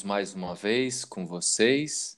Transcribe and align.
mais 0.00 0.32
uma 0.32 0.54
vez 0.54 1.04
com 1.04 1.26
vocês. 1.26 2.16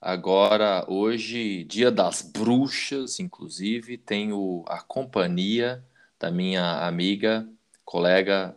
Agora, 0.00 0.84
hoje, 0.88 1.62
dia 1.64 1.90
das 1.90 2.20
bruxas, 2.20 3.20
inclusive, 3.20 3.96
tenho 3.96 4.64
a 4.66 4.82
companhia 4.82 5.82
da 6.18 6.30
minha 6.30 6.86
amiga, 6.86 7.48
colega 7.84 8.56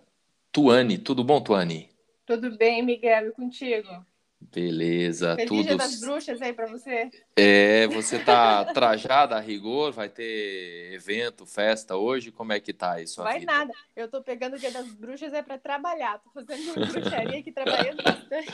Tuane. 0.51 0.97
Tudo 0.97 1.23
bom, 1.23 1.39
Tuane? 1.41 1.89
Tudo 2.25 2.57
bem, 2.57 2.83
Miguel, 2.83 3.27
e 3.27 3.31
contigo? 3.31 4.08
Beleza, 4.41 5.35
Feliz 5.35 5.49
tudo. 5.49 5.63
Dia 5.63 5.75
das 5.75 5.99
Bruxas 5.99 6.41
aí 6.41 6.53
para 6.53 6.65
você. 6.65 7.11
É, 7.35 7.87
você 7.87 8.17
tá 8.17 8.65
trajada 8.73 9.35
a 9.35 9.39
rigor? 9.39 9.91
Vai 9.91 10.09
ter 10.09 10.93
evento, 10.93 11.45
festa 11.45 11.95
hoje? 11.95 12.31
Como 12.31 12.53
é 12.53 12.59
que 12.59 12.73
tá 12.73 12.93
aí 12.93 13.05
sua 13.05 13.25
Vai 13.25 13.39
vida? 13.39 13.51
nada. 13.51 13.73
Eu 13.95 14.07
tô 14.07 14.23
pegando 14.23 14.55
o 14.55 14.59
Dia 14.59 14.71
das 14.71 14.87
Bruxas 14.93 15.33
é 15.33 15.43
para 15.43 15.57
trabalhar. 15.57 16.19
Tô 16.19 16.31
fazendo 16.31 16.73
bruxaria 16.73 17.39
aqui, 17.39 17.51
trabalhando 17.51 18.01
bastante. 18.01 18.47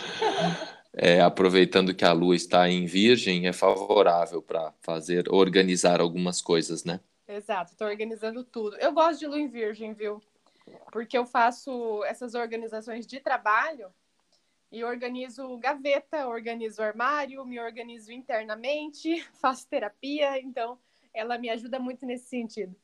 É, 0.94 1.21
aproveitando 1.21 1.94
que 1.94 2.04
a 2.04 2.12
lua 2.12 2.36
está 2.36 2.67
em 2.67 2.86
Virgem, 2.86 3.48
é 3.48 3.54
favorável 3.54 4.41
para 4.41 4.73
fazer, 4.81 5.31
organizar 5.31 6.02
algumas 6.02 6.41
coisas, 6.41 6.84
né? 6.84 6.99
Exato, 7.27 7.76
tô 7.76 7.86
organizando 7.86 8.44
tudo. 8.44 8.76
Eu 8.77 8.91
gosto 8.91 9.20
de 9.20 9.27
lua 9.27 9.40
em 9.40 9.48
virgem, 9.48 9.94
viu? 9.94 10.22
Porque 10.91 11.17
eu 11.17 11.26
faço 11.26 12.04
essas 12.05 12.34
organizações 12.34 13.05
de 13.05 13.20
trabalho 13.20 13.88
e 14.72 14.84
organizo 14.84 15.58
gaveta, 15.58 16.28
organizo 16.28 16.82
armário, 16.82 17.46
me 17.46 17.60
organizo 17.60 18.12
internamente, 18.12 19.22
faço 19.40 19.68
terapia, 19.68 20.40
então 20.40 20.78
ela 21.14 21.38
me 21.38 21.50
ajuda 21.50 21.80
muito 21.80 22.05
nesse 22.05 22.28
sentido. 22.28 22.76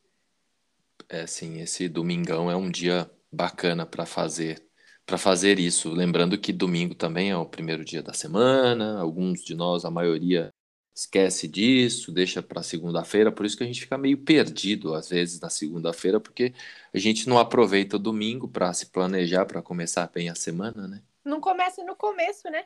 É 1.10 1.22
assim, 1.22 1.60
esse 1.60 1.90
domingão 1.90 2.50
é 2.50 2.56
um 2.56 2.72
dia 2.72 3.10
bacana 3.32 3.86
para 3.86 4.06
fazer, 4.06 4.66
para 5.06 5.18
fazer 5.18 5.60
isso. 5.60 5.92
Lembrando 5.92 6.38
que 6.38 6.54
domingo 6.54 6.96
também 6.96 7.32
é 7.32 7.38
o 7.38 7.46
primeiro 7.46 7.84
dia 7.84 8.02
da 8.02 8.14
semana. 8.14 9.00
Alguns 9.00 9.44
de 9.44 9.56
nós, 9.56 9.84
a 9.84 9.92
maioria, 9.92 10.54
esquece 10.94 11.48
disso, 11.48 12.12
deixa 12.12 12.42
para 12.42 12.64
segunda-feira. 12.64 13.32
Por 13.32 13.46
isso 13.46 13.58
que 13.58 13.64
a 13.64 13.68
gente 13.68 13.82
fica 13.82 13.98
meio 13.98 14.18
perdido 14.18 14.94
às 14.94 15.10
vezes 15.10 15.40
na 15.40 15.50
segunda-feira, 15.50 16.20
porque 16.20 16.54
a 16.94 16.98
gente 16.98 17.28
não 17.28 17.40
aproveita 17.40 17.96
o 17.96 18.00
domingo 18.00 18.48
para 18.48 18.72
se 18.74 18.88
planejar 18.88 19.46
para 19.46 19.62
começar 19.62 20.10
bem 20.14 20.30
a 20.30 20.36
semana, 20.36 20.88
né? 20.88 21.02
Não 21.24 21.40
começa 21.40 21.84
no 21.84 21.96
começo, 21.96 22.50
né? 22.50 22.66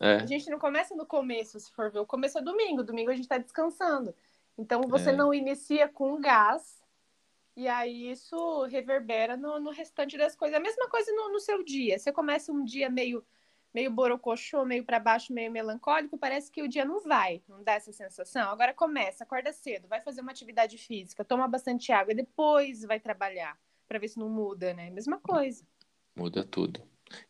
É, 0.00 0.16
A 0.16 0.26
gente 0.26 0.50
não 0.50 0.58
começa 0.58 0.94
no 0.94 1.06
começo, 1.06 1.58
se 1.60 1.70
for 1.72 1.90
ver. 1.90 2.00
O 2.00 2.06
começo 2.06 2.38
é 2.38 2.42
domingo, 2.42 2.82
domingo 2.82 3.10
a 3.10 3.14
gente 3.14 3.24
está 3.24 3.38
descansando. 3.38 4.14
Então 4.58 4.82
você 4.82 5.10
É. 5.10 5.12
não 5.12 5.32
inicia 5.32 5.88
com 5.88 6.20
gás, 6.20 6.82
e 7.54 7.68
aí 7.68 8.10
isso 8.10 8.64
reverbera 8.64 9.36
no, 9.36 9.58
no 9.60 9.70
restante 9.70 10.16
das 10.18 10.34
coisas. 10.34 10.56
A 10.56 10.60
mesma 10.60 10.88
coisa 10.88 11.10
no, 11.12 11.30
no 11.30 11.40
seu 11.40 11.62
dia. 11.62 11.98
Você 11.98 12.12
começa 12.12 12.52
um 12.52 12.64
dia 12.64 12.90
meio, 12.90 13.24
meio 13.72 13.90
borocochô, 13.90 14.64
meio 14.64 14.84
para 14.84 14.98
baixo, 14.98 15.32
meio 15.32 15.50
melancólico, 15.50 16.18
parece 16.18 16.50
que 16.50 16.62
o 16.62 16.68
dia 16.68 16.84
não 16.84 17.00
vai, 17.00 17.42
não 17.48 17.62
dá 17.62 17.72
essa 17.74 17.92
sensação. 17.92 18.50
Agora 18.50 18.74
começa, 18.74 19.24
acorda 19.24 19.52
cedo, 19.52 19.88
vai 19.88 20.00
fazer 20.02 20.20
uma 20.20 20.32
atividade 20.32 20.76
física, 20.76 21.24
toma 21.24 21.46
bastante 21.48 21.92
água, 21.92 22.12
e 22.12 22.16
depois 22.16 22.82
vai 22.82 22.98
trabalhar, 23.00 23.58
para 23.86 23.98
ver 23.98 24.08
se 24.08 24.18
não 24.18 24.28
muda, 24.28 24.74
né? 24.74 24.90
Mesma 24.90 25.18
coisa. 25.18 25.64
muda 26.14 26.44
tudo. 26.44 26.82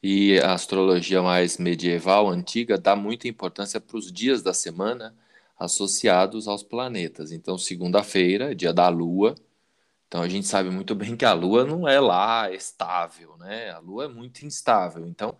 E 0.03 0.39
a 0.41 0.55
astrologia 0.55 1.23
mais 1.23 1.59
medieval, 1.59 2.29
antiga, 2.29 2.79
dá 2.79 2.97
muita 2.97 3.29
importância 3.29 3.81
para 3.81 3.97
os 3.97 4.13
dias 4.13 4.43
da 4.43 4.55
semana 4.55 5.15
associados 5.59 6.49
aos 6.49 6.63
planetas. 6.63 7.33
Então, 7.33 7.57
segunda-feira, 7.59 8.53
é 8.53 8.55
dia 8.55 8.73
da 8.73 8.89
Lua. 8.89 9.35
Então, 10.09 10.23
a 10.23 10.29
gente 10.29 10.47
sabe 10.47 10.71
muito 10.71 10.95
bem 10.95 11.17
que 11.17 11.25
a 11.25 11.33
Lua 11.33 11.65
não 11.65 11.89
é 11.89 12.01
lá 12.01 12.51
estável, 12.53 13.37
né? 13.39 13.71
A 13.71 13.79
Lua 13.79 14.05
é 14.05 14.09
muito 14.09 14.47
instável. 14.47 15.07
Então, 15.07 15.37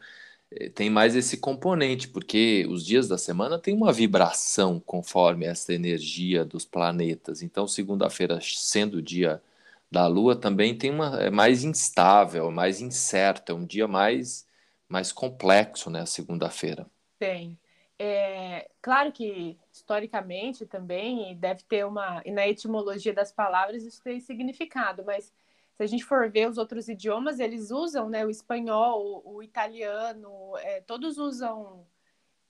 eh, 0.51 0.71
tem 0.71 0.91
mais 0.91 1.17
esse 1.17 1.39
componente, 1.39 2.09
porque 2.09 2.67
os 2.69 2.85
dias 2.85 3.09
da 3.09 3.19
semana 3.19 3.59
têm 3.59 3.75
uma 3.75 3.93
vibração 3.93 4.81
conforme 4.81 5.47
essa 5.47 5.73
energia 5.75 6.45
dos 6.45 6.65
planetas. 6.65 7.43
Então, 7.43 7.69
segunda-feira, 7.69 8.41
sendo 8.43 9.03
dia 9.03 9.43
da 9.91 10.07
Lua, 10.07 10.35
também 10.35 10.77
tem 10.77 10.91
uma, 10.91 11.21
é 11.21 11.31
mais 11.31 11.65
instável, 11.65 12.51
mais 12.51 12.81
incerto, 12.81 13.53
é 13.53 13.55
um 13.55 13.65
dia 13.65 13.87
mais, 13.87 14.47
mais 14.89 15.13
complexo, 15.13 15.91
né? 15.91 16.05
Segunda-feira. 16.07 16.91
Tem. 17.19 17.59
É, 17.99 18.69
claro 18.83 19.11
que 19.11 19.59
historicamente 19.73 20.67
também 20.67 21.35
deve 21.37 21.63
ter 21.63 21.87
uma, 21.87 22.21
e 22.27 22.31
na 22.31 22.47
etimologia 22.47 23.15
das 23.15 23.33
palavras 23.33 23.83
isso 23.85 24.03
tem 24.03 24.21
significado, 24.21 25.03
mas 25.05 25.33
se 25.77 25.83
a 25.83 25.87
gente 25.87 26.05
for 26.05 26.31
ver 26.31 26.49
os 26.49 26.59
outros 26.59 26.89
idiomas, 26.89 27.39
eles 27.39 27.71
usam, 27.71 28.09
né, 28.09 28.25
o 28.25 28.31
espanhol, 28.31 29.23
o, 29.25 29.37
o 29.37 29.43
italiano, 29.43 30.57
é, 30.59 30.81
todos 30.83 31.19
usam 31.19 31.87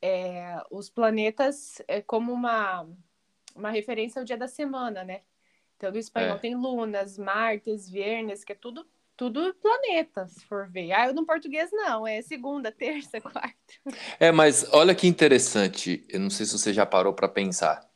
é, 0.02 0.62
os 0.70 0.88
planetas 0.88 1.82
é, 1.88 2.00
como 2.00 2.32
uma, 2.32 2.88
uma 3.54 3.70
referência 3.70 4.20
ao 4.20 4.24
dia 4.24 4.36
da 4.36 4.48
semana, 4.48 5.04
né? 5.04 5.22
Então, 5.76 5.90
no 5.92 5.98
espanhol 5.98 6.36
É. 6.36 6.38
tem 6.38 6.54
lunas, 6.54 7.18
martes, 7.18 7.88
viernes, 7.88 8.44
que 8.44 8.52
é 8.52 8.54
tudo, 8.54 8.86
tudo 9.16 9.54
planeta, 9.54 10.26
se 10.26 10.44
for 10.46 10.68
ver. 10.68 10.92
Ah, 10.92 11.12
no 11.12 11.26
português 11.26 11.70
não, 11.72 12.06
é 12.06 12.22
segunda, 12.22 12.72
terça, 12.72 13.20
quarta. 13.20 13.54
É, 14.18 14.32
mas 14.32 14.66
olha 14.72 14.94
que 14.94 15.06
interessante, 15.06 16.04
eu 16.08 16.20
não 16.20 16.30
sei 16.30 16.46
se 16.46 16.58
você 16.58 16.72
já 16.72 16.86
parou 16.86 17.12
para 17.12 17.28
pensar. 17.28 17.86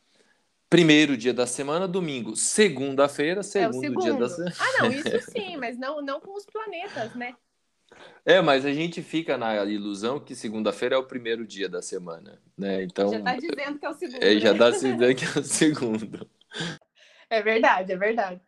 Primeiro 0.68 1.16
dia 1.16 1.34
da 1.34 1.46
semana, 1.46 1.88
domingo. 1.88 2.36
Segunda-feira, 2.36 3.40
É 3.40 3.40
o 3.40 3.42
segundo 3.42 3.80
segundo. 3.80 4.02
dia 4.02 4.14
da 4.14 4.28
semana. 4.28 4.54
Ah, 4.58 4.82
não, 4.82 4.92
isso 4.92 5.32
sim, 5.32 5.56
mas 5.56 5.76
não, 5.76 6.00
não 6.00 6.20
com 6.20 6.32
os 6.36 6.46
planetas, 6.46 7.12
né? 7.14 7.34
É, 8.24 8.40
mas 8.40 8.64
a 8.64 8.72
gente 8.72 9.02
fica 9.02 9.36
na 9.36 9.64
ilusão 9.64 10.20
que 10.20 10.34
segunda-feira 10.36 10.94
é 10.94 10.98
o 10.98 11.04
primeiro 11.06 11.44
dia 11.44 11.68
da 11.68 11.82
semana, 11.82 12.40
né? 12.56 12.84
Então, 12.84 13.10
já 13.10 13.20
tá 13.20 13.34
dizendo 13.34 13.78
que 13.78 13.84
é 13.84 13.88
o 13.88 13.94
segundo. 13.94 14.22
é, 14.22 14.38
já 14.38 14.54
né? 14.54 14.72
se 14.72 14.92
dizendo 14.92 15.14
que 15.16 15.24
é 15.24 15.40
o 15.40 15.42
segundo. 15.44 16.30
É 17.30 17.40
verdade, 17.40 17.92
é 17.92 17.96
verdade. 17.96 18.40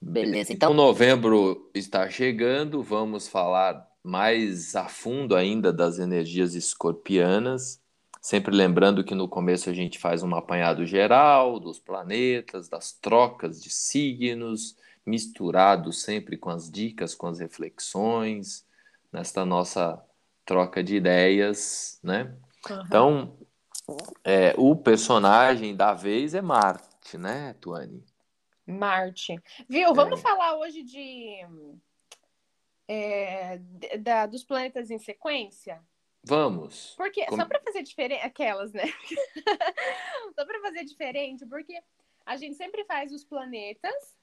Beleza, 0.00 0.52
Então, 0.52 0.72
então 0.72 0.74
novembro 0.74 1.70
está 1.74 2.08
chegando, 2.08 2.82
vamos 2.82 3.26
falar 3.26 3.86
mais 4.02 4.76
a 4.76 4.86
fundo 4.86 5.34
ainda 5.34 5.72
das 5.72 5.98
energias 5.98 6.54
escorpianas. 6.54 7.80
Sempre 8.20 8.54
lembrando 8.54 9.02
que 9.02 9.14
no 9.14 9.28
começo 9.28 9.68
a 9.68 9.72
gente 9.72 9.98
faz 9.98 10.22
um 10.22 10.34
apanhado 10.34 10.86
geral 10.86 11.58
dos 11.58 11.78
planetas, 11.78 12.68
das 12.68 12.92
trocas 12.92 13.62
de 13.62 13.70
signos, 13.70 14.76
misturado 15.06 15.92
sempre 15.92 16.36
com 16.36 16.50
as 16.50 16.70
dicas, 16.70 17.14
com 17.14 17.26
as 17.26 17.38
reflexões, 17.38 18.64
nesta 19.12 19.44
nossa 19.44 20.02
troca 20.44 20.82
de 20.82 20.96
ideias, 20.96 21.98
né? 22.02 22.34
Aham. 22.70 22.84
Então, 22.86 23.38
é, 24.22 24.54
o 24.56 24.76
personagem 24.76 25.74
da 25.74 25.92
vez 25.92 26.34
é 26.34 26.40
Marte, 26.40 26.88
né, 27.12 27.54
Tuane? 27.60 28.04
Marte. 28.66 29.36
Viu? 29.68 29.92
Vamos 29.94 30.20
É. 30.20 30.22
falar 30.22 30.56
hoje 30.56 30.82
de. 30.82 31.40
é, 32.88 33.58
da, 33.98 34.26
dos 34.26 34.44
planetas 34.44 34.90
em 34.90 34.98
sequência? 34.98 35.82
Vamos. 36.22 36.94
Porque, 36.96 37.24
Como- 37.26 37.40
só 37.42 37.46
para 37.48 37.60
fazer 37.60 37.82
diferente, 37.82 38.22
aquelas, 38.24 38.72
né? 38.72 38.84
só 40.34 40.44
para 40.46 40.60
fazer 40.60 40.84
diferente, 40.84 41.44
porque 41.46 41.78
a 42.24 42.36
gente 42.36 42.56
sempre 42.56 42.84
faz 42.84 43.12
os 43.12 43.24
planetas 43.24 44.16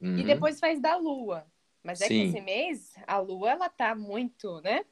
e 0.00 0.06
Uhum. 0.06 0.24
depois 0.24 0.58
faz 0.58 0.80
da 0.80 0.96
Lua. 0.96 1.46
Mas 1.82 2.00
é 2.00 2.08
que 2.08 2.14
Sim. 2.14 2.28
esse 2.28 2.40
mês 2.40 2.94
a 3.06 3.18
Lua 3.18 3.50
ela 3.52 3.68
tá 3.68 3.94
muito, 3.94 4.60
né? 4.62 4.84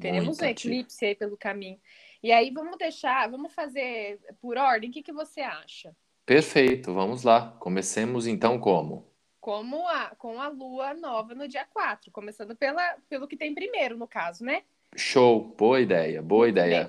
Teremos 0.00 0.38
Muito 0.38 0.42
um 0.44 0.48
eclipse 0.48 1.04
aí 1.04 1.14
pelo 1.14 1.36
caminho. 1.36 1.80
E 2.22 2.32
aí 2.32 2.50
vamos 2.50 2.76
deixar, 2.76 3.30
vamos 3.30 3.52
fazer 3.54 4.18
por 4.40 4.56
ordem. 4.56 4.90
O 4.90 4.92
que, 4.92 5.02
que 5.02 5.12
você 5.12 5.40
acha? 5.40 5.94
Perfeito, 6.26 6.92
vamos 6.94 7.22
lá. 7.22 7.54
Comecemos 7.60 8.26
então 8.26 8.58
como? 8.58 9.06
Como 9.40 9.86
a, 9.86 10.14
com 10.16 10.40
a 10.40 10.48
Lua 10.48 10.94
nova 10.94 11.34
no 11.34 11.46
dia 11.46 11.66
4, 11.66 12.10
começando 12.10 12.56
pela, 12.56 12.96
pelo 13.10 13.28
que 13.28 13.36
tem 13.36 13.54
primeiro, 13.54 13.96
no 13.96 14.08
caso, 14.08 14.42
né? 14.42 14.62
Show, 14.96 15.54
boa 15.56 15.80
ideia, 15.80 16.22
boa 16.22 16.48
ideia. 16.48 16.88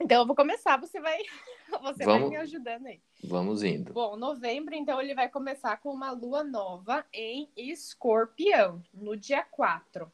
Então 0.00 0.22
eu 0.22 0.26
vou 0.26 0.34
começar, 0.34 0.78
você 0.78 0.98
vai, 0.98 1.18
você 1.82 2.04
vai 2.04 2.06
Vamos. 2.06 2.30
me 2.30 2.36
ajudando 2.36 2.86
aí. 2.86 3.00
Vamos 3.22 3.62
indo. 3.62 3.92
Bom, 3.92 4.16
novembro, 4.16 4.74
então, 4.74 5.00
ele 5.00 5.14
vai 5.14 5.28
começar 5.28 5.76
com 5.76 5.92
uma 5.92 6.10
lua 6.10 6.42
nova 6.42 7.04
em 7.12 7.50
escorpião, 7.54 8.82
no 8.92 9.14
dia 9.14 9.42
4. 9.42 10.10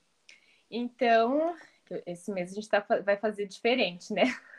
Então, 0.70 1.54
esse 2.06 2.32
mês 2.32 2.52
a 2.52 2.54
gente 2.54 2.68
tá, 2.68 2.84
vai 3.04 3.16
fazer 3.16 3.46
diferente, 3.46 4.12
né? 4.12 4.24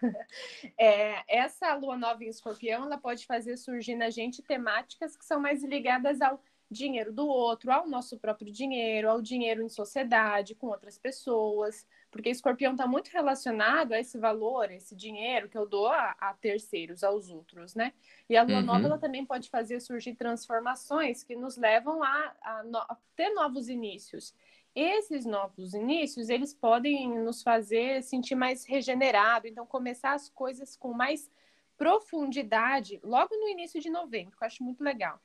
É, 0.78 1.24
essa 1.28 1.74
lua 1.76 1.98
nova 1.98 2.24
em 2.24 2.28
escorpião, 2.30 2.86
ela 2.86 2.98
pode 2.98 3.26
fazer 3.26 3.58
surgir 3.58 3.96
na 3.96 4.10
gente 4.10 4.42
temáticas 4.42 5.16
que 5.16 5.26
são 5.26 5.40
mais 5.40 5.64
ligadas 5.64 6.22
ao 6.22 6.42
dinheiro 6.72 7.12
do 7.12 7.28
outro, 7.28 7.72
ao 7.72 7.88
nosso 7.88 8.20
próprio 8.20 8.52
dinheiro, 8.52 9.10
ao 9.10 9.22
dinheiro 9.22 9.64
em 9.64 9.70
sociedade, 9.70 10.54
com 10.54 10.68
outras 10.68 10.98
pessoas, 11.00 11.86
porque 12.12 12.30
escorpião 12.30 12.74
está 12.74 12.86
muito 12.88 13.10
relacionado 13.10 13.94
a 13.94 14.00
esse 14.00 14.18
valor, 14.20 14.72
esse 14.72 14.96
dinheiro 14.96 15.50
que 15.50 15.58
eu 15.58 15.68
dou 15.68 15.88
a, 15.88 16.16
a 16.20 16.34
terceiros, 16.36 17.04
aos 17.04 17.30
outros, 17.30 17.74
né? 17.74 17.94
E 18.30 18.38
a 18.38 18.44
lua 18.44 18.60
Uhum. 18.60 18.66
nova 18.66 18.86
ela 18.86 18.98
também 19.00 19.26
pode 19.26 19.50
fazer 19.50 19.80
surgir 19.80 20.14
transformações 20.16 21.24
que 21.24 21.36
nos 21.36 21.58
levam 21.58 22.04
a, 22.04 22.36
a 22.42 22.64
no- 22.64 22.78
a 22.80 22.98
ter 23.16 23.30
novos 23.32 23.68
inícios. 23.68 24.36
Esses 24.76 25.26
novos 25.26 25.74
inícios, 25.74 26.30
eles 26.30 26.54
podem 26.54 27.20
nos 27.20 27.42
fazer 27.42 28.04
sentir 28.04 28.36
mais 28.36 28.66
regenerado, 28.66 29.48
então 29.48 29.66
começar 29.66 30.14
as 30.14 30.30
coisas 30.30 30.76
com 30.76 30.94
mais 30.94 31.30
profundidade 31.78 33.00
logo 33.04 33.36
no 33.36 33.48
início 33.48 33.82
de 33.82 33.90
novembro, 33.90 34.38
que 34.38 34.44
eu 34.44 34.48
acho 34.48 34.64
muito 34.64 34.84
legal. 34.84 35.20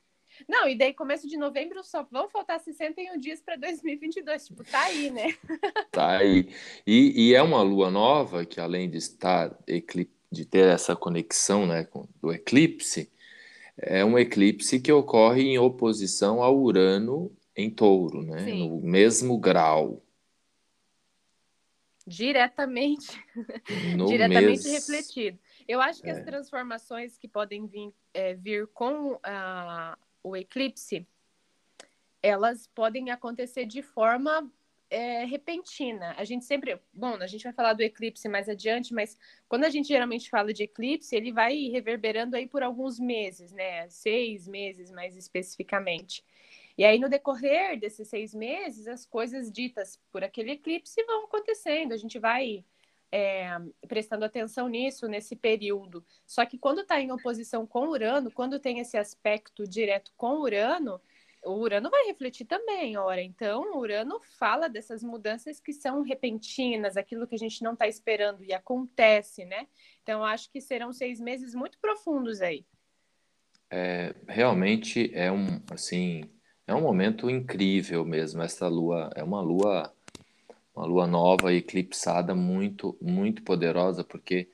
Não, 0.49 0.67
e 0.67 0.75
daí 0.77 0.93
começo 0.93 1.27
de 1.27 1.37
novembro 1.37 1.83
só 1.83 2.03
vão 2.03 2.29
faltar 2.29 2.59
61 2.59 3.17
dias 3.19 3.41
para 3.41 3.55
2022, 3.55 4.47
tipo, 4.47 4.63
tá 4.63 4.83
aí, 4.83 5.09
né? 5.09 5.35
Tá 5.91 6.17
aí. 6.17 6.49
E, 6.85 7.29
e, 7.29 7.33
é 7.33 7.41
uma 7.41 7.61
lua 7.61 7.89
nova 7.89 8.45
que 8.45 8.59
além 8.59 8.89
de 8.89 8.97
estar 8.97 9.57
de 10.29 10.45
ter 10.45 10.67
essa 10.67 10.93
conexão, 10.93 11.65
né, 11.65 11.85
com, 11.85 12.05
do 12.19 12.33
eclipse, 12.33 13.09
é 13.77 14.03
um 14.03 14.19
eclipse 14.19 14.81
que 14.81 14.91
ocorre 14.91 15.43
em 15.43 15.57
oposição 15.57 16.43
ao 16.43 16.57
Urano 16.57 17.31
em 17.55 17.69
Touro, 17.69 18.21
né? 18.23 18.43
Sim. 18.43 18.69
No 18.69 18.81
mesmo 18.81 19.37
grau. 19.37 20.01
Diretamente, 22.07 23.19
diretamente 24.07 24.63
mes... 24.63 24.65
refletido. 24.65 25.39
Eu 25.67 25.81
acho 25.81 26.03
que 26.03 26.09
é. 26.09 26.11
as 26.11 26.23
transformações 26.23 27.17
que 27.17 27.27
podem 27.27 27.65
vir, 27.65 27.91
é, 28.13 28.35
vir 28.35 28.67
com 28.67 29.19
a, 29.23 29.97
o 30.21 30.37
eclipse, 30.37 31.07
elas 32.21 32.67
podem 32.67 33.09
acontecer 33.09 33.65
de 33.65 33.81
forma 33.81 34.51
é, 34.89 35.25
repentina. 35.25 36.13
A 36.17 36.23
gente 36.23 36.45
sempre, 36.45 36.79
bom, 36.93 37.15
a 37.15 37.27
gente 37.27 37.43
vai 37.43 37.53
falar 37.53 37.73
do 37.73 37.81
eclipse 37.81 38.29
mais 38.29 38.47
adiante, 38.47 38.93
mas 38.93 39.17
quando 39.47 39.63
a 39.63 39.69
gente 39.69 39.87
geralmente 39.87 40.29
fala 40.29 40.53
de 40.53 40.63
eclipse, 40.63 41.15
ele 41.15 41.31
vai 41.31 41.55
reverberando 41.69 42.35
aí 42.35 42.47
por 42.47 42.61
alguns 42.61 42.99
meses, 42.99 43.51
né? 43.51 43.89
Seis 43.89 44.47
meses 44.47 44.91
mais 44.91 45.15
especificamente. 45.15 46.23
E 46.77 46.83
aí, 46.83 46.99
no 46.99 47.09
decorrer 47.09 47.79
desses 47.79 48.07
seis 48.07 48.33
meses, 48.33 48.87
as 48.87 49.05
coisas 49.05 49.51
ditas 49.51 49.99
por 50.11 50.23
aquele 50.23 50.51
eclipse 50.51 51.01
vão 51.03 51.25
acontecendo. 51.25 51.93
A 51.93 51.97
gente 51.97 52.19
vai 52.19 52.65
é, 53.11 53.47
prestando 53.87 54.25
atenção 54.25 54.67
nisso 54.67 55.07
nesse 55.07 55.35
período. 55.35 56.05
Só 56.25 56.45
que 56.45 56.57
quando 56.57 56.81
está 56.81 56.99
em 56.99 57.11
oposição 57.11 57.65
com 57.65 57.87
Urano, 57.87 58.29
quando 58.29 58.59
tem 58.59 58.79
esse 58.79 58.97
aspecto 58.97 59.65
direto 59.65 60.11
com 60.17 60.41
Urano, 60.41 60.99
o 61.45 61.53
Urano 61.53 61.89
vai 61.89 62.05
refletir 62.07 62.45
também, 62.45 62.97
ora. 62.97 63.21
Então, 63.21 63.77
Urano 63.77 64.19
fala 64.37 64.67
dessas 64.67 65.03
mudanças 65.03 65.59
que 65.59 65.71
são 65.71 66.01
repentinas, 66.01 66.97
aquilo 66.97 67.27
que 67.27 67.35
a 67.35 67.39
gente 67.39 67.63
não 67.63 67.73
está 67.73 67.87
esperando 67.87 68.43
e 68.43 68.51
acontece, 68.51 69.45
né? 69.45 69.67
Então, 70.01 70.25
acho 70.25 70.51
que 70.51 70.59
serão 70.59 70.91
seis 70.91 71.19
meses 71.19 71.53
muito 71.53 71.79
profundos 71.79 72.41
aí. 72.41 72.65
É, 73.69 74.15
realmente 74.27 75.11
é 75.13 75.31
um, 75.31 75.61
assim, 75.71 76.23
é 76.67 76.73
um 76.73 76.81
momento 76.81 77.29
incrível 77.29 78.05
mesmo. 78.05 78.41
Essa 78.41 78.67
lua 78.67 79.11
é 79.15 79.23
uma 79.23 79.41
lua, 79.41 79.93
uma 80.75 80.85
lua 80.85 81.07
nova, 81.07 81.53
eclipsada, 81.53 82.35
muito, 82.35 82.97
muito 83.01 83.43
poderosa, 83.43 84.03
porque 84.03 84.49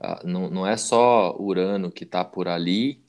ah, 0.00 0.20
não, 0.24 0.50
não 0.50 0.66
é 0.66 0.76
só 0.76 1.36
Urano 1.38 1.90
que 1.90 2.04
está 2.04 2.24
por 2.24 2.48
ali, 2.48 3.02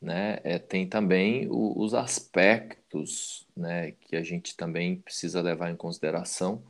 né? 0.00 0.38
É, 0.44 0.58
tem 0.58 0.88
também 0.88 1.48
o, 1.50 1.80
os 1.80 1.94
aspectos, 1.94 3.46
né, 3.56 3.92
que 3.92 4.16
a 4.16 4.22
gente 4.22 4.56
também 4.56 4.96
precisa 4.96 5.40
levar 5.40 5.70
em 5.70 5.76
consideração. 5.76 6.62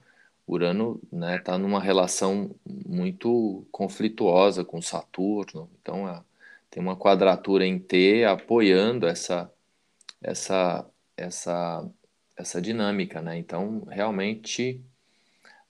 Urano, 0.46 1.00
né, 1.12 1.36
está 1.36 1.58
numa 1.58 1.80
relação 1.80 2.54
muito 2.66 3.66
conflituosa 3.72 4.64
com 4.64 4.80
Saturno, 4.82 5.70
então 5.80 6.06
a, 6.06 6.22
tem 6.70 6.82
uma 6.82 6.96
quadratura 6.96 7.66
em 7.66 7.78
T 7.78 8.24
apoiando 8.24 9.06
essa 9.06 9.50
essa 10.22 10.86
essa 11.16 11.88
essa 12.36 12.60
dinâmica, 12.60 13.22
né? 13.22 13.38
Então, 13.38 13.84
realmente, 13.88 14.84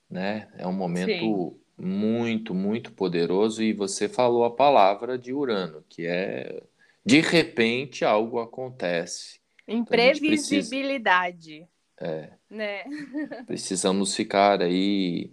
né, 0.09 0.47
é 0.57 0.65
um 0.65 0.73
momento 0.73 1.11
Sim. 1.11 1.59
muito, 1.77 2.55
muito 2.55 2.91
poderoso 2.91 3.61
e 3.61 3.71
você 3.71 4.09
falou 4.09 4.45
a 4.45 4.55
palavra 4.55 5.17
de 5.17 5.31
Urano, 5.31 5.83
que 5.87 6.07
é 6.07 6.63
de 7.05 7.21
repente 7.21 8.03
algo 8.03 8.39
acontece. 8.39 9.39
Imprevisibilidade. 9.67 11.67
Então, 11.95 12.09
é. 12.09 12.33
Né? 12.49 12.83
precisamos 13.45 14.15
ficar 14.15 14.61
aí 14.61 15.31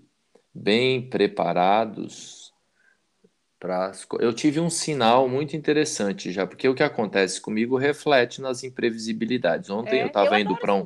bem 0.55 1.09
preparados 1.09 2.42
para 3.63 3.93
eu 4.19 4.35
tive 4.35 4.59
um 4.59 4.69
sinal 4.69 5.29
muito 5.29 5.57
interessante 5.57 6.33
já, 6.33 6.45
porque 6.45 6.69
o 6.69 6.75
que 6.75 6.83
acontece 6.83 7.41
comigo 7.41 7.77
reflete 7.77 8.41
nas 8.43 8.65
imprevisibilidades. 8.65 9.71
Ontem 9.71 10.01
é, 10.01 10.03
eu 10.03 10.09
estava 10.09 10.41
indo 10.41 10.57
para 10.57 10.75
um 10.75 10.85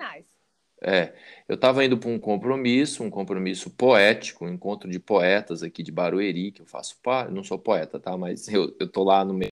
É, 0.82 1.14
eu 1.48 1.56
estava 1.56 1.84
indo 1.84 1.98
para 1.98 2.10
um 2.10 2.18
compromisso, 2.18 3.02
um 3.04 3.10
compromisso 3.10 3.70
poético, 3.70 4.44
um 4.46 4.50
encontro 4.54 4.90
de 4.90 5.00
poetas 5.00 5.62
aqui 5.62 5.82
de 5.82 5.92
Barueri, 5.92 6.52
que 6.52 6.62
eu 6.62 6.66
faço 6.66 6.98
parte, 7.02 7.32
não 7.32 7.44
sou 7.44 7.58
poeta, 7.58 7.98
tá? 8.00 8.16
Mas 8.16 8.48
eu, 8.48 8.76
eu 8.80 8.88
tô 8.90 9.04
lá 9.04 9.24
no 9.24 9.34
meio. 9.34 9.50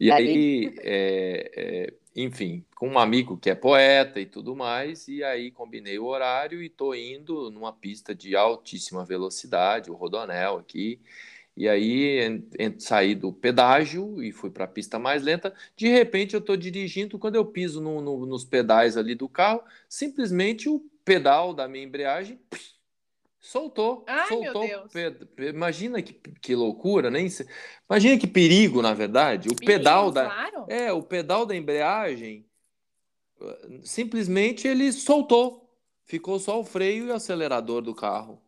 E 0.00 0.10
aí, 0.10 0.74
é, 0.78 1.86
é, 1.88 1.94
enfim, 2.14 2.64
com 2.76 2.88
um 2.88 2.98
amigo 2.98 3.36
que 3.36 3.50
é 3.50 3.54
poeta 3.54 4.20
e 4.20 4.26
tudo 4.26 4.54
mais, 4.54 5.08
e 5.08 5.24
aí 5.24 5.50
combinei 5.50 5.98
o 5.98 6.06
horário 6.06 6.62
e 6.62 6.68
tô 6.68 6.94
indo 6.94 7.50
numa 7.50 7.72
pista 7.72 8.14
de 8.14 8.36
altíssima 8.36 9.04
velocidade, 9.04 9.90
o 9.90 9.94
Rodonel 9.94 10.58
aqui, 10.58 11.00
e 11.56 11.68
aí 11.68 12.42
saí 12.78 13.14
do 13.14 13.32
pedágio 13.32 14.22
e 14.22 14.32
fui 14.32 14.50
para 14.50 14.64
a 14.64 14.68
pista 14.68 14.98
mais 14.98 15.22
lenta. 15.22 15.54
De 15.76 15.88
repente 15.88 16.34
eu 16.34 16.40
estou 16.40 16.56
dirigindo, 16.56 17.18
quando 17.18 17.36
eu 17.36 17.44
piso 17.44 17.80
no, 17.80 18.00
no, 18.00 18.26
nos 18.26 18.44
pedais 18.44 18.96
ali 18.96 19.14
do 19.14 19.28
carro, 19.28 19.62
simplesmente 19.88 20.68
o 20.68 20.80
pedal 21.04 21.54
da 21.54 21.68
minha 21.68 21.84
embreagem 21.84 22.40
soltou, 23.44 24.04
Ai, 24.06 24.28
soltou. 24.28 24.66
Meu 24.66 25.10
Deus. 25.10 25.50
Imagina 25.50 26.02
que, 26.02 26.12
que 26.14 26.54
loucura, 26.54 27.10
nem 27.10 27.28
se... 27.28 27.46
imagina 27.88 28.18
que 28.18 28.26
perigo, 28.26 28.80
na 28.80 28.94
verdade. 28.94 29.48
O 29.48 29.56
perigo, 29.56 29.78
pedal 29.78 30.10
da 30.10 30.24
claro. 30.24 30.66
é 30.68 30.92
o 30.92 31.02
pedal 31.02 31.44
da 31.46 31.54
embreagem 31.54 32.46
simplesmente 33.82 34.66
ele 34.66 34.92
soltou, 34.92 35.68
ficou 36.04 36.38
só 36.38 36.60
o 36.60 36.64
freio 36.64 37.06
e 37.06 37.10
o 37.10 37.14
acelerador 37.14 37.82
do 37.82 37.94
carro. 37.94 38.40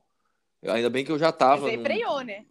Ainda 0.62 0.90
bem 0.90 1.04
que 1.04 1.12
eu 1.12 1.18
já 1.18 1.30
estava. 1.30 1.68
Você 1.68 1.76
num... 1.76 1.84
freou, 1.84 2.20
né? 2.22 2.44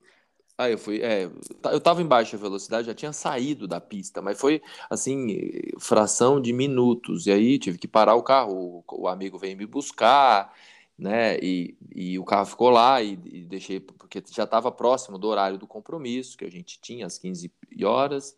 Ah, 0.57 0.69
eu 0.69 0.77
fui. 0.77 1.01
É, 1.01 1.30
eu 1.65 1.77
estava 1.77 2.01
em 2.01 2.06
baixa 2.06 2.38
velocidade, 2.38 2.88
já 2.88 2.94
tinha 2.94 3.12
saído 3.12 3.68
da 3.68 3.81
pista, 3.81 4.21
mas 4.21 4.39
foi 4.39 4.62
assim, 4.89 5.38
fração 5.80 6.39
de 6.39 6.53
minutos. 6.53 7.27
E 7.27 7.31
aí 7.31 7.59
tive 7.59 7.77
que 7.77 7.88
parar 7.88 8.15
o 8.15 8.24
carro. 8.24 8.83
O, 8.88 9.01
o 9.01 9.07
amigo 9.07 9.38
veio 9.38 9.57
me 9.57 9.65
buscar 9.65 10.53
né? 10.97 11.38
E, 11.39 11.77
e 11.94 12.19
o 12.19 12.24
carro 12.24 12.45
ficou 12.45 12.69
lá 12.69 13.01
e, 13.01 13.19
e 13.25 13.42
deixei, 13.42 13.80
porque 13.80 14.24
já 14.31 14.44
estava 14.44 14.71
próximo 14.71 15.18
do 15.18 15.28
horário 15.28 15.57
do 15.57 15.68
compromisso 15.68 16.37
que 16.37 16.45
a 16.45 16.52
gente 16.52 16.80
tinha, 16.80 17.06
às 17.06 17.18
15 17.18 17.52
horas. 17.83 18.35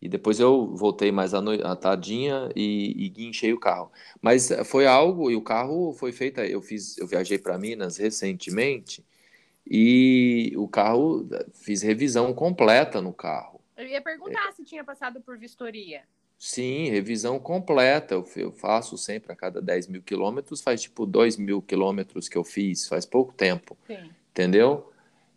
E 0.00 0.08
depois 0.08 0.38
eu 0.38 0.76
voltei 0.76 1.10
mais 1.10 1.34
à, 1.34 1.40
noite, 1.40 1.64
à 1.64 1.74
tardinha 1.74 2.48
e, 2.54 2.94
e 3.04 3.08
guinchei 3.08 3.52
o 3.52 3.58
carro. 3.58 3.90
Mas 4.22 4.48
foi 4.64 4.86
algo, 4.86 5.30
e 5.30 5.34
o 5.34 5.42
carro 5.42 5.92
foi 5.92 6.12
feito. 6.12 6.40
Eu 6.40 6.62
fiz, 6.62 6.96
eu 6.98 7.06
viajei 7.06 7.38
para 7.38 7.58
Minas 7.58 7.96
recentemente 7.96 9.04
e 9.68 10.52
o 10.56 10.68
carro 10.68 11.28
fiz 11.52 11.82
revisão 11.82 12.32
completa 12.32 13.02
no 13.02 13.12
carro. 13.12 13.60
Eu 13.76 13.86
ia 13.86 14.00
perguntar 14.00 14.48
é. 14.48 14.52
se 14.52 14.64
tinha 14.64 14.82
passado 14.82 15.20
por 15.20 15.36
vistoria. 15.36 16.02
Sim, 16.38 16.88
revisão 16.90 17.38
completa. 17.40 18.14
Eu, 18.14 18.24
eu 18.36 18.52
faço 18.52 18.96
sempre 18.96 19.32
a 19.32 19.36
cada 19.36 19.60
10 19.60 19.88
mil 19.88 20.00
quilômetros, 20.00 20.60
faz 20.60 20.82
tipo 20.82 21.04
2 21.04 21.36
mil 21.36 21.60
quilômetros 21.60 22.28
que 22.28 22.38
eu 22.38 22.44
fiz, 22.44 22.86
faz 22.86 23.04
pouco 23.04 23.32
tempo. 23.32 23.76
Sim. 23.88 24.10
Entendeu? 24.30 24.92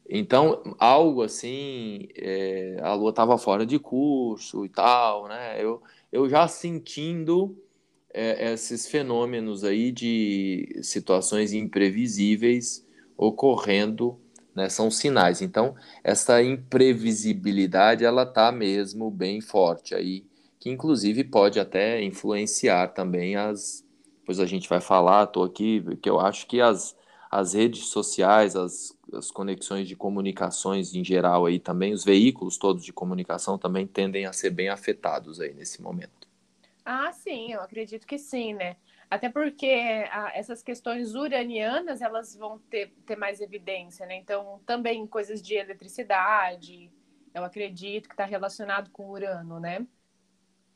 Então, 0.08 0.76
algo 0.78 1.24
assim, 1.24 2.08
é, 2.16 2.78
a 2.84 2.94
lua 2.94 3.10
estava 3.10 3.38
fora 3.38 3.66
de 3.66 3.80
curso 3.80 4.64
e 4.64 4.70
tal, 4.70 5.28
né? 5.28 5.56
Eu, 5.64 5.82
eu 6.12 6.30
já 6.30 6.48
sentindo 6.48 7.58
é, 8.14 8.54
esses 8.54 8.88
fenômenos 8.88 9.64
aí 9.64 9.92
de 9.92 10.80
situações 10.84 11.52
imprevisíveis 11.52 12.86
ocorrendo, 13.18 14.20
né? 14.54 14.70
São 14.70 14.92
sinais. 14.92 15.42
Então, 15.42 15.74
essa 16.04 16.44
imprevisibilidade, 16.44 18.06
ela 18.06 18.26
tá 18.26 18.52
mesmo 18.52 19.10
bem 19.10 19.42
forte 19.42 19.96
aí 19.96 20.26
que 20.62 20.70
inclusive 20.70 21.24
pode 21.24 21.60
até 21.60 22.02
influenciar 22.04 22.90
também 22.90 23.36
as. 23.36 23.84
Pois 24.24 24.40
a 24.40 24.46
gente 24.46 24.70
vai 24.70 24.80
falar, 24.80 25.24
estou 25.24 25.44
aqui, 25.44 25.84
que 25.98 26.08
eu 26.08 26.20
acho 26.20 26.46
que 26.46 26.62
as, 26.62 26.96
as 27.32 27.56
redes 27.56 27.88
sociais, 27.88 28.56
as, 28.56 28.96
as 29.12 29.32
conexões 29.32 29.88
de 29.88 29.96
comunicações 29.96 30.94
em 30.94 31.04
geral 31.04 31.48
aí 31.48 31.60
também, 31.60 31.92
os 31.92 32.06
veículos 32.06 32.58
todos 32.58 32.86
de 32.86 32.94
comunicação 32.94 33.58
também 33.58 33.88
tendem 33.88 34.28
a 34.28 34.32
ser 34.32 34.52
bem 34.52 34.70
afetados 34.70 35.42
aí 35.42 35.52
nesse 35.52 35.82
momento. 35.82 36.30
Ah, 36.86 37.12
sim, 37.12 37.52
eu 37.52 37.62
acredito 37.62 38.06
que 38.06 38.20
sim, 38.20 38.54
né? 38.54 38.78
Até 39.10 39.30
porque 39.30 39.66
essas 40.36 40.62
questões 40.62 41.16
uranianas, 41.16 42.02
elas 42.02 42.36
vão 42.36 42.60
ter, 42.70 42.94
ter 43.06 43.16
mais 43.16 43.42
evidência, 43.42 44.06
né? 44.06 44.16
Então, 44.16 44.62
também 44.66 45.08
coisas 45.08 45.42
de 45.42 45.56
eletricidade, 45.56 46.92
eu 47.34 47.44
acredito 47.44 48.08
que 48.08 48.14
está 48.14 48.26
relacionado 48.26 48.92
com 48.92 49.10
Urano, 49.10 49.60
né? 49.60 49.86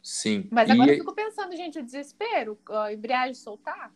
Sim. 0.06 0.48
Mas 0.52 0.70
agora 0.70 0.92
e... 0.92 0.94
eu 0.94 1.00
fico 1.00 1.16
pensando, 1.16 1.56
gente, 1.56 1.80
o 1.80 1.84
desespero, 1.84 2.60
a 2.70 2.94
embreagem 2.94 3.34
soltar. 3.34 3.92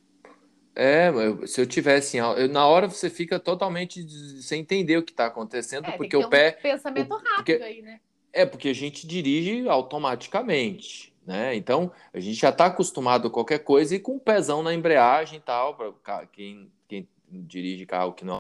É, 0.76 1.12
se 1.46 1.62
eu 1.62 1.68
tivesse 1.68 2.18
eu, 2.18 2.50
na 2.50 2.66
hora 2.66 2.88
você 2.88 3.12
fica 3.12 3.40
totalmente 3.40 4.04
sem 4.42 4.62
entender 4.62 4.98
o 4.98 5.04
que 5.04 5.12
está 5.12 5.28
acontecendo, 5.28 5.86
é, 5.86 5.92
porque 5.92 6.18
o 6.18 6.28
pé. 6.28 6.58
Um 6.58 6.62
pensamento 6.64 7.14
rápido 7.14 7.36
porque, 7.36 7.52
aí, 7.52 7.84
né? 7.84 8.02
É, 8.34 8.44
porque 8.44 8.70
a 8.70 8.74
gente 8.74 9.06
dirige 9.06 9.70
automaticamente, 9.70 11.14
né? 11.28 11.54
Então, 11.54 11.92
a 12.12 12.20
gente 12.20 12.40
já 12.40 12.50
está 12.50 12.66
acostumado 12.66 13.28
a 13.28 13.32
qualquer 13.32 13.60
coisa 13.60 13.96
e 13.96 14.00
com 14.00 14.16
o 14.16 14.20
pezão 14.20 14.64
na 14.64 14.74
embreagem 14.74 15.38
e 15.38 15.42
tal, 15.42 15.76
para 15.76 16.26
quem, 16.26 16.72
quem 16.88 17.08
dirige 17.30 17.86
carro 17.86 18.14
que 18.14 18.26
não 18.26 18.40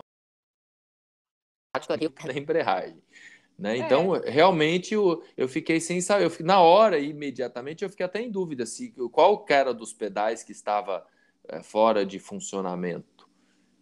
na 2.25 2.33
embreagem. 2.33 2.99
Né? 3.59 3.77
É. 3.77 3.81
Então, 3.81 4.11
realmente, 4.25 4.93
eu, 4.93 5.21
eu 5.35 5.47
fiquei 5.49 5.81
sem 5.81 5.99
saber. 5.99 6.25
Eu, 6.25 6.45
na 6.45 6.61
hora, 6.61 6.97
imediatamente, 6.97 7.83
eu 7.83 7.89
fiquei 7.89 8.05
até 8.05 8.21
em 8.21 8.31
dúvida 8.31 8.65
se 8.65 8.93
qual 9.11 9.45
era 9.49 9.73
dos 9.73 9.91
pedais 9.91 10.43
que 10.43 10.53
estava 10.53 11.05
é, 11.47 11.61
fora 11.61 12.05
de 12.05 12.17
funcionamento. 12.17 13.27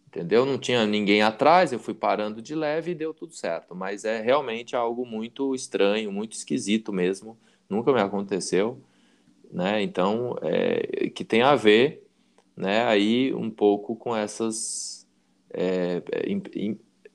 Entendeu? 0.08 0.46
Não 0.46 0.58
tinha 0.58 0.86
ninguém 0.88 1.22
atrás, 1.22 1.72
eu 1.72 1.78
fui 1.78 1.94
parando 1.94 2.42
de 2.42 2.56
leve 2.56 2.92
e 2.92 2.96
deu 2.96 3.14
tudo 3.14 3.36
certo. 3.36 3.76
Mas 3.76 4.04
é 4.04 4.20
realmente 4.20 4.76
algo 4.76 5.06
muito 5.06 5.54
estranho, 5.54 6.12
muito 6.12 6.34
esquisito 6.34 6.92
mesmo. 6.92 7.38
Nunca 7.70 7.94
me 7.94 8.02
aconteceu. 8.02 8.82
Né? 9.52 9.84
Então, 9.84 10.36
é, 10.42 11.10
que 11.10 11.24
tem 11.24 11.44
a 11.44 11.56
ver 11.56 12.04
né, 12.56 12.84
aí 12.86 13.32
um 13.34 13.52
pouco 13.52 13.96
com 13.96 14.16
essas 14.16 15.08
é, 15.54 16.02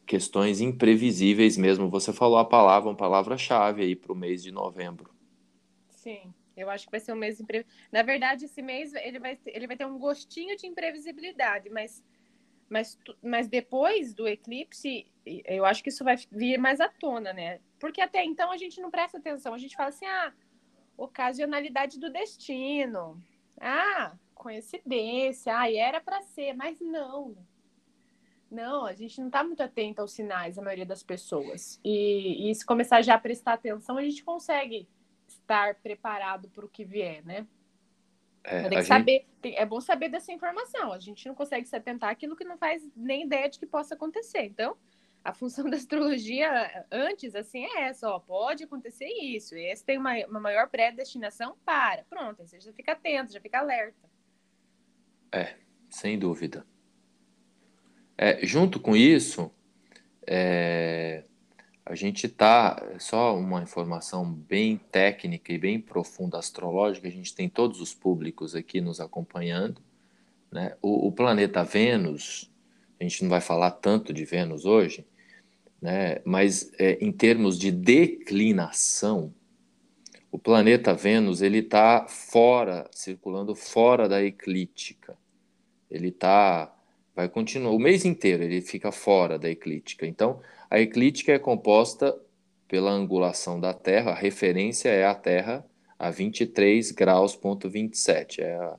questões 0.06 0.60
imprevisíveis 0.60 1.56
mesmo. 1.56 1.88
Você 1.88 2.12
falou 2.12 2.38
a 2.38 2.44
palavra, 2.44 2.90
uma 2.90 2.96
palavra-chave 2.96 3.82
aí 3.82 3.96
para 3.96 4.12
o 4.12 4.16
mês 4.16 4.42
de 4.42 4.50
novembro. 4.50 5.10
Sim, 5.90 6.32
eu 6.56 6.68
acho 6.68 6.86
que 6.86 6.90
vai 6.90 7.00
ser 7.00 7.12
um 7.12 7.16
mês 7.16 7.40
imprevisível. 7.40 7.72
Na 7.90 8.02
verdade, 8.02 8.44
esse 8.44 8.62
mês 8.62 8.92
ele 8.94 9.18
vai, 9.18 9.38
ele 9.46 9.66
vai 9.66 9.76
ter 9.76 9.86
um 9.86 9.98
gostinho 9.98 10.56
de 10.56 10.66
imprevisibilidade, 10.66 11.70
mas, 11.70 12.02
mas, 12.68 12.98
mas 13.22 13.48
depois 13.48 14.12
do 14.12 14.26
eclipse, 14.26 15.06
eu 15.24 15.64
acho 15.64 15.82
que 15.82 15.88
isso 15.88 16.04
vai 16.04 16.16
vir 16.30 16.58
mais 16.58 16.80
à 16.80 16.88
tona, 16.88 17.32
né? 17.32 17.60
Porque 17.78 18.00
até 18.00 18.24
então 18.24 18.50
a 18.50 18.56
gente 18.56 18.80
não 18.80 18.90
presta 18.90 19.18
atenção, 19.18 19.54
a 19.54 19.58
gente 19.58 19.76
fala 19.76 19.90
assim, 19.90 20.06
ah, 20.06 20.32
ocasionalidade 20.96 21.98
do 21.98 22.10
destino, 22.10 23.22
ah, 23.60 24.14
coincidência, 24.34 25.56
ah, 25.56 25.72
era 25.72 26.00
para 26.00 26.22
ser, 26.22 26.54
mas 26.54 26.80
não 26.80 27.36
não, 28.52 28.84
a 28.84 28.92
gente 28.92 29.18
não 29.18 29.28
está 29.28 29.42
muito 29.42 29.62
atento 29.62 30.00
aos 30.00 30.12
sinais, 30.12 30.58
a 30.58 30.62
maioria 30.62 30.86
das 30.86 31.02
pessoas. 31.02 31.80
E, 31.82 32.50
e 32.50 32.54
se 32.54 32.64
começar 32.64 33.02
já 33.02 33.14
a 33.14 33.18
prestar 33.18 33.54
atenção, 33.54 33.96
a 33.96 34.02
gente 34.02 34.22
consegue 34.22 34.88
estar 35.26 35.76
preparado 35.76 36.48
para 36.50 36.64
o 36.64 36.68
que 36.68 36.84
vier, 36.84 37.24
né? 37.24 37.46
É, 38.44 38.68
tem 38.68 38.78
que 38.78 38.84
saber, 38.84 39.26
tem, 39.40 39.56
é 39.56 39.64
bom 39.64 39.80
saber 39.80 40.08
dessa 40.08 40.32
informação. 40.32 40.92
A 40.92 40.98
gente 40.98 41.26
não 41.26 41.34
consegue 41.34 41.66
se 41.66 41.74
atentar 41.74 42.10
àquilo 42.10 42.36
que 42.36 42.44
não 42.44 42.58
faz 42.58 42.86
nem 42.94 43.24
ideia 43.24 43.48
de 43.48 43.58
que 43.58 43.66
possa 43.66 43.94
acontecer. 43.94 44.44
Então, 44.44 44.76
a 45.24 45.32
função 45.32 45.64
da 45.70 45.76
astrologia 45.76 46.86
antes, 46.90 47.34
assim, 47.34 47.64
é 47.64 47.84
essa, 47.84 48.08
ó, 48.08 48.18
pode 48.18 48.64
acontecer 48.64 49.06
isso. 49.06 49.56
Esse 49.56 49.84
tem 49.84 49.96
uma, 49.96 50.14
uma 50.26 50.40
maior 50.40 50.68
predestinação 50.68 51.56
para. 51.64 52.04
Pronto, 52.04 52.42
aí 52.42 52.48
você 52.48 52.60
já 52.60 52.72
fica 52.72 52.92
atento, 52.92 53.32
já 53.32 53.40
fica 53.40 53.60
alerta. 53.60 54.10
É, 55.32 55.56
sem 55.88 56.18
dúvida. 56.18 56.66
É, 58.16 58.44
junto 58.46 58.78
com 58.78 58.94
isso, 58.96 59.50
é, 60.26 61.24
a 61.84 61.94
gente 61.94 62.26
está, 62.26 62.80
só 62.98 63.36
uma 63.36 63.62
informação 63.62 64.30
bem 64.32 64.76
técnica 64.76 65.52
e 65.52 65.58
bem 65.58 65.80
profunda 65.80 66.38
astrológica, 66.38 67.08
a 67.08 67.10
gente 67.10 67.34
tem 67.34 67.48
todos 67.48 67.80
os 67.80 67.92
públicos 67.92 68.54
aqui 68.54 68.80
nos 68.80 69.00
acompanhando. 69.00 69.82
Né? 70.50 70.76
O, 70.80 71.08
o, 71.08 71.12
planeta 71.12 71.64
Vênus, 71.64 72.50
a 73.00 73.02
gente 73.02 73.22
não 73.22 73.30
vai 73.30 73.40
falar 73.40 73.72
tanto 73.72 74.12
de 74.12 74.24
Vênus 74.24 74.64
hoje, 74.64 75.04
né? 75.80 76.20
mas 76.24 76.70
é, 76.78 76.98
em 77.04 77.10
termos 77.10 77.58
de 77.58 77.72
declinação, 77.72 79.34
o 80.30 80.38
planeta 80.38 80.94
Vênus 80.94 81.42
ele 81.42 81.58
está 81.58 82.06
fora, 82.06 82.88
circulando 82.92 83.54
fora 83.54 84.08
da 84.08 84.22
eclíptica. 84.22 85.18
Ele 85.90 86.08
está 86.08 86.74
vai 87.14 87.28
continuar 87.28 87.72
o 87.72 87.78
mês 87.78 88.04
inteiro, 88.04 88.42
ele 88.42 88.60
fica 88.60 88.90
fora 88.90 89.38
da 89.38 89.50
eclíptica. 89.50 90.06
Então, 90.06 90.40
a 90.70 90.80
eclíptica 90.80 91.32
é 91.32 91.38
composta 91.38 92.16
pela 92.66 92.90
angulação 92.90 93.60
da 93.60 93.74
Terra, 93.74 94.12
a 94.12 94.14
referência 94.14 94.88
é 94.88 95.04
a 95.04 95.14
Terra 95.14 95.64
a 95.98 96.10
23 96.10 96.90
graus, 96.90 97.36
ponto 97.36 97.68
27. 97.68 98.40
É 98.40 98.56
a, 98.56 98.76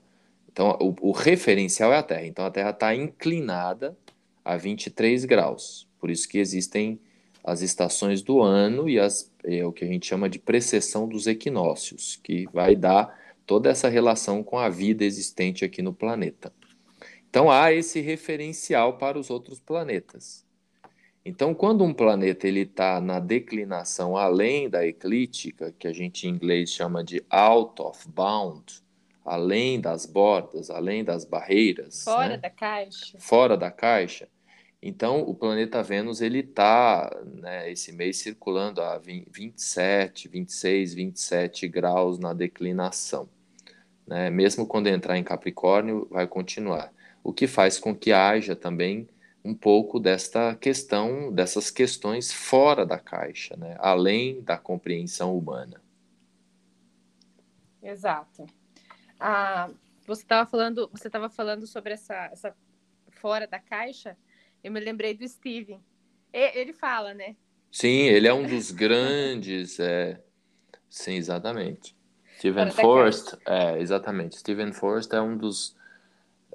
então, 0.52 0.78
o, 0.82 1.10
o, 1.10 1.12
referencial 1.12 1.94
é 1.94 1.98
a 1.98 2.04
Terra. 2.04 2.26
Então, 2.26 2.46
a 2.46 2.52
Terra 2.52 2.72
está 2.72 2.96
inclinada 2.96 3.98
a 4.44 4.58
23 4.58 5.26
graus. 5.26 5.88
Por 6.00 6.12
isso 6.12 6.28
que 6.28 6.38
existem 6.38 7.00
as 7.44 7.62
estações 7.62 8.22
do 8.22 8.42
ano 8.42 8.90
e 8.90 9.00
as, 9.00 9.32
é 9.44 9.66
o 9.66 9.72
que 9.72 9.84
a 9.84 9.88
gente 9.88 10.06
chama 10.06 10.30
de 10.30 10.38
precessão 10.38 11.08
dos 11.08 11.28
equinócios, 11.28 12.20
que 12.24 12.48
vai 12.54 12.76
dar 12.76 13.18
toda 13.46 13.70
essa 13.70 13.90
relação 13.90 14.44
com 14.44 14.58
a 14.58 14.70
vida 14.70 15.04
existente 15.04 15.64
aqui 15.66 15.82
no 15.82 15.94
planeta. 15.94 16.54
Então 17.34 17.50
há 17.50 17.74
esse 17.74 18.00
referencial 18.00 19.00
para 19.00 19.18
os 19.18 19.32
outros 19.32 19.60
planetas. 19.60 20.46
Então, 21.26 21.52
quando 21.56 21.84
um 21.84 21.92
planeta 21.92 22.48
ele 22.48 22.60
está 22.60 23.02
na 23.02 23.20
declinação 23.20 24.16
além 24.16 24.70
da 24.70 24.86
eclíptica, 24.86 25.74
que 25.80 25.88
a 25.88 25.92
gente 25.92 26.28
em 26.28 26.30
inglês 26.30 26.70
chama 26.70 27.04
de 27.04 27.26
out 27.32 27.82
of 27.82 28.08
bound, 28.08 28.84
além 29.26 29.82
das 29.82 30.06
bordas, 30.06 30.70
além 30.70 31.04
das 31.04 31.26
barreiras, 31.26 32.04
fora 32.04 32.28
né? 32.28 32.38
da 32.38 32.52
caixa, 32.52 33.18
fora 33.18 33.58
da 33.58 33.72
caixa. 33.72 34.30
Então, 34.80 35.22
o 35.22 35.34
planeta 35.34 35.82
Vênus 35.82 36.22
ele 36.22 36.42
está 36.42 37.10
né, 37.26 37.72
esse 37.72 37.92
mês 37.94 38.18
circulando 38.18 38.80
a 38.80 39.00
27, 39.00 40.28
26, 40.28 40.94
27 40.94 41.68
graus 41.68 42.20
na 42.20 42.32
declinação. 42.32 43.28
Né? 44.06 44.30
Mesmo 44.30 44.68
quando 44.68 44.86
entrar 44.86 45.18
em 45.18 45.24
Capricórnio, 45.24 46.08
vai 46.12 46.28
continuar 46.28 46.94
o 47.24 47.32
que 47.34 47.48
faz 47.48 47.80
com 47.80 47.96
que 47.96 48.12
haja 48.12 48.56
também 48.56 49.08
um 49.44 49.54
pouco 49.54 50.00
desta 50.00 50.56
questão, 50.56 51.32
dessas 51.32 51.70
questões 51.70 52.32
fora 52.32 52.86
da 52.86 52.98
caixa, 52.98 53.56
né? 53.58 53.76
além 53.80 54.42
da 54.42 54.58
compreensão 54.58 55.38
humana. 55.38 55.82
Exato. 57.82 58.46
Ah, 59.20 59.70
você 60.06 60.24
estava 60.24 60.50
falando, 60.50 60.90
você 60.92 61.08
estava 61.08 61.30
falando 61.30 61.68
sobre 61.68 61.94
essa, 61.94 62.30
essa 62.32 62.56
fora 63.12 63.46
da 63.46 63.60
caixa. 63.60 64.18
Eu 64.64 64.72
me 64.72 64.80
lembrei 64.80 65.14
do 65.14 65.28
Steven. 65.28 65.82
Ele 66.32 66.74
fala, 66.74 67.14
né? 67.14 67.36
Sim, 67.72 68.04
ele 68.04 68.28
é 68.28 68.34
um 68.34 68.46
dos 68.46 68.72
grandes. 68.72 69.80
É... 69.80 70.22
Sim, 70.90 71.16
exatamente. 71.16 71.96
Steven 72.38 72.72
Forrest, 72.72 73.36
é, 73.46 73.80
exatamente. 73.80 74.38
Steven 74.38 74.74
Forrest 74.74 75.14
é 75.14 75.22
um 75.22 75.38
dos 75.38 75.76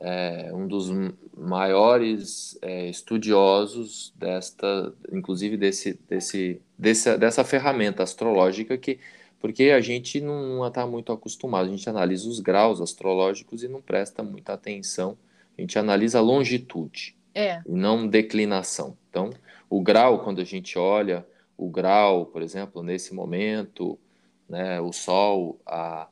é 0.00 0.50
um 0.52 0.66
dos 0.66 0.90
maiores 1.36 2.56
é, 2.62 2.88
estudiosos 2.88 4.12
desta, 4.16 4.92
inclusive 5.12 5.56
desse, 5.56 5.98
desse, 6.08 6.62
desse, 6.78 7.16
dessa 7.18 7.42
ferramenta 7.44 8.02
astrológica 8.02 8.78
que, 8.78 9.00
porque 9.40 9.64
a 9.64 9.80
gente 9.80 10.20
não 10.20 10.66
está 10.66 10.86
muito 10.86 11.12
acostumado, 11.12 11.68
a 11.68 11.70
gente 11.70 11.88
analisa 11.88 12.28
os 12.28 12.38
graus 12.40 12.80
astrológicos 12.80 13.62
e 13.62 13.68
não 13.68 13.82
presta 13.82 14.22
muita 14.22 14.52
atenção, 14.52 15.16
a 15.56 15.60
gente 15.60 15.78
analisa 15.78 16.18
a 16.18 16.22
longitude, 16.22 17.16
é. 17.34 17.60
e 17.66 17.72
não 17.72 18.06
declinação. 18.06 18.96
Então, 19.10 19.30
o 19.68 19.82
grau, 19.82 20.22
quando 20.22 20.40
a 20.40 20.44
gente 20.44 20.78
olha 20.78 21.26
o 21.56 21.68
grau, 21.68 22.26
por 22.26 22.40
exemplo, 22.40 22.82
nesse 22.84 23.12
momento, 23.12 23.98
né, 24.48 24.80
o 24.80 24.92
Sol 24.92 25.60
a 25.66 26.08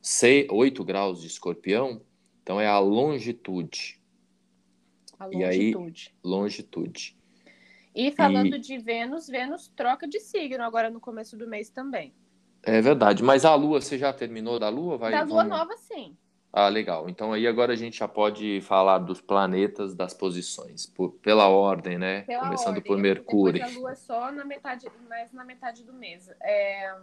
6, 0.00 0.46
8 0.50 0.84
graus 0.84 1.20
de 1.20 1.26
escorpião, 1.26 2.00
então 2.46 2.60
é 2.60 2.66
a 2.68 2.78
longitude. 2.78 4.00
A 5.18 5.24
longitude. 5.24 5.42
E 5.42 5.44
aí, 5.44 5.74
longitude. 6.22 7.16
E 7.92 8.12
falando 8.12 8.54
e... 8.54 8.60
de 8.60 8.78
Vênus, 8.78 9.26
Vênus 9.26 9.66
troca 9.74 10.06
de 10.06 10.20
signo 10.20 10.62
agora 10.62 10.88
no 10.88 11.00
começo 11.00 11.36
do 11.36 11.48
mês 11.48 11.70
também. 11.70 12.14
É 12.62 12.80
verdade. 12.80 13.20
Mas 13.20 13.44
a 13.44 13.52
Lua, 13.56 13.80
você 13.80 13.98
já 13.98 14.12
terminou 14.12 14.60
da 14.60 14.68
Lua? 14.68 14.96
Vai, 14.96 15.10
da 15.10 15.24
Lua 15.24 15.42
vamos... 15.42 15.58
nova, 15.58 15.76
sim. 15.76 16.16
Ah, 16.52 16.68
legal. 16.68 17.08
Então 17.08 17.32
aí 17.32 17.48
agora 17.48 17.72
a 17.72 17.76
gente 17.76 17.98
já 17.98 18.06
pode 18.06 18.60
falar 18.60 18.98
dos 18.98 19.20
planetas, 19.20 19.96
das 19.96 20.14
posições, 20.14 20.86
por, 20.86 21.14
pela 21.14 21.48
ordem, 21.48 21.98
né? 21.98 22.20
Pela 22.22 22.44
Começando 22.44 22.76
ordem. 22.76 22.84
por 22.84 22.96
Mercúrio. 22.96 23.54
Depois 23.54 23.76
a 23.76 23.80
Lua 23.80 23.90
é 23.90 23.96
só 23.96 24.30
na 24.30 24.44
metade, 24.44 24.86
mais 25.08 25.32
na 25.32 25.44
metade 25.44 25.82
do 25.82 25.92
mês. 25.92 26.30
É... 26.40 26.94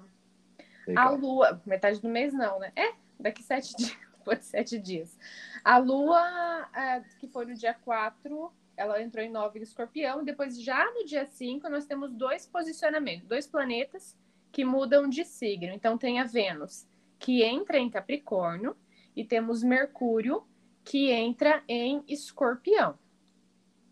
A 0.95 1.09
Lua, 1.09 1.61
metade 1.65 1.99
do 1.99 2.07
mês 2.07 2.33
não, 2.33 2.59
né? 2.59 2.71
É, 2.77 2.93
daqui 3.19 3.43
sete 3.43 3.75
dias 3.75 4.12
por 4.23 4.37
sete 4.41 4.79
dias. 4.79 5.17
A 5.63 5.77
Lua, 5.77 6.69
é, 6.75 7.01
que 7.19 7.27
foi 7.27 7.45
no 7.45 7.53
dia 7.53 7.73
4, 7.73 8.51
ela 8.75 9.01
entrou 9.01 9.23
em 9.23 9.29
nove 9.29 9.59
em 9.59 9.63
escorpião, 9.63 10.21
e 10.21 10.25
depois, 10.25 10.61
já 10.61 10.91
no 10.93 11.05
dia 11.05 11.25
5, 11.25 11.69
nós 11.69 11.85
temos 11.85 12.11
dois 12.11 12.45
posicionamentos, 12.47 13.27
dois 13.27 13.45
planetas 13.47 14.17
que 14.51 14.65
mudam 14.65 15.07
de 15.09 15.23
signo. 15.25 15.73
Então, 15.73 15.97
tem 15.97 16.19
a 16.19 16.23
Vênus, 16.23 16.87
que 17.19 17.43
entra 17.43 17.77
em 17.77 17.89
Capricórnio, 17.89 18.75
e 19.15 19.23
temos 19.23 19.63
Mercúrio, 19.63 20.45
que 20.83 21.11
entra 21.11 21.63
em 21.67 22.03
escorpião. 22.07 22.97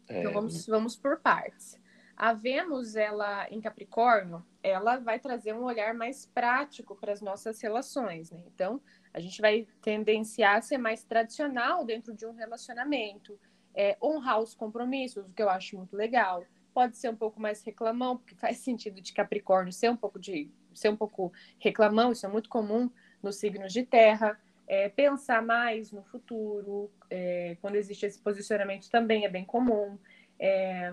É, 0.07 0.19
Então 0.19 0.33
vamos, 0.33 0.65
vamos 0.65 0.95
por 0.95 1.19
partes. 1.19 1.79
A 2.17 2.33
Vênus, 2.33 2.95
ela 2.95 3.47
em 3.49 3.61
Capricórnio, 3.61 4.45
ela 4.61 4.97
vai 4.97 5.19
trazer 5.19 5.53
um 5.53 5.63
olhar 5.63 5.93
mais 5.93 6.25
prático 6.25 6.95
para 6.95 7.13
as 7.13 7.21
nossas 7.21 7.61
relações, 7.61 8.29
né? 8.29 8.43
Então, 8.53 8.81
a 9.13 9.19
gente 9.19 9.41
vai 9.41 9.67
tendenciar 9.81 10.57
a 10.57 10.61
ser 10.61 10.77
mais 10.77 11.03
tradicional 11.03 11.85
dentro 11.85 12.13
de 12.13 12.25
um 12.25 12.33
relacionamento, 12.33 13.37
é, 13.73 13.97
honrar 14.01 14.39
os 14.39 14.53
compromissos, 14.53 15.25
o 15.25 15.33
que 15.33 15.41
eu 15.41 15.49
acho 15.49 15.77
muito 15.77 15.95
legal. 15.95 16.45
Pode 16.73 16.97
ser 16.97 17.09
um 17.09 17.15
pouco 17.15 17.39
mais 17.39 17.63
reclamão, 17.63 18.17
porque 18.17 18.35
faz 18.39 18.57
sentido 18.57 19.01
de 19.01 19.13
Capricórnio 19.13 19.73
ser 19.73 19.89
um 19.89 19.97
pouco 19.97 20.19
de 20.19 20.49
ser 20.73 20.89
um 20.89 20.95
pouco 20.95 21.31
reclamão, 21.59 22.11
isso 22.11 22.25
é 22.25 22.29
muito 22.29 22.49
comum 22.49 22.89
nos 23.21 23.37
signos 23.37 23.73
de 23.73 23.83
terra. 23.83 24.39
É, 24.67 24.87
pensar 24.87 25.41
mais 25.41 25.91
no 25.91 26.01
futuro, 26.03 26.89
é, 27.09 27.57
quando 27.59 27.75
existe 27.75 28.05
esse 28.05 28.19
posicionamento 28.19 28.89
também 28.89 29.25
é 29.25 29.29
bem 29.29 29.43
comum. 29.43 29.97
É, 30.39 30.91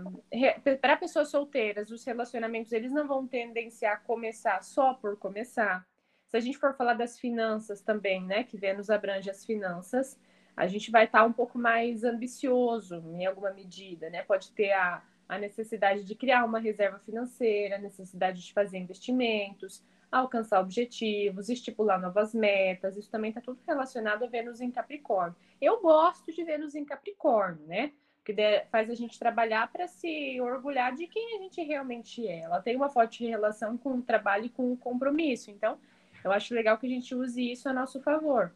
para 0.81 0.97
pessoas 0.97 1.31
solteiras, 1.31 1.91
os 1.91 2.05
relacionamentos 2.05 2.73
eles 2.73 2.93
não 2.93 3.07
vão 3.07 3.27
tendenciar 3.27 3.95
a 3.95 3.97
começar 3.99 4.63
só 4.63 4.95
por 4.95 5.17
começar. 5.17 5.87
Se 6.29 6.37
a 6.37 6.41
gente 6.41 6.59
for 6.59 6.75
falar 6.75 6.95
das 6.95 7.19
finanças 7.19 7.81
também, 7.81 8.23
né, 8.23 8.45
que 8.45 8.57
Vênus 8.57 8.91
abrange 8.91 9.31
as 9.31 9.45
finanças, 9.45 10.19
a 10.55 10.67
gente 10.67 10.91
vai 10.91 11.05
estar 11.05 11.25
um 11.25 11.33
pouco 11.33 11.59
mais 11.59 12.05
ambicioso 12.05 12.97
em 13.15 13.25
alguma 13.25 13.51
medida, 13.51 14.11
né? 14.11 14.23
Pode 14.25 14.51
ter 14.53 14.73
a, 14.73 15.03
a 15.29 15.39
necessidade 15.39 16.05
de 16.05 16.15
criar 16.17 16.45
uma 16.45 16.59
reserva 16.59 16.99
financeira, 16.99 17.77
a 17.77 17.79
necessidade 17.79 18.45
de 18.45 18.53
fazer 18.53 18.77
investimentos, 18.77 19.85
alcançar 20.11 20.61
objetivos, 20.61 21.49
estipular 21.49 22.01
novas 22.01 22.35
metas. 22.35 22.97
Isso 22.97 23.11
também 23.11 23.29
está 23.31 23.41
tudo 23.41 23.61
relacionado 23.67 24.25
a 24.25 24.27
Vênus 24.27 24.61
em 24.61 24.71
Capricórnio. 24.71 25.37
Eu 25.61 25.81
gosto 25.81 26.33
de 26.33 26.43
Vênus 26.43 26.75
em 26.75 26.85
Capricórnio, 26.85 27.65
né? 27.67 27.93
Porque 28.17 28.35
faz 28.71 28.91
a 28.91 28.95
gente 28.95 29.19
trabalhar 29.19 29.71
para 29.73 29.87
se 29.87 30.41
orgulhar 30.41 30.95
de 30.95 31.07
quem 31.07 31.37
a 31.37 31.43
gente 31.43 31.63
realmente 31.63 32.27
é. 32.27 32.41
Ela 32.41 32.61
tem 32.61 32.77
uma 32.77 32.91
forte 32.91 33.25
relação 33.25 33.79
com 33.79 33.95
o 33.95 34.03
trabalho 34.03 34.47
e 34.47 34.51
com 34.51 34.73
o 34.73 34.77
compromisso. 34.77 35.51
Então, 35.51 35.79
eu 36.25 36.33
acho 36.33 36.55
legal 36.55 36.79
que 36.79 36.87
a 36.87 36.91
gente 36.91 37.15
use 37.15 37.53
isso 37.53 37.69
a 37.69 37.73
nosso 37.73 38.01
favor. 38.01 38.53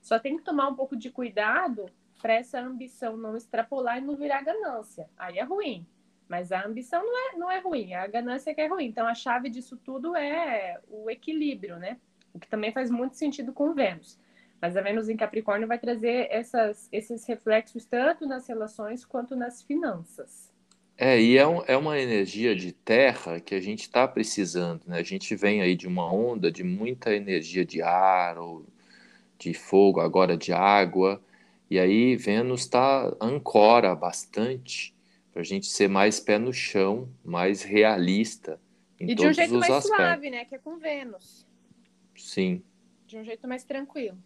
Só 0.00 0.18
tem 0.18 0.36
que 0.36 0.44
tomar 0.44 0.68
um 0.68 0.74
pouco 0.74 0.96
de 0.96 1.10
cuidado 1.10 1.86
para 2.20 2.34
essa 2.34 2.60
ambição 2.60 3.16
não 3.16 3.36
extrapolar 3.36 3.98
e 3.98 4.00
não 4.00 4.16
virar 4.16 4.42
ganância. 4.42 5.08
Aí 5.16 5.38
é 5.38 5.42
ruim. 5.42 5.86
Mas 6.28 6.50
a 6.50 6.64
ambição 6.64 7.04
não 7.04 7.18
é, 7.18 7.36
não 7.36 7.50
é 7.50 7.58
ruim, 7.60 7.94
a 7.94 8.06
ganância 8.06 8.54
que 8.54 8.60
é 8.60 8.66
ruim. 8.66 8.86
Então 8.86 9.06
a 9.06 9.14
chave 9.14 9.48
disso 9.48 9.76
tudo 9.76 10.16
é 10.16 10.80
o 10.88 11.08
equilíbrio, 11.08 11.76
né? 11.78 11.98
O 12.34 12.38
que 12.38 12.48
também 12.48 12.72
faz 12.72 12.90
muito 12.90 13.16
sentido 13.16 13.52
com 13.52 13.72
Vênus. 13.72 14.18
Mas 14.60 14.76
a 14.76 14.80
Vênus 14.80 15.08
em 15.08 15.16
Capricórnio 15.16 15.68
vai 15.68 15.78
trazer 15.78 16.26
essas, 16.30 16.88
esses 16.90 17.24
reflexos 17.26 17.84
tanto 17.84 18.26
nas 18.26 18.48
relações 18.48 19.04
quanto 19.04 19.36
nas 19.36 19.62
finanças. 19.62 20.52
É, 20.98 21.20
e 21.20 21.36
é, 21.36 21.46
um, 21.46 21.62
é 21.66 21.76
uma 21.76 21.98
energia 21.98 22.56
de 22.56 22.72
terra 22.72 23.38
que 23.38 23.54
a 23.54 23.60
gente 23.60 23.82
está 23.82 24.08
precisando, 24.08 24.82
né? 24.86 24.98
A 24.98 25.02
gente 25.02 25.36
vem 25.36 25.60
aí 25.60 25.76
de 25.76 25.86
uma 25.86 26.10
onda 26.10 26.50
de 26.50 26.64
muita 26.64 27.14
energia 27.14 27.66
de 27.66 27.82
ar 27.82 28.38
ou 28.38 28.64
de 29.38 29.52
fogo, 29.52 30.00
agora 30.00 30.36
de 30.36 30.52
água, 30.52 31.22
e 31.70 31.78
aí 31.78 32.16
Vênus 32.16 32.62
está 32.62 33.14
ancora 33.20 33.94
bastante 33.94 34.94
para 35.32 35.42
a 35.42 35.44
gente 35.44 35.66
ser 35.66 35.88
mais 35.88 36.18
pé 36.18 36.38
no 36.38 36.52
chão, 36.52 37.10
mais 37.22 37.62
realista 37.62 38.58
em 38.98 39.10
e 39.10 39.14
todos 39.14 39.36
de 39.36 39.42
um 39.42 39.44
jeito 39.44 39.54
os 39.54 39.60
mais 39.60 39.72
aspectos. 39.72 40.06
suave, 40.06 40.30
né? 40.30 40.44
Que 40.46 40.54
é 40.54 40.58
com 40.58 40.78
Vênus. 40.78 41.46
Sim. 42.16 42.62
De 43.06 43.18
um 43.18 43.24
jeito 43.24 43.46
mais 43.46 43.62
tranquilo. 43.64 44.16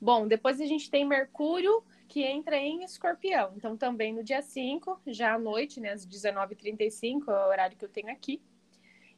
Bom, 0.00 0.28
depois 0.28 0.60
a 0.60 0.66
gente 0.66 0.88
tem 0.88 1.04
Mercúrio, 1.04 1.82
que 2.12 2.22
entra 2.22 2.58
em 2.58 2.84
escorpião. 2.84 3.54
Então, 3.56 3.74
também 3.74 4.12
no 4.12 4.22
dia 4.22 4.42
5, 4.42 5.00
já 5.06 5.32
à 5.32 5.38
noite, 5.38 5.80
né, 5.80 5.92
às 5.92 6.06
19h35, 6.06 7.26
é 7.26 7.46
o 7.46 7.48
horário 7.48 7.74
que 7.74 7.82
eu 7.82 7.88
tenho 7.88 8.12
aqui. 8.12 8.38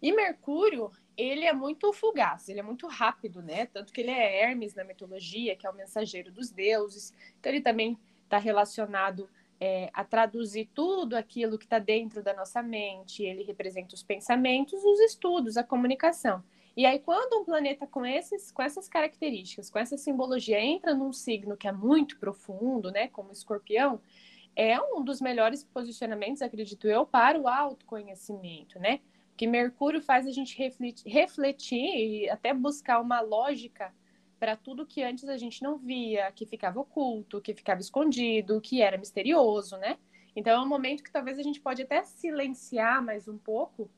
E 0.01 0.13
Mercúrio, 0.13 0.93
ele 1.17 1.45
é 1.45 1.53
muito 1.53 1.93
fugaz, 1.93 2.49
ele 2.49 2.61
é 2.61 2.63
muito 2.63 2.87
rápido, 2.87 3.43
né? 3.43 3.67
Tanto 3.67 3.93
que 3.93 4.01
ele 4.01 4.13
é 4.13 4.45
Hermes 4.45 4.77
na 4.77 4.85
mitologia, 4.85 5.57
que 5.57 5.67
é 5.67 5.71
o 5.71 5.75
mensageiro 5.75 6.31
dos 6.31 6.53
deuses. 6.53 7.13
Então, 7.41 7.51
ele 7.51 7.61
também 7.61 7.99
está 8.23 8.39
relacionado 8.39 9.29
é, 9.59 9.91
a 9.93 10.05
traduzir 10.05 10.71
tudo 10.73 11.17
aquilo 11.17 11.59
que 11.59 11.65
está 11.65 11.81
dentro 11.81 12.23
da 12.23 12.33
nossa 12.33 12.63
mente. 12.63 13.25
Ele 13.25 13.43
representa 13.43 13.97
os 13.97 14.05
pensamentos, 14.05 14.85
os 14.85 15.01
estudos, 15.01 15.57
a 15.57 15.65
comunicação. 15.65 16.45
E 16.77 16.85
aí, 16.85 16.99
quando 16.99 17.41
um 17.41 17.45
planeta 17.45 17.87
com, 17.87 18.05
esses, 18.05 18.51
com 18.51 18.63
essas 18.63 18.89
características, 18.89 19.71
com 19.71 19.79
essa 19.79 19.97
simbologia, 19.97 20.61
entra 20.61 20.93
num 20.95 21.13
signo 21.13 21.57
que 21.57 21.69
é 21.69 21.73
muito 21.73 22.19
profundo, 22.19 22.91
né, 22.91 23.09
como 23.09 23.31
escorpião, 23.31 24.01
é 24.57 24.81
um 24.81 25.03
dos 25.03 25.21
melhores 25.21 25.65
posicionamentos, 25.65 26.43
acredito 26.43 26.87
eu, 26.89 27.07
para 27.07 27.39
o 27.39 27.49
autoconhecimento, 27.49 28.79
né? 28.79 29.01
Que 29.37 29.47
Mercúrio 29.47 30.01
faz 30.01 30.27
a 30.27 30.31
gente 30.31 30.57
refletir, 30.57 31.09
refletir 31.11 31.97
e 31.97 32.31
até 32.31 32.55
buscar 32.55 33.01
uma 33.01 33.21
lógica 33.21 33.93
para 34.39 34.57
tudo 34.57 34.87
que 34.87 35.03
antes 35.03 35.29
a 35.29 35.37
gente 35.37 35.63
não 35.63 35.77
via, 35.77 36.31
que 36.31 36.47
ficava 36.47 36.79
oculto, 36.79 37.41
que 37.41 37.55
ficava 37.55 37.81
escondido, 37.81 38.61
que 38.61 38.81
era 38.81 38.97
misterioso, 38.97 39.77
né? 39.79 39.99
Então 40.37 40.53
é 40.53 40.65
um 40.65 40.69
momento 40.69 41.03
que 41.03 41.11
talvez 41.11 41.39
a 41.39 41.43
gente 41.43 41.61
pode 41.61 41.83
até 41.83 42.05
silenciar 42.05 43.03
mais 43.03 43.27
um 43.27 43.39
pouco, 43.39 43.91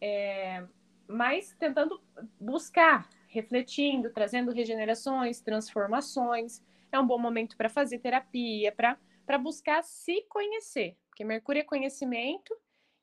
é, 0.00 0.64
mas 1.12 1.54
tentando 1.58 2.00
buscar, 2.40 3.08
refletindo, 3.28 4.10
trazendo 4.10 4.50
regenerações, 4.52 5.40
transformações. 5.40 6.62
É 6.90 6.98
um 6.98 7.06
bom 7.06 7.18
momento 7.18 7.56
para 7.56 7.68
fazer 7.68 7.98
terapia, 7.98 8.72
para 8.72 9.38
buscar 9.38 9.82
se 9.82 10.22
conhecer, 10.28 10.96
porque 11.08 11.24
Mercúrio 11.24 11.60
é 11.60 11.64
conhecimento 11.64 12.54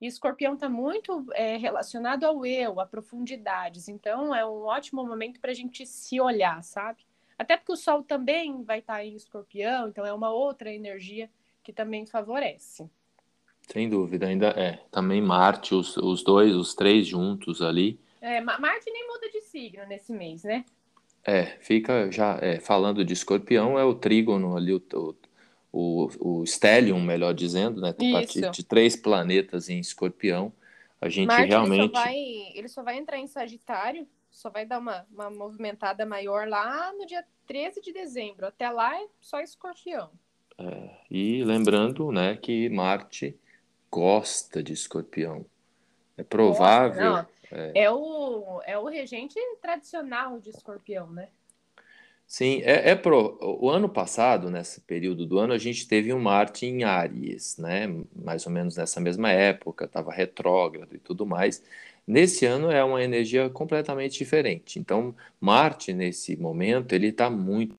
e 0.01 0.07
Escorpião 0.07 0.53
está 0.53 0.69
muito 0.69 1.25
é, 1.33 1.57
relacionado 1.57 2.23
ao 2.23 2.45
eu, 2.45 2.79
a 2.79 2.85
profundidades. 2.85 3.87
Então, 3.87 4.33
é 4.33 4.45
um 4.45 4.63
ótimo 4.63 5.03
momento 5.03 5.39
para 5.39 5.51
a 5.51 5.55
gente 5.55 5.85
se 5.85 6.21
olhar, 6.21 6.63
sabe? 6.63 7.05
Até 7.37 7.57
porque 7.57 7.73
o 7.73 7.77
Sol 7.77 8.03
também 8.03 8.63
vai 8.63 8.79
estar 8.79 8.95
tá 8.95 9.05
em 9.05 9.15
Escorpião, 9.15 9.89
então 9.89 10.05
é 10.05 10.13
uma 10.13 10.29
outra 10.29 10.71
energia 10.73 11.29
que 11.63 11.73
também 11.73 12.05
favorece. 12.05 12.89
Sem 13.71 13.87
dúvida, 13.87 14.25
ainda 14.27 14.47
é. 14.47 14.79
Também 14.91 15.21
Marte, 15.21 15.75
os, 15.75 15.95
os 15.97 16.23
dois, 16.23 16.55
os 16.55 16.73
três 16.73 17.05
juntos 17.05 17.61
ali. 17.61 17.99
É, 18.19 18.41
Marte 18.41 18.91
nem 18.91 19.07
muda 19.07 19.29
de 19.29 19.41
signo 19.41 19.85
nesse 19.85 20.11
mês, 20.11 20.43
né? 20.43 20.65
É, 21.23 21.45
fica 21.59 22.11
já 22.11 22.39
é, 22.41 22.59
falando 22.59 23.05
de 23.05 23.13
escorpião, 23.13 23.77
é 23.77 23.83
o 23.83 23.93
trígono 23.93 24.57
ali, 24.57 24.73
o, 24.73 25.15
o, 25.71 26.09
o 26.19 26.45
Stellium, 26.45 26.99
melhor 26.99 27.33
dizendo, 27.33 27.79
né? 27.79 27.93
Partir 28.11 28.49
de 28.49 28.63
três 28.63 28.95
planetas 28.95 29.69
em 29.69 29.79
escorpião, 29.79 30.51
a 30.99 31.07
gente 31.07 31.27
Marte, 31.27 31.49
realmente. 31.49 31.81
Ele 31.81 31.93
só, 31.93 32.03
vai, 32.03 32.17
ele 32.55 32.67
só 32.67 32.83
vai 32.83 32.97
entrar 32.97 33.19
em 33.19 33.27
Sagitário, 33.27 34.07
só 34.31 34.49
vai 34.49 34.65
dar 34.65 34.79
uma, 34.79 35.05
uma 35.11 35.29
movimentada 35.29 36.05
maior 36.07 36.47
lá 36.47 36.91
no 36.93 37.05
dia 37.05 37.23
13 37.45 37.81
de 37.81 37.93
dezembro. 37.93 38.47
Até 38.47 38.69
lá 38.71 38.99
é 38.99 39.05
só 39.21 39.39
escorpião. 39.41 40.09
É, 40.57 40.89
e 41.11 41.43
lembrando, 41.43 42.11
né, 42.11 42.35
que 42.35 42.67
Marte 42.69 43.37
gosta 43.91 44.61
de 44.61 44.73
escorpião. 44.73 45.45
É 46.17 46.23
provável. 46.23 47.11
Nossa, 47.11 47.29
é. 47.51 47.83
é. 47.83 47.91
o, 47.91 48.61
é 48.65 48.77
o 48.77 48.85
regente 48.85 49.39
tradicional 49.61 50.39
de 50.39 50.49
escorpião, 50.49 51.09
né? 51.09 51.29
Sim, 52.27 52.61
é, 52.63 52.91
é 52.91 52.95
pro, 52.95 53.39
o 53.41 53.71
ano 53.71 53.89
passado, 53.89 54.51
nesse 54.51 54.81
período 54.81 55.25
do 55.25 55.39
ano, 55.39 55.51
a 55.51 55.57
gente 55.57 55.87
teve 55.87 56.13
um 56.13 56.19
Marte 56.19 56.65
em 56.67 56.83
Áries, 56.83 57.57
né? 57.57 57.87
Mais 58.15 58.45
ou 58.45 58.51
menos 58.51 58.77
nessa 58.77 58.99
mesma 58.99 59.31
época, 59.31 59.85
estava 59.85 60.11
retrógrado 60.11 60.95
e 60.95 60.99
tudo 60.99 61.25
mais. 61.25 61.63
Nesse 62.05 62.45
ano 62.45 62.69
é 62.69 62.83
uma 62.83 63.03
energia 63.03 63.49
completamente 63.49 64.17
diferente. 64.17 64.77
Então, 64.77 65.15
Marte, 65.39 65.91
nesse 65.91 66.35
momento, 66.37 66.93
ele 66.93 67.07
está 67.07 67.29
muito. 67.31 67.75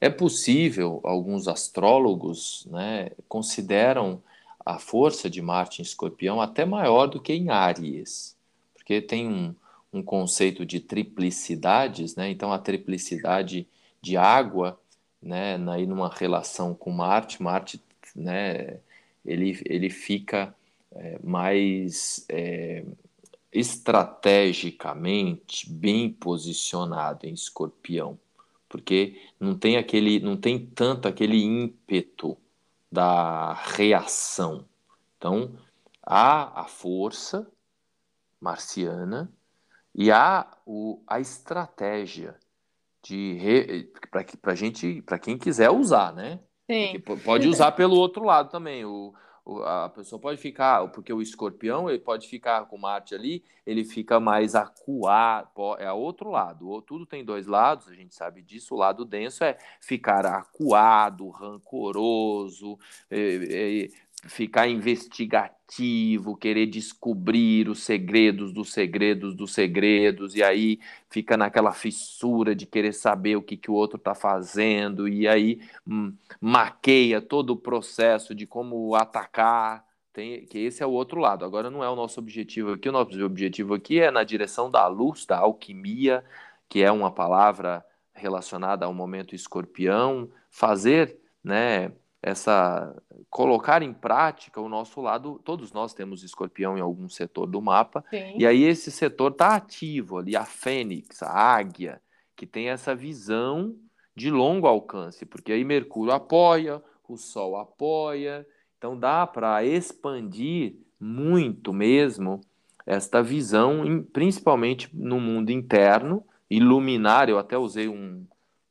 É 0.00 0.10
possível, 0.10 1.00
alguns 1.02 1.48
astrólogos 1.48 2.66
né, 2.70 3.10
consideram 3.28 4.22
a 4.64 4.78
força 4.78 5.28
de 5.28 5.42
Marte 5.42 5.80
em 5.80 5.84
Escorpião 5.84 6.40
até 6.40 6.64
maior 6.64 7.06
do 7.06 7.20
que 7.20 7.32
em 7.32 7.50
Áries, 7.50 8.36
porque 8.74 9.00
tem 9.00 9.28
um, 9.28 9.54
um 9.92 10.02
conceito 10.02 10.64
de 10.64 10.80
triplicidades, 10.80 12.16
né? 12.16 12.30
Então 12.30 12.52
a 12.52 12.58
triplicidade 12.58 13.68
de 14.00 14.16
água, 14.16 14.80
né, 15.20 15.56
aí 15.70 15.86
numa 15.86 16.08
relação 16.08 16.74
com 16.74 16.90
Marte, 16.90 17.42
Marte, 17.42 17.80
né, 18.16 18.80
ele, 19.24 19.60
ele 19.64 19.88
fica 19.88 20.52
é, 20.90 21.18
mais 21.22 22.26
é, 22.28 22.84
estrategicamente 23.52 25.70
bem 25.70 26.10
posicionado 26.10 27.26
em 27.26 27.34
Escorpião, 27.34 28.18
porque 28.68 29.20
não 29.38 29.56
tem 29.56 29.76
aquele, 29.76 30.18
não 30.18 30.36
tem 30.36 30.58
tanto 30.58 31.06
aquele 31.06 31.40
ímpeto 31.42 32.36
da 32.92 33.54
reação. 33.54 34.66
Então, 35.16 35.54
há 36.02 36.60
a 36.60 36.64
força 36.66 37.50
marciana 38.38 39.32
e 39.94 40.12
há 40.12 40.46
o, 40.66 41.02
a 41.06 41.18
estratégia 41.18 42.36
de 43.02 43.90
para 44.40 44.54
gente, 44.54 45.00
para 45.02 45.18
quem 45.18 45.38
quiser 45.38 45.70
usar, 45.70 46.12
né? 46.12 46.38
Sim. 46.70 47.00
pode 47.24 47.48
usar 47.48 47.72
pelo 47.72 47.96
outro 47.96 48.24
lado 48.24 48.50
também. 48.50 48.84
O, 48.84 49.14
a 49.64 49.88
pessoa 49.88 50.20
pode 50.20 50.40
ficar, 50.40 50.86
porque 50.88 51.12
o 51.12 51.20
escorpião 51.20 51.90
ele 51.90 51.98
pode 51.98 52.28
ficar 52.28 52.64
com 52.66 52.78
Marte 52.78 53.14
ali, 53.14 53.44
ele 53.66 53.84
fica 53.84 54.20
mais 54.20 54.54
acuado, 54.54 55.50
é 55.78 55.90
outro 55.92 56.30
lado. 56.30 56.80
Tudo 56.82 57.04
tem 57.04 57.24
dois 57.24 57.46
lados, 57.46 57.88
a 57.88 57.94
gente 57.94 58.14
sabe 58.14 58.40
disso. 58.40 58.74
O 58.74 58.78
lado 58.78 59.04
denso 59.04 59.42
é 59.42 59.58
ficar 59.80 60.24
acuado, 60.26 61.28
rancoroso, 61.30 62.78
é, 63.10 63.84
é, 63.84 63.88
ficar 64.24 64.68
investigativo, 64.68 66.36
querer 66.36 66.66
descobrir 66.66 67.68
os 67.68 67.82
segredos 67.82 68.52
dos 68.52 68.72
segredos 68.72 69.34
dos 69.34 69.52
segredos, 69.52 70.34
e 70.36 70.42
aí 70.42 70.78
fica 71.10 71.36
naquela 71.36 71.72
fissura 71.72 72.54
de 72.54 72.66
querer 72.66 72.92
saber 72.92 73.36
o 73.36 73.42
que, 73.42 73.56
que 73.56 73.70
o 73.70 73.74
outro 73.74 73.96
está 73.96 74.14
fazendo, 74.14 75.08
e 75.08 75.26
aí 75.26 75.60
hum, 75.86 76.14
maqueia 76.40 77.20
todo 77.20 77.50
o 77.50 77.56
processo 77.56 78.34
de 78.34 78.46
como 78.46 78.94
atacar. 78.94 79.84
Tem, 80.12 80.44
que 80.44 80.58
esse 80.58 80.82
é 80.82 80.86
o 80.86 80.90
outro 80.90 81.18
lado. 81.18 81.42
Agora 81.42 81.70
não 81.70 81.82
é 81.82 81.88
o 81.88 81.96
nosso 81.96 82.20
objetivo 82.20 82.72
aqui. 82.72 82.86
O 82.86 82.92
nosso 82.92 83.18
objetivo 83.24 83.72
aqui 83.72 83.98
é 83.98 84.10
na 84.10 84.22
direção 84.22 84.70
da 84.70 84.86
luz, 84.86 85.24
da 85.24 85.38
alquimia, 85.38 86.22
que 86.68 86.82
é 86.82 86.92
uma 86.92 87.10
palavra 87.10 87.82
relacionada 88.12 88.84
ao 88.84 88.92
momento 88.92 89.34
escorpião, 89.34 90.30
fazer, 90.50 91.18
né, 91.42 91.92
essa 92.22 92.94
colocar 93.28 93.82
em 93.82 93.92
prática 93.92 94.60
o 94.60 94.68
nosso 94.68 95.00
lado, 95.00 95.40
todos 95.44 95.72
nós 95.72 95.92
temos 95.92 96.22
escorpião 96.22 96.78
em 96.78 96.80
algum 96.80 97.08
setor 97.08 97.46
do 97.46 97.60
mapa, 97.60 98.04
Sim. 98.10 98.34
e 98.38 98.46
aí 98.46 98.62
esse 98.62 98.90
setor 98.90 99.32
está 99.32 99.56
ativo 99.56 100.18
ali, 100.18 100.36
a 100.36 100.44
fênix, 100.44 101.22
a 101.22 101.30
águia, 101.30 102.00
que 102.36 102.46
tem 102.46 102.68
essa 102.68 102.94
visão 102.94 103.74
de 104.14 104.30
longo 104.30 104.66
alcance, 104.66 105.26
porque 105.26 105.52
aí 105.52 105.64
Mercúrio 105.64 106.12
apoia, 106.12 106.82
o 107.08 107.16
Sol 107.16 107.56
apoia, 107.56 108.46
então 108.78 108.96
dá 108.96 109.26
para 109.26 109.64
expandir 109.64 110.76
muito 111.00 111.72
mesmo 111.72 112.40
esta 112.86 113.22
visão, 113.22 114.04
principalmente 114.12 114.88
no 114.94 115.20
mundo 115.20 115.50
interno, 115.50 116.24
iluminar, 116.50 117.28
eu 117.28 117.38
até 117.38 117.56
usei 117.56 117.88
um, 117.88 118.26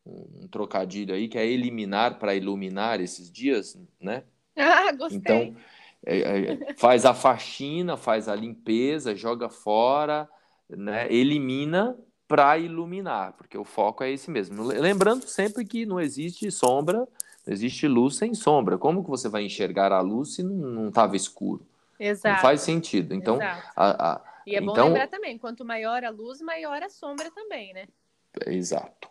um 0.06 0.48
trocadilho 0.48 1.14
aí, 1.14 1.28
que 1.28 1.38
é 1.38 1.46
eliminar 1.46 2.18
para 2.18 2.36
iluminar 2.36 3.00
esses 3.00 3.32
dias, 3.32 3.78
né? 4.00 4.24
Ah, 4.54 4.92
gostei. 4.92 5.18
Então, 5.18 5.56
é, 6.06 6.20
é, 6.20 6.74
faz 6.76 7.06
a 7.06 7.14
faxina, 7.14 7.96
faz 7.96 8.28
a 8.28 8.36
limpeza, 8.36 9.16
joga 9.16 9.50
fora, 9.50 10.30
né? 10.70 11.12
elimina 11.12 11.98
para 12.28 12.58
iluminar, 12.58 13.34
porque 13.34 13.58
o 13.58 13.64
foco 13.64 14.04
é 14.04 14.12
esse 14.12 14.30
mesmo. 14.30 14.64
Lembrando 14.64 15.28
sempre 15.28 15.64
que 15.66 15.86
não 15.86 16.00
existe 16.00 16.52
sombra, 16.52 17.08
não 17.46 17.54
existe 17.54 17.88
luz 17.88 18.18
sem 18.18 18.34
sombra. 18.34 18.78
Como 18.78 19.04
que 19.04 19.10
você 19.10 19.30
vai 19.30 19.44
enxergar 19.44 19.92
a 19.92 20.02
luz 20.02 20.36
se 20.36 20.44
não 20.44 20.90
estava 20.90 21.16
escuro? 21.16 21.66
Exato. 22.00 22.36
Não 22.36 22.42
faz 22.42 22.62
sentido. 22.62 23.14
Então, 23.14 23.40
a, 23.76 24.14
a, 24.14 24.22
e 24.46 24.56
é 24.56 24.62
bom 24.62 24.72
então... 24.72 24.88
lembrar 24.88 25.08
também, 25.08 25.38
quanto 25.38 25.64
maior 25.64 26.04
a 26.04 26.10
luz, 26.10 26.42
maior 26.42 26.82
a 26.82 26.90
sombra 26.90 27.30
também, 27.32 27.74
né? 27.74 27.88
Exato. 28.48 29.11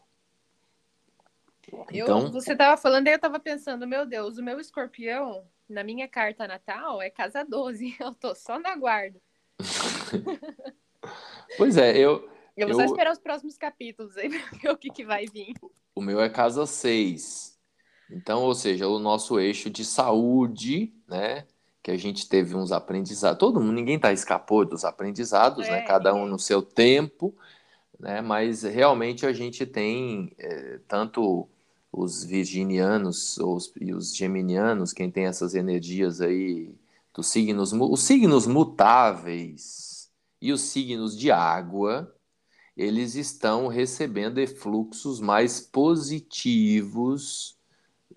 Eu, 1.92 2.04
então... 2.04 2.33
Você 2.33 2.52
estava 2.52 2.76
falando 2.76 3.06
e 3.06 3.11
eu 3.11 3.16
estava 3.16 3.38
pensando, 3.38 3.87
meu 3.87 4.06
Deus, 4.06 4.38
o 4.38 4.42
meu 4.42 4.59
escorpião, 4.61 5.44
na 5.68 5.85
minha 5.85 6.09
carta 6.09 6.46
natal, 6.46 7.00
é 7.00 7.11
casa 7.11 7.44
12. 7.44 7.96
Eu 8.00 8.12
tô 8.14 8.35
só 8.35 8.59
na 8.59 8.74
guarda. 8.76 9.20
pois 11.56 11.76
é, 11.76 11.96
eu. 11.98 12.28
Eu 12.56 12.68
vou 12.68 12.80
eu... 12.80 12.87
só 12.87 12.92
esperar 12.92 13.12
os 13.12 13.18
próximos 13.18 13.56
capítulos 13.56 14.16
aí 14.16 14.28
para 14.30 14.59
ver 14.59 14.70
o 14.70 14.76
que, 14.76 14.90
que 14.90 15.04
vai 15.04 15.26
vir. 15.26 15.54
O 15.94 16.00
meu 16.00 16.20
é 16.20 16.28
casa 16.28 16.66
6. 16.66 17.59
Então, 18.11 18.42
ou 18.42 18.54
seja, 18.54 18.88
o 18.88 18.98
nosso 18.98 19.38
eixo 19.38 19.70
de 19.70 19.85
saúde, 19.85 20.92
né? 21.06 21.46
Que 21.83 21.90
a 21.90 21.96
gente 21.96 22.28
teve 22.28 22.56
uns 22.56 22.72
aprendizados. 22.72 23.38
Todo 23.38 23.61
mundo, 23.61 23.72
ninguém 23.72 23.98
tá 23.98 24.12
escapou 24.12 24.64
dos 24.64 24.85
aprendizados, 24.85 25.66
né, 25.68 25.78
é, 25.78 25.80
né? 25.80 25.87
Cada 25.87 26.12
um 26.12 26.26
no 26.26 26.38
seu 26.38 26.61
tempo, 26.61 27.35
né? 27.98 28.20
Mas 28.20 28.62
realmente 28.62 29.24
a 29.24 29.33
gente 29.33 29.64
tem 29.64 30.33
é, 30.38 30.80
tanto 30.88 31.48
os 31.92 32.24
virginianos 32.24 33.38
os, 33.38 33.72
e 33.81 33.92
os 33.92 34.14
geminianos, 34.14 34.92
quem 34.92 35.11
tem 35.11 35.26
essas 35.26 35.55
energias 35.55 36.20
aí 36.20 36.74
dos 37.14 37.26
signos, 37.29 37.72
os 37.72 38.03
signos 38.03 38.46
mutáveis 38.46 40.11
e 40.40 40.53
os 40.53 40.61
signos 40.62 41.18
de 41.18 41.31
água, 41.31 42.14
eles 42.76 43.14
estão 43.14 43.66
recebendo 43.68 44.44
fluxos 44.46 45.20
mais 45.20 45.61
positivos 45.61 47.57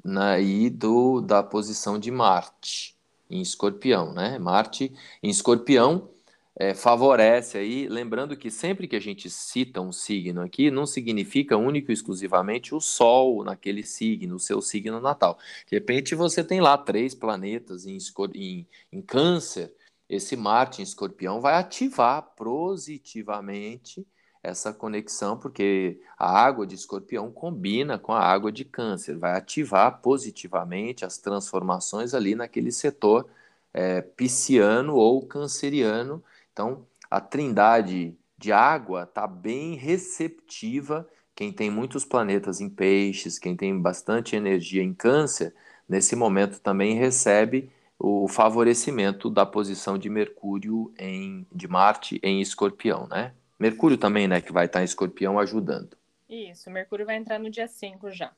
aí 0.05 0.69
do, 0.69 1.21
da 1.21 1.41
posição 1.43 1.99
de 1.99 2.11
Marte 2.11 2.95
em 3.29 3.41
Escorpião, 3.41 4.13
né? 4.13 4.37
Marte 4.37 4.93
em 5.21 5.29
Escorpião 5.29 6.09
é, 6.55 6.73
favorece 6.75 7.57
aí, 7.57 7.87
lembrando 7.87 8.37
que 8.37 8.51
sempre 8.51 8.87
que 8.87 8.95
a 8.95 8.99
gente 8.99 9.29
cita 9.29 9.81
um 9.81 9.91
signo 9.91 10.41
aqui, 10.41 10.69
não 10.69 10.85
significa 10.85 11.57
único 11.57 11.91
e 11.91 11.93
exclusivamente 11.93 12.75
o 12.75 12.79
Sol 12.79 13.43
naquele 13.43 13.83
signo, 13.83 14.35
o 14.35 14.39
seu 14.39 14.61
signo 14.61 14.99
natal. 15.01 15.37
De 15.67 15.75
repente 15.75 16.13
você 16.15 16.43
tem 16.43 16.61
lá 16.61 16.77
três 16.77 17.15
planetas 17.15 17.85
em, 17.87 17.97
em, 18.35 18.67
em 18.91 19.01
câncer, 19.01 19.73
esse 20.07 20.35
Marte 20.35 20.81
em 20.81 20.83
escorpião 20.83 21.41
vai 21.41 21.55
ativar 21.55 22.21
positivamente 22.35 24.05
essa 24.43 24.73
conexão, 24.73 25.37
porque 25.37 26.01
a 26.17 26.29
água 26.29 26.67
de 26.67 26.75
escorpião 26.75 27.31
combina 27.31 27.97
com 27.97 28.11
a 28.11 28.19
água 28.19 28.51
de 28.51 28.65
câncer, 28.65 29.17
vai 29.17 29.31
ativar 29.37 30.01
positivamente 30.01 31.05
as 31.05 31.17
transformações 31.17 32.13
ali 32.13 32.35
naquele 32.35 32.71
setor 32.71 33.27
é, 33.73 34.01
pisciano 34.01 34.95
ou 34.95 35.25
canceriano 35.25 36.21
então, 36.53 36.85
a 37.09 37.19
trindade 37.19 38.15
de 38.37 38.51
água 38.51 39.03
está 39.03 39.27
bem 39.27 39.75
receptiva. 39.75 41.09
Quem 41.35 41.51
tem 41.51 41.69
muitos 41.69 42.05
planetas 42.05 42.61
em 42.61 42.69
peixes, 42.69 43.39
quem 43.39 43.55
tem 43.55 43.77
bastante 43.77 44.35
energia 44.35 44.83
em 44.83 44.93
câncer, 44.93 45.53
nesse 45.89 46.15
momento 46.15 46.59
também 46.59 46.95
recebe 46.95 47.71
o 47.97 48.27
favorecimento 48.27 49.29
da 49.29 49.45
posição 49.45 49.97
de 49.97 50.09
Mercúrio 50.09 50.93
em 50.97 51.47
de 51.51 51.67
Marte 51.67 52.19
em 52.21 52.41
Escorpião, 52.41 53.07
né? 53.07 53.33
Mercúrio 53.59 53.97
também, 53.97 54.27
né, 54.27 54.41
que 54.41 54.51
vai 54.51 54.65
estar 54.65 54.81
em 54.81 54.85
Escorpião 54.85 55.39
ajudando. 55.39 55.97
Isso, 56.29 56.69
Mercúrio 56.69 57.05
vai 57.05 57.15
entrar 57.15 57.39
no 57.39 57.49
dia 57.49 57.67
5 57.67 58.11
já. 58.11 58.31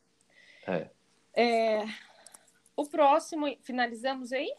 É. 0.68 0.90
é. 1.34 1.86
O 2.76 2.86
próximo, 2.86 3.48
finalizamos 3.62 4.32
aí? 4.32 4.54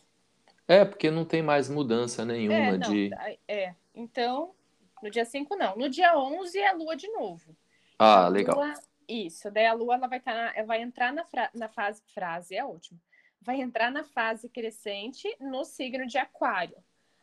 É, 0.69 0.85
porque 0.85 1.11
não 1.11 1.25
tem 1.25 1.43
mais 1.43 1.69
mudança 1.69 2.25
nenhuma 2.25 2.57
é, 2.57 2.73
não, 2.73 2.79
de. 2.79 3.11
É, 3.47 3.75
então, 3.95 4.55
no 5.03 5.11
dia 5.11 5.25
5 5.25 5.55
não. 5.57 5.77
No 5.77 5.89
dia 5.89 6.19
11 6.19 6.59
é 6.59 6.69
a 6.69 6.73
lua 6.73 6.97
de 6.97 7.09
novo. 7.09 7.57
Ah, 7.99 8.29
legal. 8.29 8.57
Lua, 8.57 8.75
isso, 9.09 9.51
daí 9.51 9.67
a 9.67 9.73
lua 9.73 9.95
ela 9.95 10.09
vai, 10.09 10.21
tá 10.21 10.35
na, 10.35 10.63
vai 10.65 10.83
entrar 10.83 11.13
na, 11.13 11.25
fra, 11.25 11.51
na 11.55 11.69
fase. 11.69 12.03
Frase 12.13 12.57
é 12.57 12.65
ótimo. 12.65 13.01
Vai 13.41 13.61
entrar 13.61 13.93
na 13.93 14.03
fase 14.03 14.49
crescente 14.49 15.35
no 15.41 15.65
signo 15.65 16.07
de 16.07 16.19
Aquário. 16.19 16.77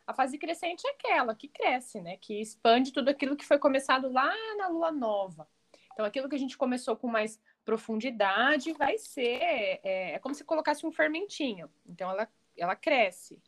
A 0.06 0.14
fase 0.14 0.38
crescente 0.38 0.86
é 0.86 0.90
aquela 0.90 1.34
que 1.34 1.48
cresce, 1.48 2.00
né? 2.00 2.16
Que 2.16 2.40
expande 2.40 2.92
tudo 2.92 3.08
aquilo 3.08 3.36
que 3.36 3.44
foi 3.44 3.58
começado 3.58 4.10
lá 4.10 4.32
na 4.56 4.68
lua 4.68 4.90
nova. 4.90 5.46
Então, 5.92 6.04
aquilo 6.04 6.28
que 6.28 6.34
a 6.34 6.38
gente 6.38 6.56
começou 6.56 6.96
com 6.96 7.06
mais 7.06 7.40
profundidade 7.64 8.72
vai 8.72 8.98
ser. 8.98 9.38
É, 9.42 10.14
é 10.14 10.18
como 10.18 10.34
se 10.34 10.44
colocasse 10.44 10.86
um 10.86 10.92
fermentinho. 10.92 11.70
Então, 11.86 12.10
ela 12.10 12.28
ela 12.56 12.76
cresce. 12.76 13.42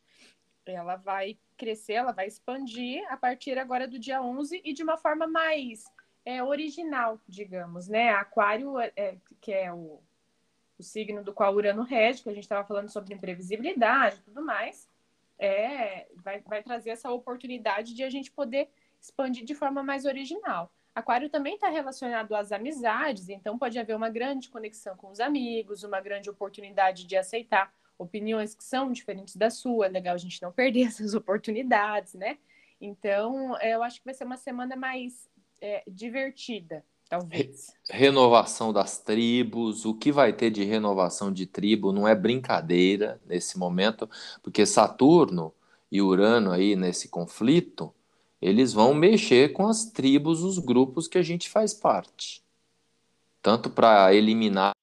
Ela 0.65 0.95
vai 0.97 1.37
crescer, 1.55 1.93
ela 1.93 2.11
vai 2.11 2.27
expandir 2.27 3.03
a 3.11 3.17
partir 3.17 3.57
agora 3.57 3.87
do 3.87 3.97
dia 3.97 4.21
11 4.21 4.61
e 4.63 4.73
de 4.73 4.83
uma 4.83 4.97
forma 4.97 5.25
mais 5.25 5.85
é, 6.25 6.43
original, 6.43 7.19
digamos, 7.27 7.87
né? 7.87 8.09
Aquário, 8.09 8.77
é, 8.77 8.91
é, 8.95 9.17
que 9.39 9.53
é 9.53 9.73
o, 9.73 10.01
o 10.77 10.83
signo 10.83 11.23
do 11.23 11.33
qual 11.33 11.55
Urano 11.55 11.83
rege, 11.83 12.21
que 12.21 12.29
a 12.29 12.33
gente 12.33 12.43
estava 12.43 12.67
falando 12.67 12.89
sobre 12.89 13.13
imprevisibilidade 13.13 14.17
e 14.17 14.23
tudo 14.23 14.43
mais, 14.43 14.89
é, 15.39 16.07
vai, 16.15 16.41
vai 16.41 16.61
trazer 16.61 16.89
essa 16.89 17.09
oportunidade 17.11 17.93
de 17.93 18.03
a 18.03 18.09
gente 18.09 18.31
poder 18.31 18.69
expandir 18.99 19.45
de 19.45 19.55
forma 19.55 19.81
mais 19.81 20.05
original. 20.05 20.71
Aquário 20.93 21.29
também 21.29 21.55
está 21.55 21.69
relacionado 21.69 22.35
às 22.35 22.51
amizades, 22.51 23.29
então 23.29 23.57
pode 23.57 23.77
haver 23.77 23.95
uma 23.95 24.09
grande 24.09 24.49
conexão 24.49 24.97
com 24.97 25.11
os 25.11 25.19
amigos, 25.19 25.83
uma 25.83 26.01
grande 26.01 26.29
oportunidade 26.29 27.05
de 27.05 27.15
aceitar 27.15 27.71
opiniões 27.97 28.53
que 28.53 28.63
são 28.63 28.91
diferentes 28.91 29.35
da 29.35 29.49
sua, 29.49 29.87
é 29.87 29.89
legal 29.89 30.15
a 30.15 30.19
gente 30.19 30.41
não 30.41 30.51
perder 30.51 30.83
essas 30.87 31.13
oportunidades, 31.13 32.13
né? 32.13 32.37
Então, 32.79 33.57
é, 33.59 33.73
eu 33.75 33.83
acho 33.83 33.99
que 33.99 34.05
vai 34.05 34.13
ser 34.13 34.23
uma 34.23 34.37
semana 34.37 34.75
mais 34.75 35.27
é, 35.59 35.83
divertida, 35.87 36.83
talvez. 37.09 37.75
Renovação 37.89 38.71
das 38.71 38.99
tribos, 38.99 39.85
o 39.85 39.95
que 39.95 40.11
vai 40.11 40.31
ter 40.31 40.51
de 40.51 40.63
renovação 40.63 41.31
de 41.31 41.45
tribo 41.45 41.91
não 41.91 42.07
é 42.07 42.13
brincadeira 42.13 43.19
nesse 43.25 43.57
momento, 43.57 44.09
porque 44.43 44.65
Saturno 44.65 45.53
e 45.91 46.01
Urano 46.01 46.51
aí 46.51 46.75
nesse 46.75 47.09
conflito, 47.09 47.93
eles 48.41 48.73
vão 48.73 48.93
mexer 48.93 49.53
com 49.53 49.67
as 49.67 49.85
tribos, 49.85 50.43
os 50.43 50.59
grupos 50.59 51.07
que 51.07 51.17
a 51.17 51.23
gente 51.23 51.49
faz 51.49 51.73
parte. 51.73 52.45
tanto 53.41 53.69
para 53.69 54.13
eliminar 54.13 54.73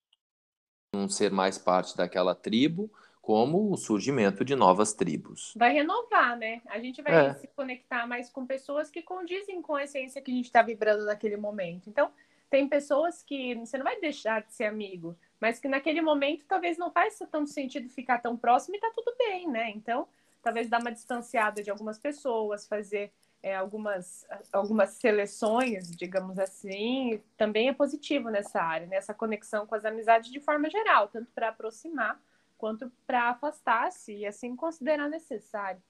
não 0.94 1.08
ser 1.08 1.30
mais 1.30 1.58
parte 1.58 1.96
daquela 1.96 2.34
tribo, 2.34 2.90
como 3.24 3.72
o 3.72 3.76
surgimento 3.78 4.44
de 4.44 4.54
novas 4.54 4.92
tribos. 4.92 5.54
Vai 5.56 5.72
renovar, 5.72 6.36
né? 6.36 6.60
A 6.66 6.78
gente 6.78 7.00
vai 7.00 7.28
é. 7.28 7.34
se 7.34 7.46
conectar 7.48 8.06
mais 8.06 8.28
com 8.28 8.44
pessoas 8.44 8.90
que 8.90 9.00
condizem 9.00 9.62
com 9.62 9.74
a 9.74 9.84
essência 9.84 10.20
que 10.20 10.30
a 10.30 10.34
gente 10.34 10.44
está 10.44 10.60
vibrando 10.60 11.06
naquele 11.06 11.38
momento. 11.38 11.88
Então, 11.88 12.10
tem 12.50 12.68
pessoas 12.68 13.22
que 13.22 13.54
você 13.54 13.78
não 13.78 13.84
vai 13.84 13.98
deixar 13.98 14.42
de 14.42 14.52
ser 14.52 14.64
amigo, 14.64 15.16
mas 15.40 15.58
que 15.58 15.66
naquele 15.68 16.02
momento 16.02 16.44
talvez 16.46 16.76
não 16.76 16.90
faz 16.90 17.18
tanto 17.30 17.48
sentido 17.48 17.88
ficar 17.88 18.18
tão 18.18 18.36
próximo 18.36 18.76
e 18.76 18.80
tá 18.80 18.92
tudo 18.94 19.14
bem, 19.16 19.48
né? 19.48 19.70
Então, 19.70 20.06
talvez 20.42 20.68
dar 20.68 20.82
uma 20.82 20.92
distanciada 20.92 21.62
de 21.62 21.70
algumas 21.70 21.98
pessoas, 21.98 22.68
fazer 22.68 23.10
é, 23.42 23.56
algumas, 23.56 24.26
algumas 24.52 24.90
seleções, 24.90 25.90
digamos 25.96 26.38
assim, 26.38 27.22
também 27.38 27.70
é 27.70 27.72
positivo 27.72 28.28
nessa 28.28 28.60
área, 28.60 28.86
nessa 28.86 29.12
né? 29.12 29.18
conexão 29.18 29.66
com 29.66 29.74
as 29.74 29.86
amizades 29.86 30.30
de 30.30 30.40
forma 30.40 30.68
geral, 30.68 31.08
tanto 31.08 31.32
para 31.32 31.48
aproximar 31.48 32.20
quanto 32.56 32.90
para 33.06 33.30
afastar-se 33.30 34.14
e 34.14 34.26
assim 34.26 34.56
considerar 34.56 35.08
necessário. 35.08 35.82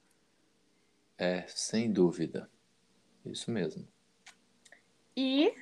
É, 1.16 1.46
sem 1.48 1.92
dúvida. 1.92 2.50
Isso 3.24 3.50
mesmo. 3.50 3.86
E 5.16 5.54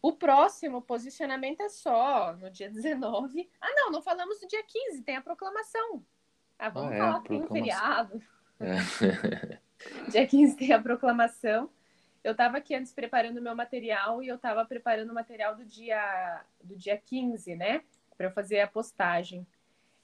o 0.00 0.12
próximo 0.12 0.82
posicionamento 0.82 1.60
é 1.60 1.68
só 1.68 2.34
no 2.34 2.50
dia 2.50 2.68
19. 2.70 3.50
Ah, 3.60 3.72
não, 3.74 3.90
não 3.90 4.02
falamos 4.02 4.40
no 4.40 4.48
dia 4.48 4.62
15, 4.62 5.02
tem 5.02 5.16
a 5.16 5.22
proclamação. 5.22 6.04
Ah, 6.58 6.68
vamos 6.68 6.92
ah, 6.92 6.94
é, 6.94 6.98
falar 6.98 7.22
que 7.22 7.28
tem 7.28 7.42
um 7.42 7.48
feriado. 7.48 8.22
É. 8.60 9.60
dia 10.10 10.26
15 10.26 10.56
tem 10.56 10.72
a 10.72 10.82
proclamação. 10.82 11.70
Eu 12.22 12.32
estava 12.32 12.58
aqui 12.58 12.74
antes 12.74 12.92
preparando 12.92 13.38
o 13.38 13.42
meu 13.42 13.54
material 13.54 14.22
e 14.22 14.28
eu 14.28 14.36
estava 14.36 14.64
preparando 14.64 15.10
o 15.10 15.14
material 15.14 15.56
do 15.56 15.64
dia, 15.64 16.44
do 16.62 16.76
dia 16.76 16.96
15, 16.96 17.56
né? 17.56 17.82
Para 18.16 18.26
eu 18.26 18.30
fazer 18.30 18.60
a 18.60 18.68
postagem 18.68 19.46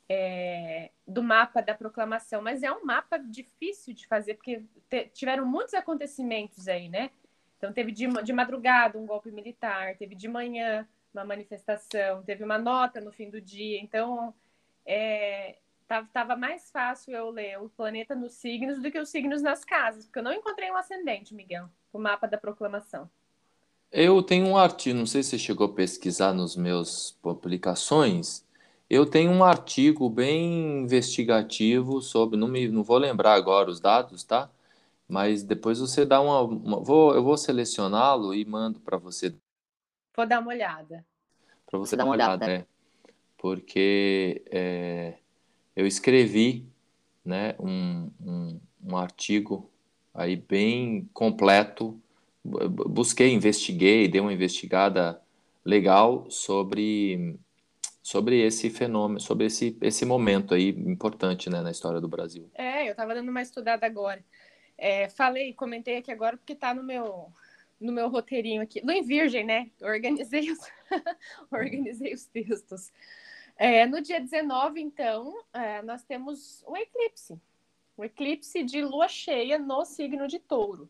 é, 0.09 0.91
do 1.07 1.23
mapa 1.23 1.61
da 1.61 1.75
proclamação, 1.75 2.41
mas 2.41 2.63
é 2.63 2.73
um 2.73 2.85
mapa 2.85 3.19
difícil 3.19 3.93
de 3.93 4.07
fazer, 4.07 4.35
porque 4.35 4.63
tiveram 5.13 5.45
muitos 5.45 5.75
acontecimentos 5.75 6.67
aí, 6.67 6.89
né? 6.89 7.11
Então, 7.59 7.73
teve 7.73 7.93
de, 7.93 8.07
de 8.23 8.33
madrugada 8.33 8.99
um 8.99 9.07
golpe 9.07 9.31
militar, 9.31 9.97
teve 9.97 10.15
de 10.15 10.29
manhã 10.29 10.89
uma 11.13 11.25
manifestação, 11.25 12.23
teve 12.23 12.45
uma 12.45 12.57
nota 12.57 13.01
no 13.01 13.13
fim 13.13 13.29
do 13.29 13.41
dia. 13.41 13.81
Então, 13.81 14.33
é, 14.87 15.57
tava 16.13 16.37
mais 16.37 16.71
fácil 16.71 17.15
eu 17.15 17.31
ler 17.31 17.61
o 17.61 17.69
planeta 17.69 18.15
nos 18.15 18.35
signos 18.35 18.81
do 18.81 18.91
que 18.91 18.99
os 18.99 19.09
signos 19.09 19.43
nas 19.43 19.65
casas, 19.65 20.05
porque 20.05 20.21
eu 20.21 20.23
não 20.23 20.33
encontrei 20.33 20.71
um 20.71 20.77
ascendente, 20.77 21.35
Miguel, 21.35 21.69
o 21.93 21.99
mapa 21.99 22.29
da 22.29 22.39
proclamação. 22.39 23.11
Eu 23.91 24.23
tenho 24.23 24.47
um 24.47 24.57
artigo, 24.57 24.99
não 24.99 25.07
sei 25.07 25.23
se 25.23 25.31
você 25.31 25.39
chegou 25.39 25.67
a 25.67 25.73
pesquisar 25.73 26.35
nos 26.35 26.55
meus 26.55 27.19
publicações, 27.23 28.45
eu 28.89 29.05
tenho 29.05 29.31
um 29.31 29.45
artigo 29.45 30.09
bem 30.09 30.83
investigativo 30.83 32.01
sobre, 32.01 32.39
não, 32.39 32.49
me, 32.49 32.69
não 32.69 32.83
vou 32.83 32.97
lembrar 32.97 33.35
agora 33.35 33.71
os 33.71 33.81
dados, 33.81 34.25
tá? 34.25 34.51
Mas 35.07 35.43
depois 35.43 35.79
você 35.79 36.05
dá 36.07 36.21
uma, 36.21 36.43
uma 36.43 36.81
vou, 36.81 37.15
eu 37.15 37.23
vou 37.23 37.37
selecioná-lo 37.37 38.35
e 38.35 38.45
mando 38.45 38.81
para 38.81 38.97
você. 38.97 39.35
Vou 40.17 40.27
dar 40.27 40.41
uma 40.41 40.51
olhada. 40.51 41.05
Para 41.67 41.79
você 41.79 41.97
dar 41.97 42.05
uma 42.05 42.13
olhada, 42.13 42.47
né? 42.47 42.67
Porque 43.37 44.43
é, 44.51 45.15
eu 45.77 45.87
escrevi, 45.87 46.67
né, 47.25 47.55
um, 47.61 48.11
um, 48.21 48.61
um 48.85 48.97
artigo 48.97 49.71
aí 50.15 50.35
bem 50.35 51.09
completo, 51.13 52.01
busquei, 52.43 53.33
investiguei, 53.33 54.09
dei 54.09 54.21
uma 54.21 54.33
investigada 54.33 55.23
legal 55.65 56.29
sobre 56.31 57.39
sobre 58.03 58.41
esse 58.41 58.71
fenômeno, 58.71 59.21
sobre 59.21 59.47
esse, 59.47 59.77
esse 59.81 60.05
momento 60.05 60.55
aí 60.55 60.71
importante 60.71 61.51
né, 61.51 61.61
na 61.61 61.71
história 61.71 62.01
do 62.01 62.09
Brasil. 62.09 62.51
É, 62.55 62.87
eu 62.87 62.93
estava 62.93 63.15
dando 63.15 63.29
uma 63.29 63.43
estudada 63.43 63.85
agora. 63.85 64.25
É, 64.77 65.09
falei, 65.09 65.53
comentei 65.53 65.97
aqui 65.99 66.11
agora 66.11 66.37
porque 66.37 66.53
está 66.53 66.73
no 66.73 66.83
meu 66.83 67.33
no 67.81 67.93
meu 67.93 68.09
roteirinho 68.09 68.63
aqui. 68.63 68.81
Luim 68.81 69.03
Virgem, 69.03 69.45
né? 69.45 69.71
Organizei 69.81 70.51
os, 70.51 70.59
organizei 71.51 72.13
os 72.13 72.27
textos. 72.27 72.91
É, 73.57 73.87
no 73.87 74.01
dia 74.01 74.21
19, 74.21 74.81
então, 74.81 75.35
é, 75.53 75.83
nós 75.83 76.03
temos 76.05 76.63
o 76.67 76.77
eclipse. 76.77 77.41
O 77.97 78.05
eclipse 78.05 78.63
de 78.63 78.81
lua 78.81 79.09
cheia 79.09 79.59
no 79.59 79.85
signo 79.85 80.29
de 80.29 80.39
touro. 80.39 80.89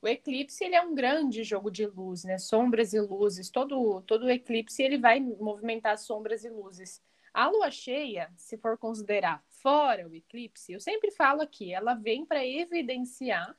O 0.00 0.08
eclipse 0.08 0.64
ele 0.64 0.74
é 0.74 0.82
um 0.82 0.94
grande 0.94 1.42
jogo 1.42 1.70
de 1.70 1.86
luz, 1.86 2.24
né? 2.24 2.38
Sombras 2.38 2.92
e 2.92 3.00
luzes. 3.00 3.50
Todo 3.50 4.02
todo 4.02 4.30
eclipse 4.30 4.82
ele 4.82 4.98
vai 4.98 5.20
movimentar 5.20 5.98
sombras 5.98 6.44
e 6.44 6.50
luzes. 6.50 7.02
A 7.32 7.48
lua 7.48 7.70
cheia, 7.70 8.32
se 8.36 8.56
for 8.56 8.78
considerar 8.78 9.44
fora 9.48 10.08
o 10.08 10.14
eclipse, 10.14 10.72
eu 10.72 10.80
sempre 10.80 11.10
falo 11.10 11.42
aqui, 11.42 11.72
ela 11.72 11.92
vem 11.92 12.24
para 12.24 12.46
evidenciar 12.46 13.54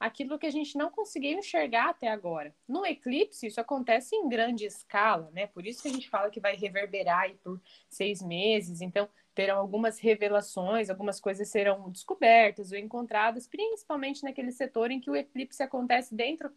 aquilo 0.00 0.38
que 0.38 0.46
a 0.46 0.50
gente 0.50 0.78
não 0.78 0.90
conseguiu 0.90 1.38
enxergar 1.38 1.90
até 1.90 2.08
agora. 2.08 2.54
No 2.66 2.86
eclipse, 2.86 3.46
isso 3.46 3.60
acontece 3.60 4.16
em 4.16 4.26
grande 4.26 4.64
escala, 4.64 5.30
né? 5.32 5.46
Por 5.48 5.66
isso 5.66 5.82
que 5.82 5.88
a 5.88 5.92
gente 5.92 6.08
fala 6.08 6.30
que 6.30 6.40
vai 6.40 6.56
reverberar 6.56 7.24
aí 7.24 7.34
por 7.34 7.60
seis 7.90 8.22
meses. 8.22 8.80
Então, 8.80 9.06
terão 9.40 9.56
algumas 9.56 9.98
revelações, 9.98 10.90
algumas 10.90 11.18
coisas 11.18 11.48
serão 11.48 11.88
descobertas 11.88 12.72
ou 12.72 12.78
encontradas, 12.78 13.48
principalmente 13.48 14.22
naquele 14.22 14.52
setor 14.52 14.90
em 14.90 15.00
que 15.00 15.10
o 15.10 15.16
eclipse 15.16 15.62
acontece 15.62 16.14
dentro 16.14 16.52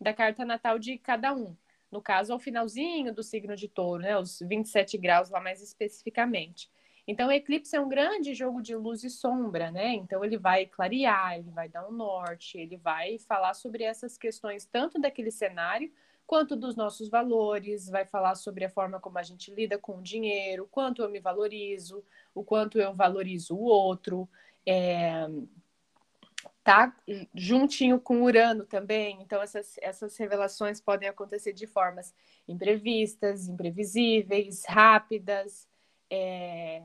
da 0.00 0.14
carta 0.14 0.42
natal 0.42 0.78
de 0.78 0.96
cada 0.96 1.34
um. 1.34 1.54
No 1.90 2.00
caso, 2.00 2.32
ao 2.32 2.38
finalzinho 2.38 3.12
do 3.12 3.22
signo 3.22 3.54
de 3.54 3.68
touro, 3.68 4.02
né? 4.02 4.16
Os 4.16 4.40
27 4.40 4.96
graus 4.96 5.28
lá 5.28 5.42
mais 5.42 5.60
especificamente. 5.60 6.70
Então, 7.06 7.28
o 7.28 7.32
eclipse 7.32 7.76
é 7.76 7.80
um 7.82 7.88
grande 7.88 8.32
jogo 8.32 8.62
de 8.62 8.74
luz 8.74 9.04
e 9.04 9.10
sombra, 9.10 9.70
né? 9.70 9.92
Então, 9.92 10.24
ele 10.24 10.38
vai 10.38 10.64
clarear, 10.64 11.36
ele 11.36 11.50
vai 11.50 11.68
dar 11.68 11.86
um 11.86 11.92
norte, 11.92 12.56
ele 12.56 12.78
vai 12.78 13.18
falar 13.18 13.52
sobre 13.52 13.84
essas 13.84 14.16
questões, 14.16 14.64
tanto 14.64 14.98
daquele 14.98 15.30
cenário, 15.30 15.92
quanto 16.32 16.56
dos 16.56 16.74
nossos 16.74 17.10
valores, 17.10 17.90
vai 17.90 18.06
falar 18.06 18.36
sobre 18.36 18.64
a 18.64 18.70
forma 18.70 18.98
como 18.98 19.18
a 19.18 19.22
gente 19.22 19.52
lida 19.52 19.76
com 19.76 19.98
o 19.98 20.02
dinheiro, 20.02 20.66
quanto 20.70 21.02
eu 21.02 21.10
me 21.10 21.20
valorizo, 21.20 22.02
o 22.34 22.42
quanto 22.42 22.80
eu 22.80 22.94
valorizo 22.94 23.54
o 23.54 23.64
outro. 23.64 24.26
É... 24.64 25.28
Tá 26.64 26.96
juntinho 27.34 28.00
com 28.00 28.22
Urano 28.22 28.64
também, 28.64 29.20
então 29.20 29.42
essas, 29.42 29.76
essas 29.82 30.16
revelações 30.16 30.80
podem 30.80 31.06
acontecer 31.06 31.52
de 31.52 31.66
formas 31.66 32.14
imprevistas, 32.48 33.46
imprevisíveis, 33.46 34.64
rápidas, 34.66 35.68
é, 36.08 36.80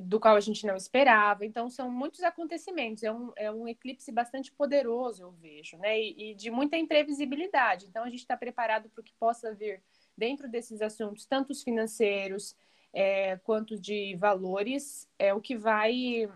do 0.00 0.18
qual 0.18 0.36
a 0.36 0.40
gente 0.40 0.66
não 0.66 0.76
esperava. 0.76 1.44
Então, 1.44 1.68
são 1.68 1.90
muitos 1.90 2.22
acontecimentos. 2.22 3.02
É 3.02 3.12
um, 3.12 3.32
é 3.36 3.50
um 3.50 3.68
eclipse 3.68 4.10
bastante 4.10 4.50
poderoso, 4.52 5.22
eu 5.22 5.30
vejo, 5.32 5.76
né? 5.78 6.00
E, 6.00 6.30
e 6.30 6.34
de 6.34 6.50
muita 6.50 6.76
imprevisibilidade. 6.76 7.86
Então, 7.86 8.04
a 8.04 8.10
gente 8.10 8.20
está 8.20 8.36
preparado 8.36 8.88
para 8.88 9.00
o 9.00 9.04
que 9.04 9.14
possa 9.14 9.54
vir 9.54 9.82
dentro 10.16 10.48
desses 10.48 10.80
assuntos, 10.80 11.26
tanto 11.26 11.50
os 11.50 11.62
financeiros 11.62 12.56
é, 12.92 13.36
quanto 13.38 13.78
de 13.78 14.14
valores, 14.16 15.08
é 15.18 15.32
o 15.32 15.40
que 15.40 15.56
vai 15.56 16.28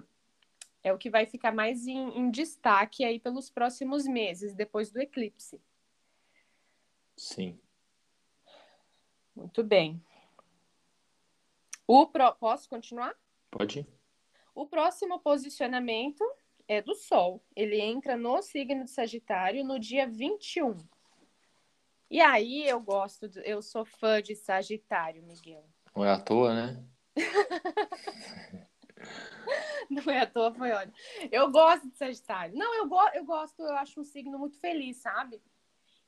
é 0.83 0.93
o 0.93 0.99
que 0.99 1.11
vai 1.11 1.27
ficar 1.27 1.53
mais 1.53 1.87
em, 1.89 2.17
em 2.17 2.31
destaque 2.31 3.05
aí 3.05 3.19
pelos 3.19 3.51
próximos 3.51 4.07
meses, 4.07 4.55
depois 4.55 4.89
do 4.89 5.01
eclipse. 5.01 5.61
Sim. 7.17 7.59
Muito 9.35 9.65
bem. 9.65 10.01
O 11.89 12.07
pro... 12.07 12.33
Posso 12.37 12.69
continuar? 12.69 13.15
Pode. 13.57 13.87
O 14.55 14.67
próximo 14.67 15.19
posicionamento 15.19 16.23
é 16.69 16.83
do 16.83 16.95
Sol. 16.95 17.43
Ele 17.55 17.81
entra 17.81 18.15
no 18.15 18.43
signo 18.43 18.85
de 18.85 18.91
Sagitário 18.91 19.65
no 19.65 19.79
dia 19.79 20.07
21. 20.07 20.77
E 22.11 22.21
aí 22.21 22.69
eu 22.69 22.79
gosto, 22.81 23.27
de... 23.29 23.41
eu 23.49 23.63
sou 23.63 23.87
fã 23.87 24.21
de 24.21 24.37
Sagitário, 24.37 25.23
Miguel. 25.23 25.65
Não 25.95 26.05
é 26.05 26.11
à 26.11 26.21
toa, 26.21 26.55
né? 26.55 26.85
Não 29.89 30.13
é 30.13 30.21
à 30.21 30.27
toa, 30.27 30.53
foi 30.53 30.71
ótimo. 30.73 30.95
Eu 31.33 31.51
gosto 31.51 31.89
de 31.89 31.97
Sagitário. 31.97 32.55
Não, 32.55 32.75
eu, 32.75 32.87
go 32.87 33.01
eu 33.15 33.25
gosto, 33.25 33.63
eu 33.63 33.75
acho 33.77 34.01
um 34.01 34.05
signo 34.05 34.39
muito 34.39 34.59
feliz, 34.59 34.99
sabe? 34.99 35.41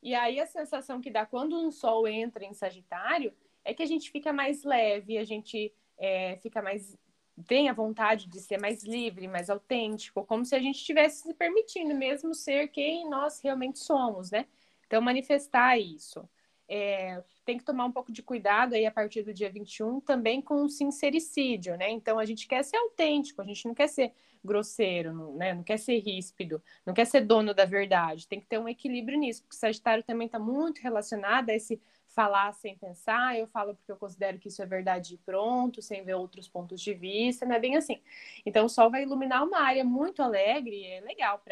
E 0.02 0.14
aí 0.14 0.38
a 0.38 0.46
sensação 0.46 1.00
que 1.00 1.10
dá 1.10 1.24
quando 1.24 1.58
um 1.58 1.70
Sol 1.70 2.06
entra 2.06 2.44
em 2.44 2.52
Sagitário 2.52 3.32
é 3.64 3.72
que 3.72 3.82
a 3.82 3.86
gente 3.86 4.10
fica 4.10 4.34
mais 4.34 4.64
leve, 4.64 5.16
a 5.16 5.24
gente 5.24 5.72
é, 5.96 6.36
fica 6.36 6.62
mais. 6.62 6.96
Tem 7.44 7.68
a 7.68 7.72
vontade 7.72 8.26
de 8.28 8.40
ser 8.40 8.58
mais 8.60 8.82
livre, 8.84 9.28
mais 9.28 9.50
autêntico, 9.50 10.24
como 10.24 10.44
se 10.44 10.54
a 10.54 10.58
gente 10.58 10.76
estivesse 10.76 11.22
se 11.22 11.34
permitindo 11.34 11.94
mesmo 11.94 12.34
ser 12.34 12.68
quem 12.68 13.08
nós 13.08 13.40
realmente 13.40 13.78
somos, 13.78 14.30
né? 14.30 14.46
Então, 14.86 15.00
manifestar 15.02 15.78
isso. 15.78 16.28
É, 16.68 17.22
tem 17.44 17.56
que 17.56 17.64
tomar 17.64 17.86
um 17.86 17.92
pouco 17.92 18.12
de 18.12 18.22
cuidado 18.22 18.74
aí 18.74 18.84
a 18.84 18.90
partir 18.90 19.22
do 19.22 19.32
dia 19.32 19.50
21 19.50 20.00
também 20.00 20.42
com 20.42 20.64
o 20.64 20.68
sincericídio, 20.68 21.76
né? 21.76 21.90
Então 21.90 22.18
a 22.18 22.24
gente 22.26 22.46
quer 22.46 22.62
ser 22.62 22.76
autêntico, 22.76 23.40
a 23.40 23.44
gente 23.44 23.66
não 23.66 23.74
quer 23.74 23.88
ser 23.88 24.12
grosseiro, 24.44 25.12
não, 25.12 25.34
né? 25.34 25.54
não 25.54 25.62
quer 25.62 25.78
ser 25.78 25.98
ríspido, 25.98 26.62
não 26.84 26.94
quer 26.94 27.06
ser 27.06 27.22
dono 27.22 27.54
da 27.54 27.64
verdade. 27.64 28.28
Tem 28.28 28.40
que 28.40 28.46
ter 28.46 28.58
um 28.58 28.68
equilíbrio 28.68 29.18
nisso, 29.18 29.42
porque 29.42 29.56
o 29.56 29.58
Sagitário 29.58 30.04
também 30.04 30.26
está 30.26 30.38
muito 30.38 30.80
relacionado 30.80 31.50
a 31.50 31.54
esse 31.54 31.80
falar 32.08 32.52
sem 32.52 32.76
pensar, 32.76 33.38
eu 33.38 33.46
falo 33.46 33.74
porque 33.74 33.92
eu 33.92 33.96
considero 33.96 34.38
que 34.38 34.48
isso 34.48 34.60
é 34.60 34.66
verdade 34.66 35.14
e 35.14 35.18
pronto, 35.18 35.80
sem 35.80 36.02
ver 36.02 36.14
outros 36.14 36.48
pontos 36.48 36.80
de 36.80 36.92
vista, 36.92 37.46
não 37.46 37.54
é 37.54 37.60
bem 37.60 37.76
assim. 37.76 38.00
Então 38.44 38.66
o 38.66 38.68
Sol 38.68 38.90
vai 38.90 39.02
iluminar 39.02 39.44
uma 39.44 39.60
área 39.60 39.84
muito 39.84 40.22
alegre, 40.22 40.84
é 40.84 41.00
legal 41.00 41.42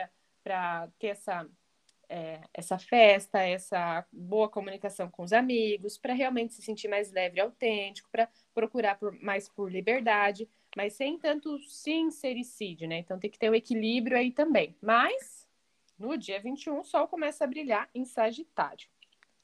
para 0.42 0.88
ter 0.98 1.08
essa 1.08 1.48
é, 2.08 2.40
essa 2.54 2.78
festa, 2.78 3.40
essa 3.40 4.04
boa 4.12 4.48
comunicação 4.48 5.10
com 5.10 5.22
os 5.22 5.32
amigos, 5.32 5.98
para 5.98 6.14
realmente 6.14 6.54
se 6.54 6.62
sentir 6.62 6.88
mais 6.88 7.10
leve 7.10 7.38
e 7.38 7.40
autêntico, 7.40 8.08
para 8.10 8.28
procurar 8.54 8.96
por, 8.98 9.12
mais 9.20 9.48
por 9.48 9.70
liberdade, 9.70 10.48
mas 10.76 10.94
sem 10.94 11.18
tanto 11.18 11.58
sincericídio, 11.60 12.88
né? 12.88 12.98
Então 12.98 13.18
tem 13.18 13.30
que 13.30 13.38
ter 13.38 13.50
um 13.50 13.54
equilíbrio 13.54 14.16
aí 14.16 14.30
também. 14.30 14.76
Mas 14.80 15.46
no 15.98 16.16
dia 16.16 16.40
21 16.40 16.80
o 16.80 16.84
Sol 16.84 17.08
começa 17.08 17.44
a 17.44 17.46
brilhar 17.46 17.88
em 17.94 18.04
Sagitário. 18.04 18.86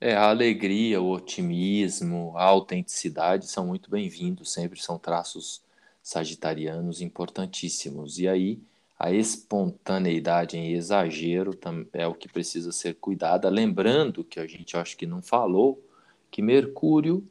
É, 0.00 0.14
a 0.14 0.28
alegria, 0.30 1.00
o 1.00 1.10
otimismo, 1.10 2.36
a 2.36 2.44
autenticidade 2.44 3.46
são 3.46 3.66
muito 3.66 3.88
bem-vindos, 3.88 4.52
sempre 4.52 4.80
são 4.80 4.98
traços 4.98 5.62
sagitarianos 6.02 7.00
importantíssimos. 7.00 8.18
E 8.18 8.26
aí 8.26 8.60
a 9.02 9.10
espontaneidade 9.10 10.56
em 10.56 10.74
exagero 10.74 11.58
é 11.92 12.06
o 12.06 12.14
que 12.14 12.28
precisa 12.28 12.70
ser 12.70 12.94
cuidada. 12.94 13.48
Lembrando 13.48 14.22
que 14.22 14.38
a 14.38 14.46
gente 14.46 14.76
acho 14.76 14.96
que 14.96 15.08
não 15.08 15.20
falou 15.20 15.84
que 16.30 16.40
Mercúrio, 16.40 17.28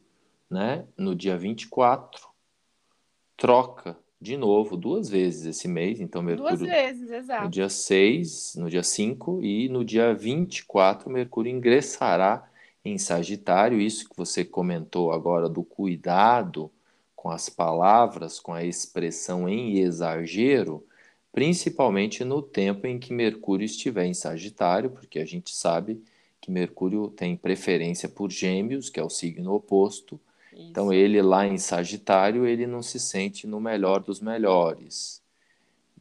né, 0.50 0.84
no 0.98 1.16
dia 1.16 1.34
24, 1.34 2.28
troca 3.38 3.96
de 4.20 4.36
novo 4.36 4.76
duas 4.76 5.08
vezes 5.08 5.46
esse 5.46 5.66
mês. 5.66 5.98
Então, 5.98 6.20
Mercúrio. 6.20 6.58
Duas 6.58 6.70
vezes, 6.70 7.10
exato. 7.10 7.44
No 7.44 7.50
dia 7.50 7.70
6, 7.70 8.56
no 8.56 8.68
dia 8.68 8.82
5 8.82 9.42
e 9.42 9.70
no 9.70 9.82
dia 9.82 10.12
24, 10.12 11.08
Mercúrio 11.08 11.50
ingressará 11.50 12.46
em 12.84 12.98
Sagitário. 12.98 13.80
Isso 13.80 14.10
que 14.10 14.16
você 14.16 14.44
comentou 14.44 15.10
agora 15.10 15.48
do 15.48 15.64
cuidado 15.64 16.70
com 17.16 17.30
as 17.30 17.48
palavras, 17.48 18.38
com 18.38 18.52
a 18.52 18.62
expressão 18.62 19.48
em 19.48 19.78
exagero 19.78 20.84
principalmente 21.32 22.22
no 22.24 22.42
tempo 22.42 22.86
em 22.86 22.98
que 22.98 23.12
Mercúrio 23.12 23.64
estiver 23.64 24.04
em 24.04 24.12
Sagitário, 24.14 24.90
porque 24.90 25.18
a 25.18 25.24
gente 25.24 25.54
sabe 25.54 26.04
que 26.38 26.50
Mercúrio 26.50 27.08
tem 27.08 27.36
preferência 27.36 28.08
por 28.08 28.30
Gêmeos, 28.30 28.90
que 28.90 29.00
é 29.00 29.02
o 29.02 29.08
signo 29.08 29.54
oposto. 29.54 30.20
Isso. 30.52 30.62
Então 30.62 30.92
ele 30.92 31.22
lá 31.22 31.46
em 31.46 31.56
Sagitário, 31.56 32.46
ele 32.46 32.66
não 32.66 32.82
se 32.82 33.00
sente 33.00 33.46
no 33.46 33.58
melhor 33.58 34.00
dos 34.00 34.20
melhores. 34.20 35.22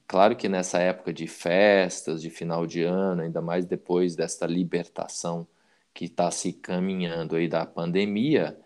Claro 0.06 0.36
que 0.36 0.50
nessa 0.50 0.80
época 0.80 1.14
de 1.14 1.26
festas, 1.26 2.22
de 2.22 2.30
final 2.30 2.68
de 2.68 2.84
ano, 2.84 3.22
ainda 3.22 3.42
mais 3.42 3.66
depois 3.66 4.14
desta 4.14 4.46
libertação 4.46 5.48
que 5.94 6.06
está 6.06 6.30
se 6.30 6.52
caminhando 6.52 7.38
aí 7.38 7.48
da 7.48 7.66
pandemia, 7.66 8.58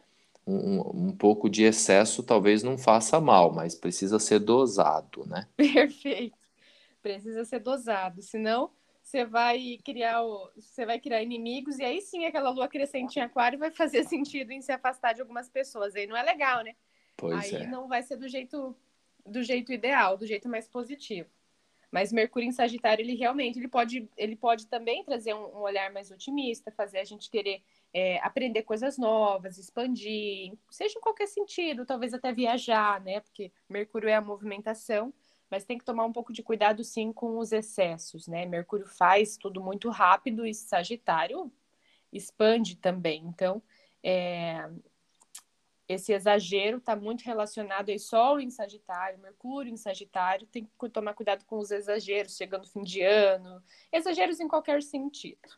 um, 0.47 1.07
um, 1.07 1.11
pouco 1.11 1.47
de 1.49 1.63
excesso 1.63 2.23
talvez 2.23 2.63
não 2.63 2.77
faça 2.77 3.19
mal, 3.19 3.51
mas 3.51 3.75
precisa 3.75 4.17
ser 4.17 4.39
dosado, 4.39 5.25
né? 5.27 5.47
Perfeito 5.57 6.44
precisa 7.05 7.45
ser 7.45 7.59
dosado, 7.59 8.23
senão 8.23 8.71
você 8.99 9.23
vai 9.23 9.77
criar 9.85 10.23
o, 10.23 10.49
você 10.57 10.87
vai 10.87 10.99
criar 10.99 11.21
inimigos 11.21 11.77
e 11.77 11.83
aí 11.83 12.01
sim 12.01 12.25
aquela 12.25 12.49
lua 12.49 12.67
crescente 12.67 13.17
em 13.17 13.21
aquário 13.21 13.59
vai 13.59 13.69
fazer 13.69 14.03
sentido 14.09 14.49
em 14.49 14.59
se 14.59 14.71
afastar 14.71 15.13
de 15.13 15.21
algumas 15.21 15.47
pessoas. 15.47 15.95
Aí 15.95 16.07
não 16.07 16.17
é 16.17 16.23
legal, 16.23 16.63
né? 16.63 16.75
Pois 17.15 17.53
aí 17.53 17.61
é. 17.61 17.67
não 17.67 17.87
vai 17.87 18.01
ser 18.01 18.17
do 18.17 18.27
jeito 18.27 18.75
do 19.23 19.43
jeito 19.43 19.71
ideal, 19.71 20.17
do 20.17 20.25
jeito 20.25 20.49
mais 20.49 20.67
positivo. 20.67 21.29
Mas 21.91 22.11
Mercúrio 22.11 22.49
em 22.49 22.51
Sagitário, 22.51 23.03
ele 23.03 23.13
realmente 23.13 23.59
ele 23.59 23.67
pode, 23.67 24.09
ele 24.17 24.35
pode 24.35 24.65
também 24.65 25.03
trazer 25.03 25.35
um, 25.35 25.45
um 25.45 25.61
olhar 25.61 25.93
mais 25.93 26.09
otimista, 26.09 26.71
fazer 26.71 26.97
a 26.97 27.03
gente 27.03 27.29
querer 27.29 27.61
é, 27.93 28.17
aprender 28.23 28.63
coisas 28.63 28.97
novas, 28.97 29.59
expandir, 29.59 30.53
seja 30.71 30.97
em 30.97 31.01
qualquer 31.01 31.27
sentido, 31.27 31.85
talvez 31.85 32.15
até 32.15 32.33
viajar, 32.33 32.99
né? 33.01 33.19
Porque 33.19 33.51
Mercúrio 33.69 34.09
é 34.09 34.15
a 34.15 34.21
movimentação 34.21 35.13
mas 35.49 35.63
tem 35.63 35.77
que 35.77 35.85
tomar 35.85 36.05
um 36.05 36.13
pouco 36.13 36.33
de 36.33 36.43
cuidado 36.43 36.83
sim 36.83 37.13
com 37.13 37.37
os 37.37 37.51
excessos, 37.51 38.27
né? 38.27 38.45
Mercúrio 38.45 38.87
faz 38.87 39.37
tudo 39.37 39.61
muito 39.61 39.89
rápido 39.89 40.45
e 40.45 40.53
Sagitário 40.53 41.51
expande 42.11 42.75
também. 42.77 43.23
Então, 43.25 43.61
é, 44.01 44.69
esse 45.87 46.13
exagero 46.13 46.77
está 46.77 46.95
muito 46.95 47.23
relacionado 47.23 47.89
aí 47.89 47.99
Sol 47.99 48.39
em 48.39 48.49
Sagitário, 48.49 49.19
Mercúrio 49.19 49.71
em 49.71 49.77
Sagitário, 49.77 50.47
tem 50.47 50.65
que 50.65 50.89
tomar 50.89 51.13
cuidado 51.13 51.45
com 51.45 51.57
os 51.57 51.71
exageros, 51.71 52.35
chegando 52.35 52.67
fim 52.67 52.81
de 52.81 53.01
ano, 53.01 53.61
exageros 53.91 54.39
em 54.39 54.47
qualquer 54.47 54.81
sentido. 54.81 55.49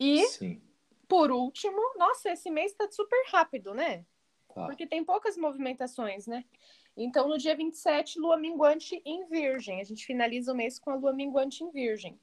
E, 0.00 0.26
Sim. 0.26 0.62
por 1.06 1.30
último, 1.30 1.80
nossa, 1.96 2.30
esse 2.30 2.50
mês 2.50 2.72
está 2.72 2.90
super 2.90 3.22
rápido, 3.30 3.74
né? 3.74 4.04
Tá. 4.54 4.66
Porque 4.66 4.86
tem 4.86 5.04
poucas 5.04 5.36
movimentações, 5.36 6.26
né? 6.26 6.44
Então, 6.96 7.28
no 7.28 7.38
dia 7.38 7.56
27, 7.56 8.18
lua 8.18 8.36
minguante 8.36 9.00
em 9.04 9.26
Virgem. 9.26 9.80
A 9.80 9.84
gente 9.84 10.04
finaliza 10.04 10.52
o 10.52 10.56
mês 10.56 10.78
com 10.78 10.90
a 10.90 10.94
lua 10.94 11.12
minguante 11.12 11.64
em 11.64 11.70
Virgem. 11.70 12.20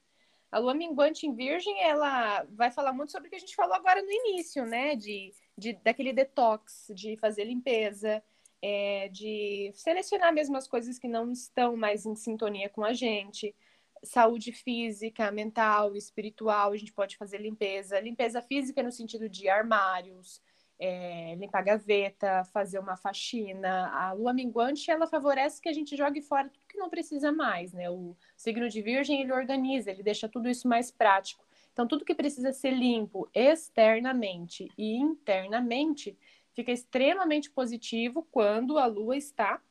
A 0.50 0.58
lua 0.58 0.74
minguante 0.74 1.26
em 1.26 1.34
Virgem, 1.34 1.82
ela 1.82 2.44
vai 2.50 2.70
falar 2.70 2.92
muito 2.92 3.12
sobre 3.12 3.28
o 3.28 3.30
que 3.30 3.36
a 3.36 3.40
gente 3.40 3.54
falou 3.54 3.74
agora 3.74 4.02
no 4.02 4.10
início, 4.10 4.64
né? 4.64 4.96
De, 4.96 5.32
de 5.56 5.74
daquele 5.74 6.12
detox, 6.12 6.90
de 6.94 7.16
fazer 7.16 7.44
limpeza, 7.44 8.22
é, 8.62 9.08
de 9.08 9.70
selecionar 9.74 10.32
mesmo 10.32 10.56
as 10.56 10.68
coisas 10.68 10.98
que 10.98 11.08
não 11.08 11.30
estão 11.30 11.76
mais 11.76 12.04
em 12.06 12.14
sintonia 12.14 12.68
com 12.68 12.84
a 12.84 12.92
gente. 12.92 13.54
Saúde 14.02 14.52
física, 14.52 15.30
mental, 15.30 15.94
espiritual, 15.94 16.72
a 16.72 16.76
gente 16.76 16.92
pode 16.92 17.16
fazer 17.16 17.38
limpeza. 17.38 18.00
Limpeza 18.00 18.42
física 18.42 18.82
no 18.82 18.90
sentido 18.90 19.28
de 19.28 19.48
armários, 19.48 20.42
é, 20.80 21.34
limpar 21.34 21.58
a 21.58 21.62
gaveta, 21.62 22.42
fazer 22.44 22.78
uma 22.78 22.96
faxina. 22.96 23.88
A 23.90 24.12
lua 24.12 24.32
minguante, 24.32 24.90
ela 24.90 25.06
favorece 25.06 25.60
que 25.60 25.68
a 25.68 25.72
gente 25.74 25.94
jogue 25.94 26.22
fora 26.22 26.48
tudo 26.48 26.66
que 26.66 26.78
não 26.78 26.88
precisa 26.88 27.30
mais, 27.30 27.74
né? 27.74 27.90
O 27.90 28.16
signo 28.34 28.66
de 28.66 28.80
virgem, 28.80 29.20
ele 29.20 29.32
organiza, 29.32 29.90
ele 29.90 30.02
deixa 30.02 30.26
tudo 30.26 30.48
isso 30.48 30.66
mais 30.66 30.90
prático. 30.90 31.44
Então, 31.72 31.86
tudo 31.86 32.04
que 32.04 32.14
precisa 32.14 32.50
ser 32.50 32.70
limpo 32.70 33.28
externamente 33.34 34.68
e 34.76 34.96
internamente 34.96 36.16
fica 36.54 36.72
extremamente 36.72 37.50
positivo 37.50 38.26
quando 38.32 38.78
a 38.78 38.86
lua 38.86 39.16
está 39.16 39.62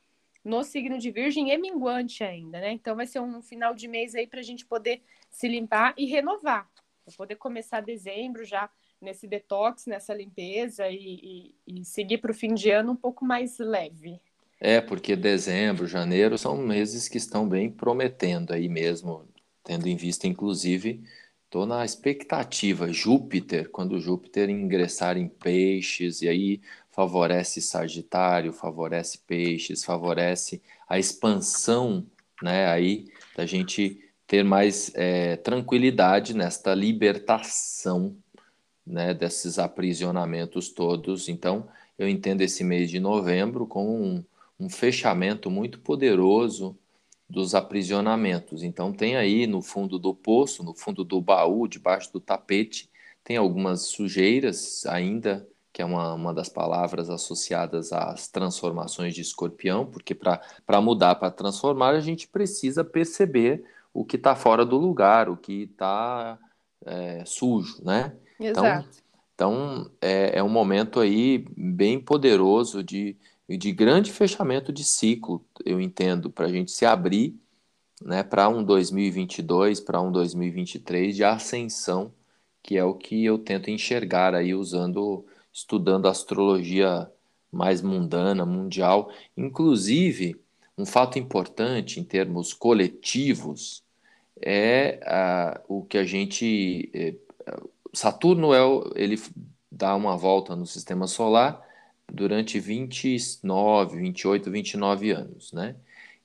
no 0.43 0.63
signo 0.63 0.97
de 0.99 1.11
virgem 1.11 1.51
e 1.51 1.57
minguante 1.57 2.23
ainda, 2.23 2.61
né? 2.61 2.71
Então, 2.71 2.95
vai 2.95 3.07
ser 3.07 3.19
um 3.19 3.41
final 3.41 3.73
de 3.73 3.87
mês 3.87 4.13
aí 4.13 4.27
para 4.27 4.39
a 4.41 4.43
gente 4.43 4.63
poder 4.63 5.01
se 5.31 5.47
limpar 5.47 5.95
e 5.97 6.05
renovar. 6.05 6.69
Poder 7.17 7.37
começar 7.37 7.81
dezembro 7.81 8.45
já 8.45 8.69
nesse 9.01 9.27
detox, 9.27 9.85
nessa 9.85 10.13
limpeza 10.13 10.87
e, 10.89 11.53
e, 11.67 11.79
e 11.81 11.85
seguir 11.85 12.17
para 12.17 12.31
o 12.31 12.35
fim 12.35 12.53
de 12.53 12.69
ano 12.69 12.91
um 12.91 12.95
pouco 12.95 13.25
mais 13.25 13.57
leve. 13.59 14.19
É, 14.59 14.81
porque 14.81 15.15
dezembro, 15.15 15.87
janeiro 15.87 16.37
são 16.37 16.57
meses 16.57 17.07
que 17.07 17.17
estão 17.17 17.47
bem 17.47 17.71
prometendo 17.71 18.53
aí 18.53 18.67
mesmo, 18.67 19.25
tendo 19.63 19.87
em 19.87 19.95
vista, 19.95 20.27
inclusive, 20.27 21.01
estou 21.45 21.65
na 21.65 21.85
expectativa. 21.85 22.91
Júpiter, 22.91 23.69
quando 23.69 23.99
Júpiter 24.01 24.49
ingressar 24.49 25.17
em 25.17 25.29
peixes, 25.29 26.21
e 26.21 26.27
aí 26.27 26.61
favorece 26.91 27.61
Sagitário, 27.61 28.51
favorece 28.51 29.19
peixes, 29.19 29.85
favorece 29.85 30.61
a 30.87 30.99
expansão, 30.99 32.05
né, 32.43 32.67
aí 32.67 33.07
da 33.37 33.45
gente 33.45 34.01
ter 34.27 34.43
mais 34.43 34.91
é, 34.93 35.37
tranquilidade 35.37 36.35
nesta 36.35 36.75
libertação 36.75 38.15
né, 38.89 39.13
desses 39.13 39.59
aprisionamentos 39.59 40.69
todos. 40.69 41.29
Então, 41.29 41.67
eu 41.97 42.09
entendo 42.09 42.41
esse 42.41 42.63
mês 42.63 42.89
de 42.89 42.99
novembro 42.99 43.67
como 43.67 43.91
um, 43.95 44.23
um 44.59 44.69
fechamento 44.69 45.51
muito 45.51 45.79
poderoso 45.79 46.75
dos 47.29 47.53
aprisionamentos. 47.53 48.63
Então, 48.63 48.91
tem 48.91 49.15
aí 49.15 49.45
no 49.45 49.61
fundo 49.61 49.99
do 49.99 50.13
poço, 50.15 50.63
no 50.63 50.73
fundo 50.73 51.03
do 51.03 51.21
baú, 51.21 51.67
debaixo 51.67 52.11
do 52.11 52.19
tapete, 52.19 52.89
tem 53.23 53.37
algumas 53.37 53.81
sujeiras 53.81 54.83
ainda, 54.87 55.47
que 55.71 55.83
é 55.83 55.85
uma, 55.85 56.15
uma 56.15 56.33
das 56.33 56.49
palavras 56.49 57.11
associadas 57.11 57.93
às 57.93 58.27
transformações 58.27 59.13
de 59.13 59.21
escorpião, 59.21 59.85
porque 59.85 60.15
para 60.15 60.81
mudar, 60.81 61.15
para 61.15 61.29
transformar, 61.29 61.91
a 61.91 61.99
gente 61.99 62.27
precisa 62.27 62.83
perceber 62.83 63.63
o 63.93 64.03
que 64.03 64.15
está 64.15 64.35
fora 64.35 64.65
do 64.65 64.77
lugar, 64.77 65.29
o 65.29 65.37
que 65.37 65.63
está 65.63 66.39
é, 66.83 67.23
sujo, 67.25 67.83
né? 67.83 68.15
Então, 68.39 68.65
Exato. 68.65 68.89
Então, 69.35 69.89
é, 70.01 70.39
é 70.39 70.43
um 70.43 70.49
momento 70.49 70.99
aí 70.99 71.45
bem 71.55 71.99
poderoso 71.99 72.83
de, 72.83 73.15
de 73.47 73.71
grande 73.71 74.11
fechamento 74.11 74.71
de 74.73 74.83
ciclo, 74.83 75.45
eu 75.65 75.79
entendo, 75.79 76.29
para 76.29 76.45
a 76.45 76.49
gente 76.49 76.71
se 76.71 76.85
abrir 76.85 77.39
né, 78.01 78.23
para 78.23 78.47
um 78.49 78.63
2022, 78.63 79.79
para 79.79 80.01
um 80.01 80.11
2023 80.11 81.15
de 81.15 81.23
ascensão, 81.23 82.13
que 82.61 82.77
é 82.77 82.83
o 82.83 82.93
que 82.93 83.23
eu 83.25 83.37
tento 83.37 83.69
enxergar 83.69 84.35
aí 84.35 84.53
usando, 84.53 85.25
estudando 85.51 86.07
astrologia 86.07 87.09
mais 87.51 87.81
mundana, 87.81 88.45
mundial. 88.45 89.11
Inclusive, 89.35 90.35
um 90.77 90.85
fato 90.85 91.17
importante 91.17 91.99
em 91.99 92.03
termos 92.03 92.53
coletivos 92.53 93.83
é 94.41 94.99
uh, 95.67 95.77
o 95.79 95.83
que 95.83 95.97
a 95.97 96.05
gente. 96.05 96.89
Eh, 96.93 97.15
Saturno 97.93 98.53
é, 98.53 98.59
ele 98.95 99.21
dá 99.71 99.95
uma 99.95 100.17
volta 100.17 100.55
no 100.55 100.65
sistema 100.65 101.07
solar 101.07 101.61
durante 102.11 102.59
29, 102.59 103.97
28, 103.97 104.51
29 104.51 105.11
anos, 105.11 105.53
né? 105.53 105.75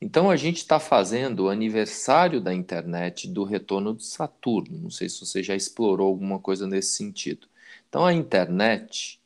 Então 0.01 0.31
a 0.31 0.37
gente 0.37 0.59
está 0.59 0.79
fazendo 0.79 1.45
o 1.45 1.49
aniversário 1.49 2.41
da 2.41 2.53
internet 2.53 3.29
do 3.29 3.45
retorno 3.45 3.95
de 3.95 4.05
Saturno. 4.05 4.79
Não 4.79 4.91
sei 4.91 5.09
se 5.09 5.25
você 5.25 5.43
já 5.43 5.55
explorou 5.55 6.09
alguma 6.09 6.39
coisa 6.39 6.67
nesse 6.67 6.97
sentido. 6.97 7.47
Então 7.89 8.05
a 8.05 8.13
internet, 8.13 9.19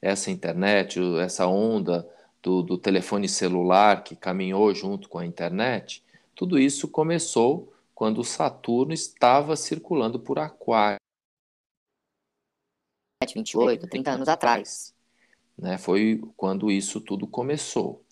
essa 0.00 0.30
internet, 0.30 1.00
essa 1.20 1.46
onda 1.46 2.08
do, 2.42 2.62
do 2.62 2.78
telefone 2.78 3.28
celular 3.28 4.04
que 4.04 4.14
caminhou 4.14 4.72
junto 4.74 5.08
com 5.08 5.18
a 5.18 5.26
internet, 5.26 6.04
tudo 6.34 6.58
isso 6.58 6.86
começou 6.86 7.72
quando 7.94 8.22
Saturno 8.22 8.92
estava 8.92 9.56
circulando 9.56 10.20
por 10.20 10.38
Aquário. 10.38 10.99
28, 13.22 13.86
30 13.86 14.10
anos 14.12 14.28
atrás. 14.28 14.94
Né? 15.58 15.76
Foi 15.76 16.22
quando 16.38 16.70
isso 16.70 17.02
tudo 17.02 17.26
começou. 17.26 18.02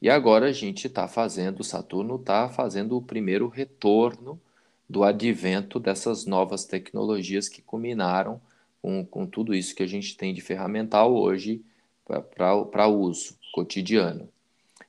E 0.00 0.08
agora 0.08 0.46
a 0.46 0.52
gente 0.52 0.86
está 0.86 1.06
fazendo, 1.06 1.62
Saturno 1.62 2.16
está 2.16 2.48
fazendo 2.48 2.96
o 2.96 3.02
primeiro 3.02 3.48
retorno 3.48 4.40
do 4.88 5.04
advento 5.04 5.78
dessas 5.78 6.24
novas 6.24 6.64
tecnologias 6.64 7.46
que 7.46 7.60
culminaram 7.60 8.40
com, 8.80 9.04
com 9.04 9.26
tudo 9.26 9.54
isso 9.54 9.74
que 9.74 9.82
a 9.82 9.86
gente 9.86 10.16
tem 10.16 10.32
de 10.32 10.40
ferramental 10.40 11.14
hoje 11.14 11.62
para 12.06 12.88
uso 12.88 13.36
cotidiano. 13.52 14.28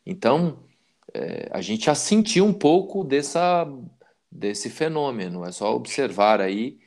Então, 0.05 0.59
é, 1.13 1.49
a 1.51 1.61
gente 1.61 1.85
já 1.85 1.95
sentiu 1.95 2.45
um 2.45 2.53
pouco 2.53 3.03
dessa, 3.03 3.67
desse 4.31 4.69
fenômeno. 4.69 5.45
É 5.45 5.51
só 5.51 5.75
observar 5.75 6.39
aí 6.39 6.77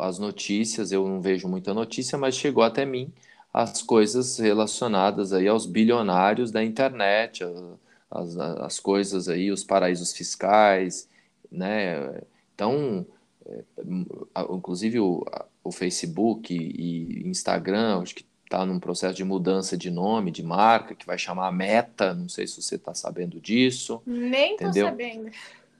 as 0.00 0.18
notícias. 0.18 0.92
Eu 0.92 1.06
não 1.06 1.20
vejo 1.20 1.48
muita 1.48 1.72
notícia, 1.74 2.18
mas 2.18 2.34
chegou 2.34 2.62
até 2.62 2.84
mim 2.84 3.12
as 3.52 3.82
coisas 3.82 4.38
relacionadas 4.38 5.32
aí 5.32 5.46
aos 5.46 5.66
bilionários 5.66 6.50
da 6.50 6.64
internet, 6.64 7.44
as, 8.10 8.36
as 8.38 8.80
coisas 8.80 9.28
aí, 9.28 9.50
os 9.50 9.62
paraísos 9.62 10.12
fiscais, 10.12 11.08
né? 11.50 12.22
Então, 12.54 13.06
é, 13.44 13.62
inclusive 14.50 15.00
o, 15.00 15.24
o 15.62 15.70
Facebook 15.70 16.54
e 16.54 17.28
Instagram, 17.28 18.00
acho 18.00 18.14
que 18.14 18.24
está 18.44 18.64
num 18.64 18.78
processo 18.78 19.14
de 19.14 19.24
mudança 19.24 19.76
de 19.76 19.90
nome, 19.90 20.30
de 20.30 20.42
marca, 20.42 20.94
que 20.94 21.06
vai 21.06 21.18
chamar 21.18 21.50
Meta, 21.52 22.14
não 22.14 22.28
sei 22.28 22.46
se 22.46 22.60
você 22.60 22.76
está 22.76 22.94
sabendo 22.94 23.40
disso. 23.40 24.02
Nem 24.06 24.54
estou 24.54 24.72
sabendo. 24.72 25.30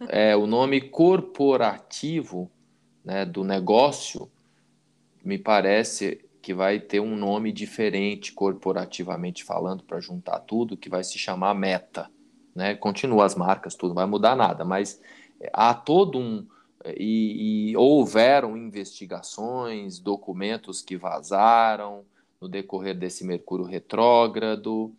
É, 0.08 0.36
o 0.36 0.46
nome 0.46 0.80
corporativo 0.80 2.50
né, 3.04 3.24
do 3.24 3.44
negócio 3.44 4.30
me 5.24 5.38
parece 5.38 6.24
que 6.40 6.52
vai 6.52 6.80
ter 6.80 7.00
um 7.00 7.16
nome 7.16 7.52
diferente 7.52 8.32
corporativamente 8.32 9.44
falando 9.44 9.84
para 9.84 10.00
juntar 10.00 10.40
tudo, 10.40 10.76
que 10.76 10.88
vai 10.88 11.04
se 11.04 11.16
chamar 11.18 11.54
Meta. 11.54 12.10
Né? 12.54 12.74
Continua 12.74 13.24
as 13.24 13.36
marcas, 13.36 13.76
tudo, 13.76 13.90
não 13.90 13.94
vai 13.94 14.06
mudar 14.06 14.34
nada, 14.34 14.64
mas 14.64 15.00
há 15.52 15.72
todo 15.72 16.18
um. 16.18 16.46
E, 16.96 17.70
e 17.70 17.76
houveram 17.76 18.56
investigações, 18.56 20.00
documentos 20.00 20.82
que 20.82 20.96
vazaram, 20.96 22.04
no 22.40 22.48
decorrer 22.48 22.98
desse 22.98 23.24
Mercúrio 23.24 23.64
retrógrado, 23.64 24.92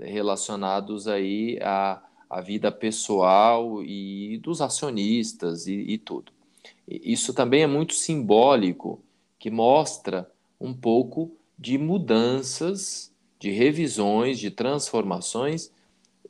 relacionados 0.00 1.06
aí 1.06 1.58
à, 1.62 2.02
à 2.30 2.40
vida 2.40 2.72
pessoal 2.72 3.82
e 3.84 4.38
dos 4.38 4.62
acionistas 4.62 5.66
e, 5.66 5.74
e 5.74 5.98
tudo. 5.98 6.32
Isso 6.86 7.34
também 7.34 7.62
é 7.62 7.66
muito 7.66 7.94
simbólico, 7.94 9.00
que 9.38 9.50
mostra 9.50 10.30
um 10.60 10.72
pouco 10.72 11.32
de 11.58 11.78
mudanças, 11.78 13.12
de 13.38 13.50
revisões, 13.50 14.38
de 14.38 14.50
transformações 14.50 15.70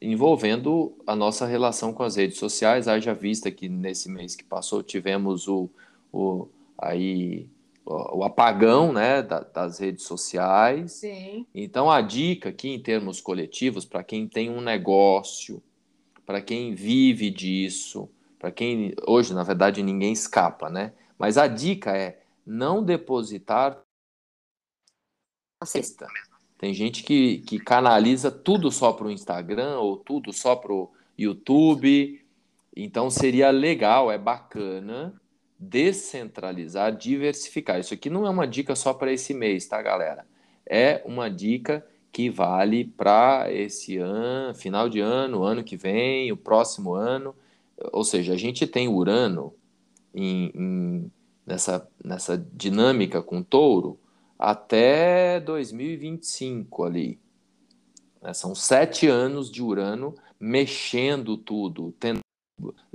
envolvendo 0.01 0.93
a 1.07 1.17
nossa 1.17 1.47
relação 1.47 1.93
com 1.93 2.03
as 2.03 2.17
redes 2.17 2.39
sociais. 2.39 2.89
Haja 2.89 3.15
vista 3.15 3.51
que 3.51 3.69
nesse 3.69 4.11
mês 4.11 4.35
que 4.35 4.45
passou 4.45 4.83
tivemos 4.83 5.49
o, 5.49 5.69
o 6.13 6.49
aí 6.79 7.49
o 7.89 8.25
apagão 8.25 8.93
né, 8.93 9.23
das 9.23 9.79
redes 9.79 10.05
sociais. 10.05 10.93
Sim. 10.93 11.47
Então, 11.55 11.89
a 11.89 12.01
dica 12.01 12.49
aqui, 12.49 12.69
em 12.71 12.81
termos 12.81 13.21
coletivos, 13.21 13.85
para 13.85 14.03
quem 14.03 14.27
tem 14.27 14.51
um 14.51 14.61
negócio, 14.61 15.63
para 16.27 16.43
quem 16.43 16.75
vive 16.75 17.31
disso, 17.31 18.09
para 18.47 18.51
quem. 18.53 18.95
Hoje, 19.07 19.35
na 19.35 19.43
verdade, 19.43 19.83
ninguém 19.83 20.13
escapa, 20.13 20.71
né? 20.71 20.93
Mas 21.19 21.37
a 21.37 21.49
dica 21.49 21.97
é 21.97 22.21
não 22.47 22.83
depositar. 22.83 23.81
Cesta. 25.65 26.07
Tem 26.59 26.73
gente 26.73 27.03
que, 27.03 27.39
que 27.39 27.59
canaliza 27.59 28.31
tudo 28.31 28.71
só 28.71 28.93
para 28.93 29.07
o 29.07 29.11
Instagram 29.11 29.79
ou 29.79 29.97
tudo 29.97 30.33
só 30.33 30.55
para 30.55 30.73
o 30.73 30.93
YouTube. 31.19 32.25
Então, 32.75 33.11
seria 33.11 33.51
legal, 33.51 34.13
é 34.13 34.19
bacana 34.19 35.21
descentralizar, 35.59 36.95
diversificar. 36.95 37.81
Isso 37.81 37.95
aqui 37.95 38.11
não 38.11 38.27
é 38.27 38.31
uma 38.31 38.47
dica 38.47 38.77
só 38.77 38.93
para 38.93 39.13
esse 39.13 39.35
mês, 39.35 39.67
tá, 39.67 39.81
galera? 39.81 40.27
É 40.65 41.03
uma 41.05 41.31
dica 41.31 41.85
que 42.13 42.29
vale 42.31 42.85
para 42.85 43.51
esse 43.51 43.97
ano, 43.97 44.55
final 44.55 44.89
de 44.89 45.01
ano, 45.01 45.43
ano 45.43 45.65
que 45.65 45.77
vem, 45.77 46.31
o 46.31 46.37
próximo 46.37 46.95
ano. 46.95 47.35
Ou 47.93 48.05
seja, 48.05 48.33
a 48.33 48.37
gente 48.37 48.66
tem 48.66 48.89
Urano 48.89 49.55
em, 50.14 50.51
em, 50.55 51.12
nessa, 51.47 51.89
nessa 52.03 52.37
dinâmica 52.37 53.22
com 53.22 53.43
touro 53.43 53.99
até 54.39 55.41
2025 55.41 56.85
ali. 56.85 57.18
Né? 58.22 58.33
São 58.33 58.55
sete 58.55 59.07
anos 59.07 59.51
de 59.51 59.62
Urano 59.62 60.14
mexendo 60.39 61.37
tudo, 61.37 61.93
tentando 61.99 62.20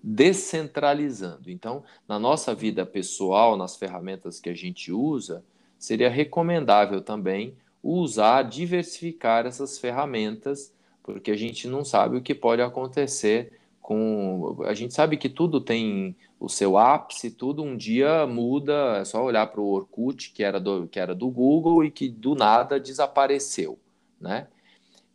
descentralizando. 0.03 1.49
Então, 1.49 1.83
na 2.07 2.17
nossa 2.17 2.55
vida 2.55 2.85
pessoal, 2.85 3.55
nas 3.55 3.75
ferramentas 3.75 4.39
que 4.39 4.49
a 4.49 4.53
gente 4.55 4.91
usa, 4.91 5.43
seria 5.77 6.09
recomendável 6.09 7.01
também 7.01 7.55
usar, 7.83 8.43
diversificar 8.43 9.45
essas 9.45 9.77
ferramentas, 9.77 10.73
porque 11.03 11.31
a 11.31 11.35
gente 11.35 11.67
não 11.67 11.83
sabe 11.83 12.17
o 12.17 12.21
que 12.21 12.33
pode 12.33 12.61
acontecer 12.61 13.59
com. 13.91 14.63
A 14.63 14.73
gente 14.73 14.93
sabe 14.93 15.17
que 15.17 15.27
tudo 15.27 15.59
tem 15.59 16.15
o 16.39 16.47
seu 16.47 16.77
ápice, 16.77 17.29
tudo 17.29 17.61
um 17.61 17.75
dia 17.75 18.25
muda, 18.25 18.99
é 18.99 19.05
só 19.05 19.21
olhar 19.21 19.47
para 19.47 19.59
o 19.59 19.69
Orkut, 19.69 20.31
que 20.31 20.43
era, 20.43 20.61
do, 20.61 20.87
que 20.87 20.97
era 20.97 21.13
do 21.13 21.29
Google 21.29 21.83
e 21.83 21.91
que 21.91 22.07
do 22.07 22.33
nada 22.33 22.79
desapareceu, 22.79 23.77
né? 24.19 24.47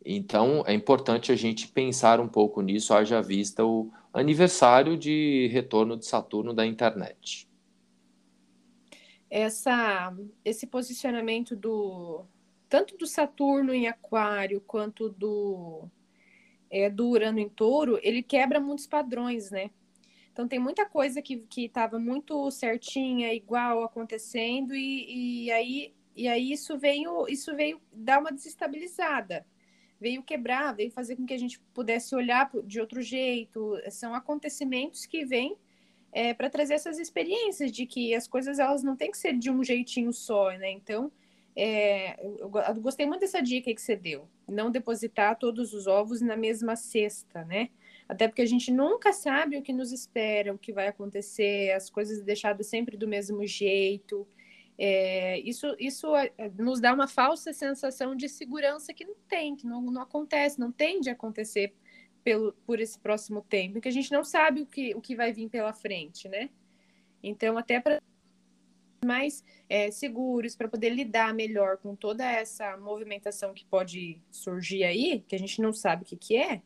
Então, 0.05 0.63
é 0.67 0.73
importante 0.73 1.31
a 1.31 1.35
gente 1.35 1.67
pensar 1.67 2.19
um 2.19 2.27
pouco 2.27 2.61
nisso, 2.61 2.93
haja 2.93 3.19
vista 3.19 3.65
o, 3.65 3.91
aniversário 4.13 4.95
de 4.95 5.49
retorno 5.51 5.97
de 5.97 6.05
Saturno 6.05 6.53
da 6.53 6.65
internet. 6.65 7.47
Essa, 9.29 10.15
esse 10.45 10.67
posicionamento 10.67 11.55
do 11.55 12.25
tanto 12.69 12.95
do 12.95 13.07
Saturno 13.07 13.73
em 13.73 13.87
Aquário 13.87 14.61
quanto 14.61 15.09
do 15.09 15.89
é, 16.69 16.89
do 16.89 17.07
Urano 17.07 17.39
em 17.39 17.49
Touro, 17.49 17.99
ele 18.01 18.21
quebra 18.21 18.59
muitos 18.59 18.87
padrões, 18.87 19.51
né? 19.51 19.69
Então 20.31 20.47
tem 20.47 20.59
muita 20.59 20.85
coisa 20.85 21.21
que 21.21 21.43
estava 21.57 21.97
muito 21.99 22.49
certinha, 22.51 23.33
igual 23.33 23.83
acontecendo 23.83 24.75
e, 24.75 25.45
e 25.45 25.51
aí 25.51 25.93
e 26.15 26.27
aí 26.27 26.51
isso 26.51 26.77
veio 26.77 27.27
isso 27.27 27.55
veio 27.55 27.79
dar 27.91 28.19
uma 28.19 28.31
desestabilizada 28.31 29.45
veio 29.99 30.23
quebrar, 30.23 30.73
veio 30.73 30.91
fazer 30.91 31.15
com 31.15 31.25
que 31.25 31.33
a 31.33 31.39
gente 31.39 31.59
pudesse 31.73 32.15
olhar 32.15 32.49
de 32.63 32.79
outro 32.79 33.01
jeito. 33.01 33.77
São 33.89 34.13
acontecimentos 34.13 35.05
que 35.05 35.25
vêm 35.25 35.57
é, 36.11 36.33
para 36.33 36.49
trazer 36.49 36.75
essas 36.75 36.99
experiências 36.99 37.71
de 37.71 37.85
que 37.85 38.13
as 38.13 38.27
coisas 38.27 38.59
elas 38.59 38.83
não 38.83 38.95
têm 38.95 39.11
que 39.11 39.17
ser 39.17 39.37
de 39.37 39.49
um 39.49 39.63
jeitinho 39.63 40.13
só, 40.13 40.51
né? 40.51 40.71
Então, 40.71 41.11
é, 41.59 42.23
eu, 42.23 42.49
gostei 42.79 43.07
muito 43.07 43.21
dessa 43.21 43.41
dica 43.41 43.73
que 43.73 43.81
você 43.81 43.95
deu, 43.95 44.29
não 44.47 44.69
depositar 44.69 45.39
todos 45.39 45.73
os 45.73 45.87
ovos 45.87 46.21
na 46.21 46.37
mesma 46.37 46.75
cesta, 46.75 47.43
né? 47.45 47.71
Até 48.07 48.27
porque 48.27 48.43
a 48.43 48.45
gente 48.45 48.71
nunca 48.71 49.11
sabe 49.11 49.57
o 49.57 49.63
que 49.63 49.73
nos 49.73 49.91
espera, 49.91 50.53
o 50.53 50.57
que 50.59 50.71
vai 50.71 50.87
acontecer, 50.87 51.71
as 51.71 51.89
coisas 51.89 52.21
deixadas 52.21 52.67
sempre 52.67 52.95
do 52.95 53.07
mesmo 53.07 53.43
jeito. 53.47 54.27
É, 54.77 55.39
isso 55.39 55.75
isso 55.79 56.15
é, 56.15 56.31
nos 56.59 56.79
dá 56.79 56.93
uma 56.93 57.07
falsa 57.07 57.51
sensação 57.51 58.15
de 58.15 58.29
segurança 58.29 58.93
que 58.93 59.03
não 59.03 59.15
tem, 59.27 59.55
que 59.55 59.65
não, 59.65 59.81
não 59.81 60.03
acontece, 60.03 60.59
não 60.59 60.71
tende 60.71 61.09
a 61.09 61.13
acontecer 61.13 61.73
pelo, 62.23 62.53
por 62.67 62.79
esse 62.79 62.99
próximo 62.99 63.41
tempo, 63.41 63.81
que 63.81 63.89
a 63.89 63.91
gente 63.91 64.11
não 64.11 64.23
sabe 64.23 64.61
o 64.61 64.65
que, 64.67 64.93
o 64.93 65.01
que 65.01 65.15
vai 65.15 65.33
vir 65.33 65.49
pela 65.49 65.73
frente, 65.73 66.29
né? 66.29 66.51
Então, 67.23 67.57
até 67.57 67.79
para 67.79 67.99
mais 69.05 69.43
é, 69.69 69.91
seguros, 69.91 70.55
para 70.55 70.67
poder 70.67 70.89
lidar 70.89 71.33
melhor 71.33 71.77
com 71.77 71.95
toda 71.95 72.25
essa 72.25 72.77
movimentação 72.77 73.53
que 73.53 73.65
pode 73.65 74.21
surgir 74.31 74.83
aí, 74.83 75.23
que 75.27 75.35
a 75.35 75.39
gente 75.39 75.61
não 75.61 75.73
sabe 75.73 76.03
o 76.03 76.05
que, 76.05 76.15
que 76.15 76.37
é, 76.37 76.61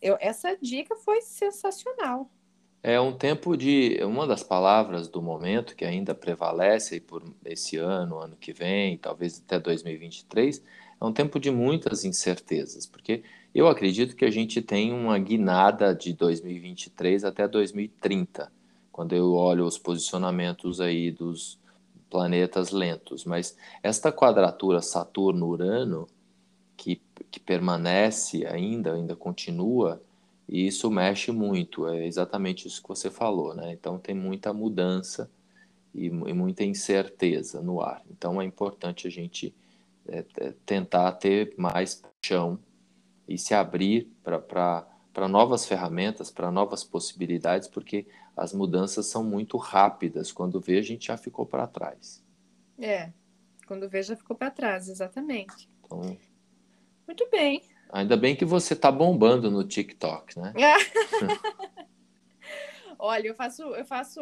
eu, 0.00 0.16
essa 0.20 0.56
dica 0.56 0.96
foi 0.96 1.20
sensacional. 1.20 2.30
É 2.82 2.98
um 2.98 3.12
tempo 3.12 3.56
de. 3.56 3.98
Uma 4.02 4.26
das 4.26 4.42
palavras 4.42 5.06
do 5.06 5.20
momento 5.20 5.76
que 5.76 5.84
ainda 5.84 6.14
prevalece 6.14 6.98
por 6.98 7.22
esse 7.44 7.76
ano, 7.76 8.18
ano 8.18 8.36
que 8.36 8.54
vem, 8.54 8.96
talvez 8.96 9.42
até 9.44 9.58
2023, 9.58 10.64
é 10.98 11.04
um 11.04 11.12
tempo 11.12 11.38
de 11.38 11.50
muitas 11.50 12.04
incertezas, 12.04 12.86
porque 12.86 13.22
eu 13.54 13.68
acredito 13.68 14.16
que 14.16 14.24
a 14.24 14.30
gente 14.30 14.62
tem 14.62 14.92
uma 14.92 15.18
guinada 15.18 15.94
de 15.94 16.14
2023 16.14 17.24
até 17.24 17.46
2030, 17.46 18.50
quando 19.00 19.14
eu 19.14 19.32
olho 19.32 19.64
os 19.64 19.78
posicionamentos 19.78 20.78
aí 20.78 21.10
dos 21.10 21.58
planetas 22.10 22.70
lentos. 22.70 23.24
Mas 23.24 23.56
esta 23.82 24.12
quadratura 24.12 24.82
Saturno-Urano, 24.82 26.06
que, 26.76 27.00
que 27.30 27.40
permanece 27.40 28.44
ainda, 28.44 28.92
ainda 28.92 29.16
continua, 29.16 30.02
e 30.46 30.66
isso 30.66 30.90
mexe 30.90 31.32
muito, 31.32 31.88
é 31.88 32.06
exatamente 32.06 32.68
isso 32.68 32.82
que 32.82 32.90
você 32.90 33.10
falou, 33.10 33.54
né? 33.54 33.72
Então 33.72 33.98
tem 33.98 34.14
muita 34.14 34.52
mudança 34.52 35.30
e, 35.94 36.04
e 36.04 36.34
muita 36.34 36.62
incerteza 36.62 37.62
no 37.62 37.80
ar. 37.80 38.02
Então 38.10 38.38
é 38.38 38.44
importante 38.44 39.06
a 39.06 39.10
gente 39.10 39.54
é, 40.06 40.26
é, 40.36 40.52
tentar 40.66 41.12
ter 41.12 41.54
mais 41.56 42.02
chão 42.22 42.58
e 43.26 43.38
se 43.38 43.54
abrir 43.54 44.12
para 44.22 44.86
novas 45.28 45.66
ferramentas, 45.66 46.30
para 46.30 46.50
novas 46.50 46.84
possibilidades, 46.84 47.68
porque 47.68 48.06
as 48.36 48.52
mudanças 48.52 49.06
são 49.06 49.22
muito 49.22 49.56
rápidas. 49.56 50.32
Quando 50.32 50.60
vê, 50.60 50.78
a 50.78 50.82
gente 50.82 51.08
já 51.08 51.16
ficou 51.16 51.44
para 51.44 51.66
trás. 51.66 52.24
É, 52.78 53.12
quando 53.66 53.88
vê, 53.88 54.02
já 54.02 54.16
ficou 54.16 54.36
para 54.36 54.50
trás, 54.50 54.88
exatamente. 54.88 55.68
Então, 55.84 56.16
muito 57.06 57.28
bem. 57.30 57.62
Ainda 57.92 58.16
bem 58.16 58.36
que 58.36 58.44
você 58.44 58.74
está 58.74 58.90
bombando 58.90 59.50
no 59.50 59.64
TikTok, 59.64 60.38
né? 60.38 60.52
Olha, 62.98 63.28
eu 63.28 63.34
faço, 63.34 63.62
eu 63.62 63.84
faço 63.84 64.20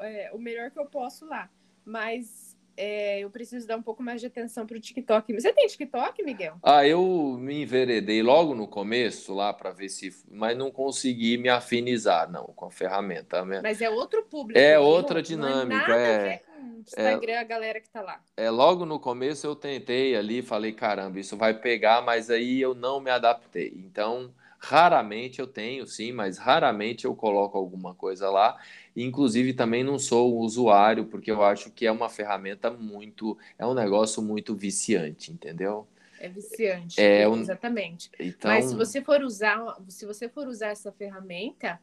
é, 0.00 0.30
o 0.32 0.38
melhor 0.38 0.70
que 0.70 0.78
eu 0.78 0.86
posso 0.86 1.24
lá, 1.26 1.48
mas 1.84 2.45
é, 2.76 3.20
eu 3.20 3.30
preciso 3.30 3.66
dar 3.66 3.76
um 3.76 3.82
pouco 3.82 4.02
mais 4.02 4.20
de 4.20 4.26
atenção 4.26 4.66
para 4.66 4.76
o 4.76 4.80
TikTok. 4.80 5.32
Você 5.32 5.52
tem 5.52 5.66
TikTok, 5.66 6.22
Miguel? 6.22 6.56
Ah, 6.62 6.86
eu 6.86 7.36
me 7.38 7.62
enveredei 7.62 8.22
logo 8.22 8.54
no 8.54 8.68
começo 8.68 9.34
lá 9.34 9.52
para 9.52 9.70
ver 9.70 9.88
se, 9.88 10.14
mas 10.30 10.56
não 10.56 10.70
consegui 10.70 11.38
me 11.38 11.48
afinizar 11.48 12.30
não 12.30 12.44
com 12.46 12.66
a 12.66 12.70
ferramenta. 12.70 13.44
Mas 13.44 13.80
é 13.80 13.88
outro 13.88 14.22
público. 14.24 14.58
É 14.58 14.78
outra 14.78 15.22
dinâmica. 15.22 15.96
é 15.96 16.42
Instagram, 16.86 17.32
é, 17.32 17.38
a 17.38 17.44
galera 17.44 17.80
que 17.80 17.88
tá 17.88 18.00
lá. 18.00 18.20
É, 18.36 18.50
logo 18.50 18.84
no 18.86 19.00
começo 19.00 19.46
eu 19.46 19.56
tentei 19.56 20.16
ali, 20.16 20.42
falei, 20.42 20.72
caramba, 20.72 21.18
isso 21.18 21.36
vai 21.36 21.54
pegar, 21.54 22.02
mas 22.02 22.30
aí 22.30 22.60
eu 22.60 22.74
não 22.74 23.00
me 23.00 23.10
adaptei. 23.10 23.72
Então, 23.76 24.32
raramente 24.58 25.40
eu 25.40 25.46
tenho, 25.46 25.86
sim, 25.86 26.12
mas 26.12 26.38
raramente 26.38 27.04
eu 27.04 27.14
coloco 27.14 27.58
alguma 27.58 27.94
coisa 27.94 28.30
lá. 28.30 28.56
Inclusive, 28.96 29.52
também 29.52 29.84
não 29.84 29.98
sou 29.98 30.38
usuário, 30.38 31.04
porque 31.04 31.30
eu 31.30 31.42
acho 31.42 31.70
que 31.70 31.86
é 31.86 31.92
uma 31.92 32.08
ferramenta 32.08 32.70
muito. 32.70 33.36
É 33.58 33.66
um 33.66 33.74
negócio 33.74 34.22
muito 34.22 34.54
viciante, 34.54 35.30
entendeu? 35.30 35.86
É 36.18 36.28
viciante, 36.28 37.00
é 37.00 37.28
um... 37.28 37.36
exatamente. 37.36 38.10
Então... 38.18 38.50
Mas 38.50 38.64
se 38.64 38.74
você 38.74 39.02
for 39.02 39.22
usar, 39.22 39.76
se 39.88 40.06
você 40.06 40.28
for 40.28 40.48
usar 40.48 40.68
essa 40.68 40.90
ferramenta, 40.90 41.78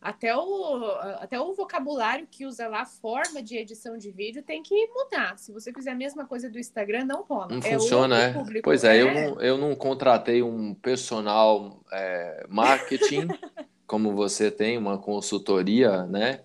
até 0.00 0.36
o, 0.36 0.84
até 1.20 1.40
o 1.40 1.52
vocabulário 1.54 2.26
que 2.30 2.46
usa 2.46 2.68
lá, 2.68 2.84
forma 2.84 3.42
de 3.42 3.56
edição 3.56 3.98
de 3.98 4.10
vídeo, 4.10 4.42
tem 4.42 4.62
que 4.62 4.86
mudar. 4.88 5.38
Se 5.38 5.52
você 5.52 5.72
fizer 5.72 5.90
a 5.90 5.94
mesma 5.94 6.24
coisa 6.24 6.48
do 6.48 6.58
Instagram, 6.58 7.04
não 7.04 7.22
rola. 7.22 7.48
Não 7.48 7.58
é 7.58 7.72
funciona, 7.72 8.18
é? 8.18 8.32
Público. 8.32 8.64
Pois 8.64 8.84
é, 8.84 8.96
é, 8.96 9.02
Eu, 9.02 9.14
não, 9.14 9.40
eu 9.40 9.58
não 9.58 9.74
contratei 9.74 10.42
um 10.42 10.72
personal 10.74 11.82
é, 11.92 12.46
marketing, 12.48 13.28
como 13.86 14.14
você 14.14 14.50
tem, 14.50 14.78
uma 14.78 14.98
consultoria, 14.98 16.04
né? 16.06 16.40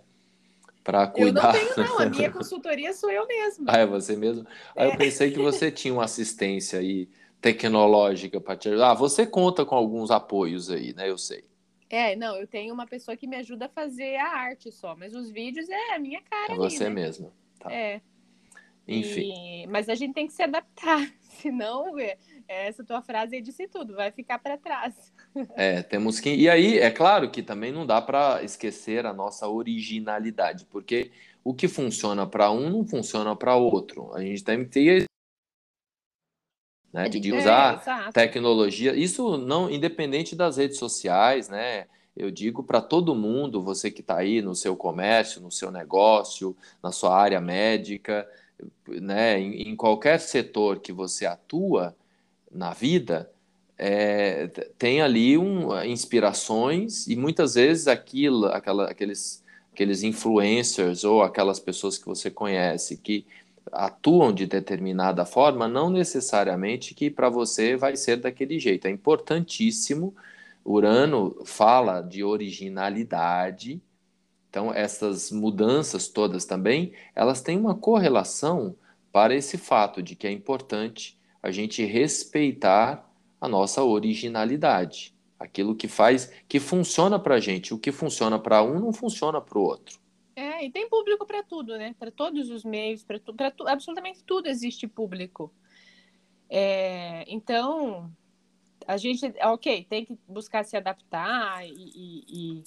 Para 0.84 1.07
cuidar. 1.07 1.55
Eu 1.55 1.65
não 1.65 1.73
tenho, 1.73 1.88
não. 1.88 1.99
A 1.99 2.05
minha 2.09 2.31
consultoria 2.31 2.93
sou 2.93 3.09
eu 3.09 3.25
mesmo. 3.25 3.65
Ah, 3.67 3.77
é 3.77 3.86
você 3.86 4.15
mesmo? 4.15 4.45
Aí 4.75 4.88
eu 4.88 4.93
é. 4.93 4.97
pensei 4.97 5.31
que 5.31 5.39
você 5.39 5.71
tinha 5.71 5.93
uma 5.93 6.03
assistência 6.03 6.79
aí 6.79 7.09
tecnológica 7.39 8.39
para 8.41 8.57
te 8.57 8.69
ajudar. 8.69 8.91
Ah, 8.91 8.93
você 8.93 9.25
conta 9.25 9.65
com 9.65 9.75
alguns 9.75 10.11
apoios 10.11 10.69
aí, 10.69 10.93
né? 10.93 11.09
Eu 11.09 11.17
sei. 11.17 11.45
É, 11.89 12.15
não, 12.15 12.36
eu 12.36 12.47
tenho 12.47 12.73
uma 12.73 12.88
pessoa 12.88 13.15
que 13.15 13.27
me 13.27 13.36
ajuda 13.36 13.67
a 13.67 13.69
fazer 13.69 14.15
a 14.15 14.27
arte 14.27 14.71
só, 14.71 14.95
mas 14.95 15.13
os 15.13 15.29
vídeos 15.29 15.69
é 15.69 15.93
a 15.93 15.99
minha 15.99 16.21
cara. 16.21 16.53
É 16.53 16.55
você 16.55 16.86
ali, 16.86 16.95
né? 16.95 17.01
mesmo. 17.01 17.31
Tá. 17.59 17.71
É. 17.71 18.01
Enfim. 18.88 19.63
E... 19.63 19.67
Mas 19.67 19.88
a 19.88 19.95
gente 19.95 20.13
tem 20.13 20.25
que 20.25 20.34
se 20.34 20.41
adaptar, 20.41 21.13
senão 21.21 21.99
é, 21.99 22.17
essa 22.47 22.84
tua 22.84 23.01
frase 23.01 23.36
aí 23.36 23.41
disse 23.41 23.67
tudo, 23.67 23.95
vai 23.95 24.11
ficar 24.11 24.39
para 24.39 24.57
trás. 24.57 25.12
É, 25.55 25.81
temos 25.81 26.19
que. 26.19 26.34
E 26.34 26.49
aí, 26.49 26.77
é 26.77 26.91
claro 26.91 27.29
que 27.29 27.41
também 27.41 27.71
não 27.71 27.86
dá 27.86 28.01
para 28.01 28.43
esquecer 28.43 29.05
a 29.05 29.13
nossa 29.13 29.47
originalidade, 29.47 30.65
porque 30.65 31.11
o 31.43 31.53
que 31.53 31.67
funciona 31.67 32.27
para 32.27 32.51
um 32.51 32.69
não 32.69 32.86
funciona 32.86 33.36
para 33.36 33.55
outro. 33.55 34.13
A 34.13 34.21
gente 34.21 34.43
tem 34.43 34.63
que 34.63 34.69
ter 34.69 35.05
né, 36.91 37.09
de, 37.09 37.19
de 37.19 37.34
usar 37.34 37.84
é, 38.07 38.11
tecnologia. 38.11 38.95
Isso 38.95 39.38
não 39.38 39.69
independente 39.69 40.36
das 40.36 40.57
redes 40.57 40.77
sociais, 40.77 41.49
né? 41.49 41.88
Eu 42.15 42.29
digo 42.29 42.63
para 42.63 42.79
todo 42.79 43.15
mundo, 43.15 43.63
você 43.63 43.89
que 43.89 44.01
está 44.01 44.17
aí 44.17 44.39
no 44.39 44.53
seu 44.53 44.75
comércio, 44.75 45.41
no 45.41 45.51
seu 45.51 45.71
negócio, 45.71 46.55
na 46.81 46.91
sua 46.91 47.17
área 47.17 47.41
médica, 47.41 48.29
né, 48.88 49.39
em, 49.39 49.69
em 49.69 49.75
qualquer 49.75 50.19
setor 50.19 50.79
que 50.79 50.93
você 50.93 51.25
atua 51.25 51.95
na 52.51 52.71
vida, 52.71 53.32
é, 53.86 54.47
tem 54.77 55.01
ali 55.01 55.38
um, 55.38 55.77
inspirações 55.84 57.05
e 57.05 57.17
muitas 57.17 57.55
vezes 57.55 57.86
aquilo, 57.89 58.45
aquela, 58.45 58.89
aqueles, 58.89 59.43
aqueles 59.73 60.03
influencers 60.03 61.03
ou 61.03 61.21
aquelas 61.21 61.59
pessoas 61.59 61.97
que 61.97 62.05
você 62.05 62.31
conhece 62.31 62.95
que 62.95 63.25
atuam 63.73 64.31
de 64.31 64.45
determinada 64.45 65.25
forma, 65.25 65.67
não 65.67 65.89
necessariamente 65.89 66.93
que 66.93 67.09
para 67.09 67.27
você 67.27 67.75
vai 67.75 67.97
ser 67.97 68.21
daquele 68.21 68.57
jeito. 68.57 68.88
É 68.88 68.89
importantíssimo. 68.89 70.15
Urano 70.65 71.43
fala 71.43 71.99
de 71.99 72.23
originalidade. 72.23 73.81
Então, 74.49 74.73
essas 74.73 75.29
mudanças 75.29 76.07
todas 76.07 76.45
também, 76.45 76.93
elas 77.13 77.41
têm 77.41 77.57
uma 77.57 77.75
correlação 77.75 78.77
para 79.11 79.36
esse 79.36 79.57
fato 79.57 80.01
de 80.01 80.15
que 80.15 80.25
é 80.25 80.31
importante 80.31 81.19
a 81.41 81.51
gente 81.51 81.84
respeitar 81.84 83.12
a 83.43 83.47
nossa 83.49 83.83
originalidade. 83.83 85.13
Aquilo 85.37 85.75
que 85.75 85.89
faz, 85.89 86.31
que 86.47 86.61
funciona 86.61 87.19
para 87.19 87.35
a 87.35 87.39
gente. 87.41 87.73
O 87.73 87.77
que 87.77 87.91
funciona 87.91 88.39
para 88.39 88.63
um 88.63 88.79
não 88.79 88.93
funciona 88.93 89.41
para 89.41 89.59
o 89.59 89.63
outro. 89.63 89.99
É, 90.33 90.65
e 90.65 90.71
tem 90.71 90.87
público 90.87 91.25
para 91.25 91.43
tudo, 91.43 91.77
né? 91.77 91.93
Para 91.99 92.09
todos 92.09 92.49
os 92.49 92.63
meios, 92.63 93.03
para 93.03 93.19
tu, 93.19 93.33
tu, 93.33 93.67
absolutamente 93.67 94.23
tudo 94.23 94.47
existe 94.47 94.87
público. 94.87 95.53
É, 96.49 97.25
então, 97.27 98.09
a 98.87 98.95
gente, 98.95 99.25
ok, 99.41 99.83
tem 99.89 100.05
que 100.05 100.17
buscar 100.25 100.63
se 100.63 100.77
adaptar 100.77 101.67
e, 101.67 101.73
e, 101.73 102.23
e 102.29 102.63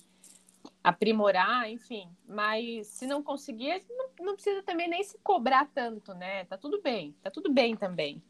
aprimorar, 0.85 1.70
enfim. 1.70 2.07
Mas 2.29 2.89
se 2.89 3.07
não 3.07 3.22
conseguir, 3.22 3.83
não, 3.89 4.11
não, 4.20 4.35
precisa 4.35 4.62
também 4.62 4.91
nem 4.91 5.03
se 5.03 5.16
cobrar 5.22 5.70
tanto, 5.72 6.12
né? 6.12 6.45
Tá 6.45 6.59
tudo 6.59 6.83
bem, 6.83 7.16
tá 7.22 7.31
tudo 7.31 7.51
bem 7.51 7.74
também. 7.74 8.22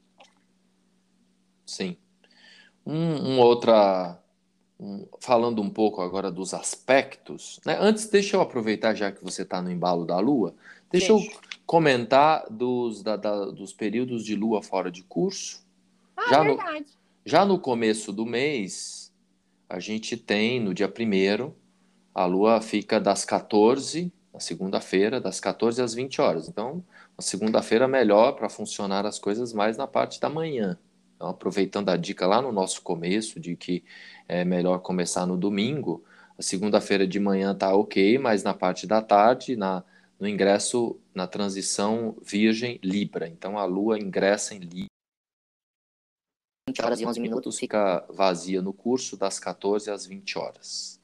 Sim. 1.67 1.97
Um, 2.87 3.33
um 3.33 3.41
outra 3.41 4.19
falando 5.21 5.63
um 5.63 5.71
pouco 5.71 6.03
agora 6.03 6.31
dos 6.31 6.53
aspectos, 6.53 7.61
né? 7.65 7.79
Antes, 7.81 8.09
deixa 8.09 8.37
eu 8.37 8.41
aproveitar, 8.41 8.95
já 8.95 9.11
que 9.11 9.25
você 9.25 9.43
está 9.43 9.63
no 9.63 9.71
embalo 9.71 10.05
da 10.05 10.19
Lua, 10.19 10.55
deixa 10.91 11.13
eu 11.13 11.21
comentar 11.65 12.47
dos, 12.51 13.03
da, 13.03 13.17
da, 13.17 13.47
dos 13.47 13.73
períodos 13.73 14.25
de 14.25 14.35
Lua 14.35 14.63
fora 14.63 14.91
de 14.91 15.03
curso. 15.03 15.65
Ah, 16.17 16.29
já 16.29 16.43
verdade. 16.43 16.81
No, 16.81 16.87
já 17.25 17.45
no 17.45 17.59
começo 17.59 18.13
do 18.13 18.27
mês, 18.27 19.13
a 19.69 19.81
gente 19.81 20.17
tem, 20.17 20.61
no 20.61 20.75
dia 20.75 20.89
primeiro, 20.89 21.57
a 22.15 22.27
Lua 22.27 22.61
fica 22.61 23.01
das 23.01 23.25
14, 23.25 24.13
na 24.33 24.41
segunda-feira, 24.41 25.21
das 25.21 25.41
14 25.41 25.81
às 25.81 25.95
20 25.95 26.21
horas. 26.21 26.49
Então, 26.49 26.85
a 27.17 27.23
segunda-feira 27.23 27.89
melhor 27.89 28.33
para 28.33 28.51
funcionar 28.51 29.07
as 29.07 29.19
coisas 29.19 29.53
mais 29.55 29.77
na 29.79 29.87
parte 29.87 30.21
da 30.21 30.29
manhã. 30.29 30.79
Então, 31.17 31.29
aproveitando 31.29 31.89
a 31.89 31.97
dica 31.97 32.27
lá 32.27 32.43
no 32.43 32.53
nosso 32.53 32.83
começo 32.83 33.41
de 33.41 33.57
que 33.57 33.83
é 34.29 34.45
melhor 34.45 34.79
começar 34.81 35.27
no 35.27 35.37
domingo, 35.37 36.05
a 36.39 36.43
segunda-feira 36.43 37.07
de 37.07 37.19
manhã 37.19 37.55
tá 37.55 37.75
ok, 37.75 38.19
mas 38.19 38.43
na 38.43 38.53
parte 38.53 38.87
da 38.87 39.01
tarde, 39.01 39.57
na, 39.57 39.83
no 40.21 40.29
ingresso, 40.29 41.01
na 41.15 41.27
transição 41.27 42.15
Virgem 42.23 42.79
Libra. 42.83 43.27
Então 43.27 43.59
a 43.59 43.65
Lua 43.65 43.99
ingressa 43.99 44.55
em 44.55 44.59
Libra. 44.59 44.87
20 46.69 46.83
horas 46.83 47.01
e 47.01 47.07
11 47.07 47.21
minutos. 47.21 47.59
Fica 47.59 48.05
vazia 48.11 48.61
no 48.61 48.73
curso 48.73 49.17
das 49.17 49.39
14 49.39 49.91
às 49.91 50.05
20 50.05 50.39
horas. 50.39 51.01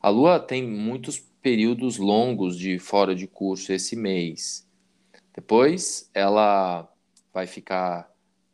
A 0.00 0.08
Lua 0.08 0.38
tem 0.38 0.62
muitos 0.62 1.18
períodos 1.18 1.96
longos 1.96 2.56
de 2.56 2.78
fora 2.78 3.14
de 3.14 3.26
curso 3.26 3.72
esse 3.72 3.96
mês. 3.96 4.68
Depois 5.34 6.08
ela 6.14 6.88
vai 7.32 7.46
ficar 7.46 8.11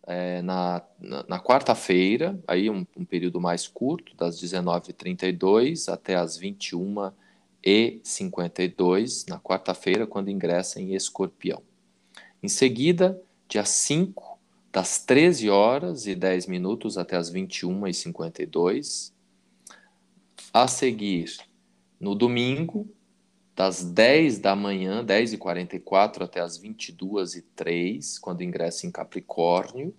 é, 0.09 0.41
na, 0.41 0.83
na, 0.99 1.25
na 1.29 1.39
quarta-feira, 1.39 2.43
aí 2.49 2.71
um, 2.71 2.87
um, 2.97 3.05
período 3.05 3.39
mais 3.39 3.69
curto, 3.69 4.17
das 4.17 4.41
19h32 4.41 5.93
até 5.93 6.17
as 6.17 6.41
21h52, 6.41 9.29
na 9.29 9.39
quarta-feira, 9.39 10.07
quando 10.07 10.31
ingressa 10.31 10.81
em 10.81 10.95
Escorpião. 10.95 11.63
Em 12.43 12.49
seguida, 12.49 13.21
dia 13.47 13.67
5, 13.67 14.39
das 14.73 15.05
13 15.05 15.51
horas 15.51 16.07
e 16.07 16.15
10 16.15 16.47
minutos 16.47 16.97
até 16.97 17.17
as 17.17 17.31
21h52. 17.31 19.13
A 20.55 20.67
seguir, 20.67 21.37
no 22.01 22.15
domingo, 22.15 22.89
das 23.59 23.83
10 23.83 24.39
da 24.39 24.55
manhã, 24.55 25.05
10 25.05 25.33
e 25.33 25.37
44 25.37 26.23
até 26.23 26.39
as 26.39 26.57
22 26.57 27.35
e 27.35 27.43
3, 27.43 28.17
quando 28.21 28.45
ingressa 28.45 28.87
em 28.87 28.93
Capricórnio. 28.93 29.93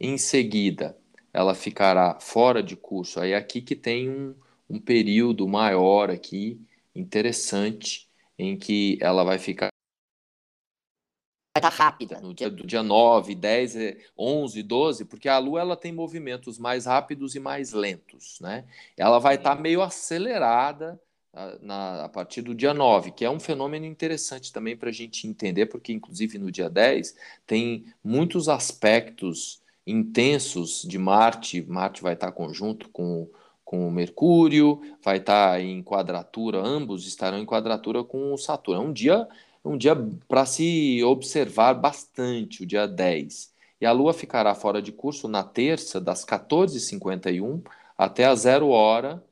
Em 0.00 0.18
seguida, 0.18 0.98
ela 1.32 1.54
ficará 1.54 2.18
fora 2.18 2.60
de 2.60 2.74
curso. 2.74 3.20
Aí 3.20 3.30
é 3.30 3.36
aqui 3.36 3.62
que 3.62 3.76
tem 3.76 4.10
um, 4.10 4.34
um 4.68 4.80
período 4.80 5.46
maior 5.46 6.10
aqui, 6.10 6.60
interessante, 6.92 8.10
em 8.36 8.58
que 8.58 8.98
ela 9.00 9.22
vai 9.22 9.38
ficar 9.38 9.68
vai 11.56 11.60
estar 11.60 11.84
rápida. 11.84 12.20
No 12.20 12.34
dia, 12.34 12.50
do 12.50 12.66
dia 12.66 12.82
9, 12.82 13.36
10, 13.36 13.74
11, 14.18 14.60
12, 14.60 15.04
porque 15.04 15.28
a 15.28 15.38
Lua 15.38 15.60
ela 15.60 15.76
tem 15.76 15.92
movimentos 15.92 16.58
mais 16.58 16.86
rápidos 16.86 17.36
e 17.36 17.38
mais 17.38 17.72
lentos, 17.72 18.40
né? 18.40 18.66
Ela 18.96 19.20
vai 19.20 19.36
estar 19.36 19.54
meio 19.54 19.82
acelerada 19.82 21.00
na, 21.62 22.04
a 22.04 22.08
partir 22.08 22.42
do 22.42 22.54
dia 22.54 22.74
9, 22.74 23.12
que 23.12 23.24
é 23.24 23.30
um 23.30 23.40
fenômeno 23.40 23.86
interessante 23.86 24.52
também 24.52 24.76
para 24.76 24.90
a 24.90 24.92
gente 24.92 25.26
entender, 25.26 25.66
porque 25.66 25.92
inclusive 25.92 26.38
no 26.38 26.50
dia 26.50 26.68
10 26.68 27.16
tem 27.46 27.84
muitos 28.04 28.48
aspectos 28.48 29.60
intensos 29.86 30.82
de 30.82 30.98
Marte, 30.98 31.62
Marte 31.62 32.02
vai 32.02 32.14
estar 32.14 32.30
conjunto 32.32 32.88
com, 32.90 33.28
com 33.64 33.88
o 33.88 33.90
Mercúrio, 33.90 34.80
vai 35.02 35.16
estar 35.16 35.60
em 35.60 35.82
quadratura, 35.82 36.58
ambos 36.58 37.06
estarão 37.06 37.38
em 37.38 37.46
quadratura 37.46 38.04
com 38.04 38.32
o 38.32 38.38
Saturno. 38.38 38.82
É 38.82 38.84
um 38.84 38.92
dia, 38.92 39.26
um 39.64 39.76
dia 39.76 39.96
para 40.28 40.44
se 40.46 41.02
observar 41.02 41.74
bastante, 41.74 42.62
o 42.62 42.66
dia 42.66 42.86
10. 42.86 43.50
E 43.80 43.86
a 43.86 43.90
Lua 43.90 44.12
ficará 44.12 44.54
fora 44.54 44.80
de 44.80 44.92
curso 44.92 45.26
na 45.26 45.42
terça, 45.42 46.00
das 46.00 46.24
14h51 46.24 47.62
até 47.98 48.26
a 48.26 48.34
zero 48.34 48.68
hora 48.68 49.22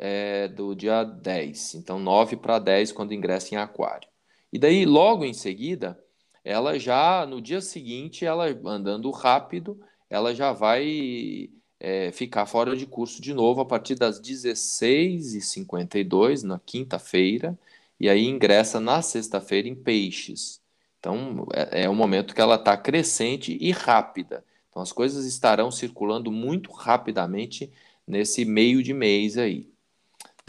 é, 0.00 0.48
do 0.48 0.74
dia 0.74 1.04
10. 1.04 1.74
Então, 1.74 1.98
9 1.98 2.36
para 2.36 2.58
10 2.58 2.90
quando 2.92 3.12
ingressa 3.12 3.54
em 3.54 3.58
Aquário. 3.58 4.08
E 4.52 4.58
daí, 4.58 4.86
logo 4.86 5.24
em 5.26 5.34
seguida, 5.34 6.02
ela 6.42 6.78
já, 6.78 7.26
no 7.26 7.40
dia 7.40 7.60
seguinte, 7.60 8.24
ela 8.24 8.46
andando 8.64 9.10
rápido, 9.10 9.78
ela 10.08 10.34
já 10.34 10.52
vai 10.52 11.50
é, 11.78 12.10
ficar 12.12 12.46
fora 12.46 12.74
de 12.74 12.86
curso 12.86 13.20
de 13.20 13.34
novo 13.34 13.60
a 13.60 13.66
partir 13.66 13.94
das 13.94 14.18
16h52, 14.20 16.42
na 16.44 16.58
quinta-feira, 16.58 17.58
e 17.98 18.08
aí 18.08 18.26
ingressa 18.26 18.80
na 18.80 19.02
sexta-feira 19.02 19.68
em 19.68 19.74
Peixes. 19.74 20.60
Então, 20.98 21.46
é, 21.52 21.84
é 21.84 21.90
um 21.90 21.94
momento 21.94 22.34
que 22.34 22.40
ela 22.40 22.54
está 22.56 22.76
crescente 22.76 23.56
e 23.60 23.70
rápida. 23.70 24.44
Então, 24.70 24.82
as 24.82 24.92
coisas 24.92 25.26
estarão 25.26 25.70
circulando 25.70 26.32
muito 26.32 26.72
rapidamente 26.72 27.70
nesse 28.06 28.44
meio 28.46 28.82
de 28.82 28.94
mês 28.94 29.36
aí. 29.36 29.70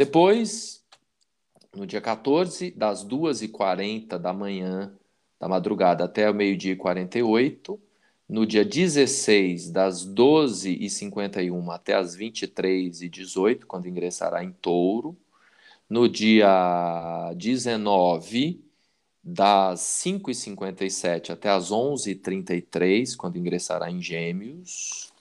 Depois, 0.02 0.84
no 1.76 1.86
dia 1.86 2.02
14, 2.02 2.72
das 2.72 3.06
2h40 3.06 4.18
da 4.18 4.34
manhã, 4.34 4.91
da 5.39 5.47
madrugada 5.47 6.06
até 6.06 6.28
o 6.28 6.34
meio-dia 6.34 6.72
e 6.72 6.76
48. 6.76 7.80
No 8.28 8.43
dia 8.43 8.66
16, 8.66 9.70
das 9.70 10.04
12h51 10.04 11.70
até 11.70 11.93
as 11.93 12.18
23h18, 12.18 13.66
quando 13.68 13.88
ingressará 13.88 14.43
em 14.43 14.52
touro. 14.52 15.16
No 15.88 16.10
dia 16.10 17.32
19, 17.36 18.60
das 19.24 19.82
5h57 20.04 21.30
até 21.30 21.52
as 21.52 21.70
11h33, 21.70 23.16
quando 23.16 23.38
ingressará 23.38 23.91
em 23.91 24.02
gêmeos. 24.02 25.14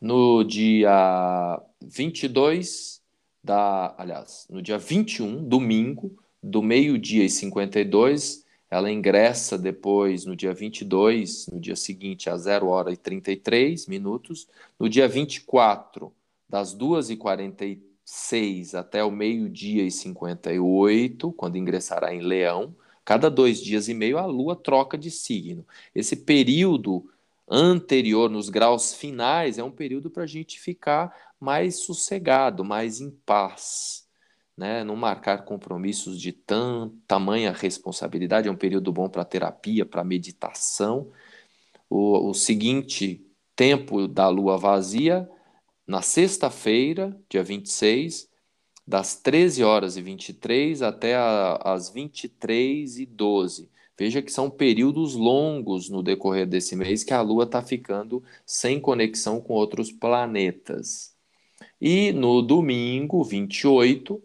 No 0.00 0.42
dia 0.44 1.60
22, 1.82 2.97
da, 3.42 3.94
aliás, 3.96 4.46
no 4.50 4.60
dia 4.60 4.78
21, 4.78 5.44
domingo, 5.48 6.16
do 6.42 6.62
meio-dia 6.62 7.24
e 7.24 7.30
52, 7.30 8.44
ela 8.70 8.90
ingressa 8.90 9.56
depois 9.56 10.24
no 10.24 10.36
dia 10.36 10.52
22, 10.52 11.46
no 11.52 11.58
dia 11.58 11.76
seguinte, 11.76 12.28
às 12.28 12.42
0 12.42 12.66
hora 12.68 12.92
e 12.92 12.96
33 12.96 13.86
minutos. 13.86 14.46
No 14.78 14.88
dia 14.88 15.08
24, 15.08 16.12
das 16.48 16.74
2 16.74 17.10
e 17.10 17.16
46 17.16 18.74
até 18.74 19.02
o 19.02 19.10
meio-dia 19.10 19.84
e 19.84 19.90
58, 19.90 21.32
quando 21.32 21.56
ingressará 21.56 22.14
em 22.14 22.20
Leão. 22.20 22.74
Cada 23.04 23.30
dois 23.30 23.62
dias 23.62 23.88
e 23.88 23.94
meio 23.94 24.18
a 24.18 24.26
Lua 24.26 24.54
troca 24.54 24.98
de 24.98 25.10
signo. 25.10 25.66
Esse 25.94 26.14
período 26.14 27.08
anterior, 27.48 28.28
nos 28.28 28.50
graus 28.50 28.92
finais, 28.92 29.56
é 29.56 29.64
um 29.64 29.70
período 29.70 30.10
para 30.10 30.24
a 30.24 30.26
gente 30.26 30.60
ficar 30.60 31.27
mais 31.40 31.80
sossegado, 31.80 32.64
mais 32.64 33.00
em 33.00 33.10
paz. 33.10 34.06
Né? 34.56 34.82
Não 34.82 34.96
marcar 34.96 35.44
compromissos 35.44 36.20
de 36.20 36.32
tam, 36.32 36.94
tamanha 37.06 37.52
responsabilidade. 37.52 38.48
É 38.48 38.50
um 38.50 38.56
período 38.56 38.92
bom 38.92 39.08
para 39.08 39.24
terapia, 39.24 39.86
para 39.86 40.04
meditação. 40.04 41.10
O, 41.88 42.30
o 42.30 42.34
seguinte 42.34 43.24
tempo 43.54 44.06
da 44.06 44.28
lua 44.28 44.56
vazia, 44.56 45.28
na 45.86 46.02
sexta-feira, 46.02 47.16
dia 47.28 47.42
26, 47.42 48.28
das 48.86 49.16
13 49.16 49.62
horas 49.64 49.96
e 49.96 50.02
23 50.02 50.80
até 50.80 51.14
a, 51.14 51.56
as 51.62 51.90
23 51.90 52.98
e 52.98 53.06
12. 53.06 53.70
Veja 53.98 54.22
que 54.22 54.32
são 54.32 54.48
períodos 54.48 55.14
longos 55.14 55.90
no 55.90 56.02
decorrer 56.02 56.46
desse 56.46 56.76
mês 56.76 57.02
que 57.02 57.12
a 57.12 57.20
Lua 57.20 57.44
está 57.44 57.60
ficando 57.60 58.22
sem 58.46 58.80
conexão 58.80 59.40
com 59.40 59.52
outros 59.52 59.90
planetas. 59.90 61.17
E 61.80 62.12
no 62.12 62.42
domingo, 62.42 63.22
28, 63.22 64.22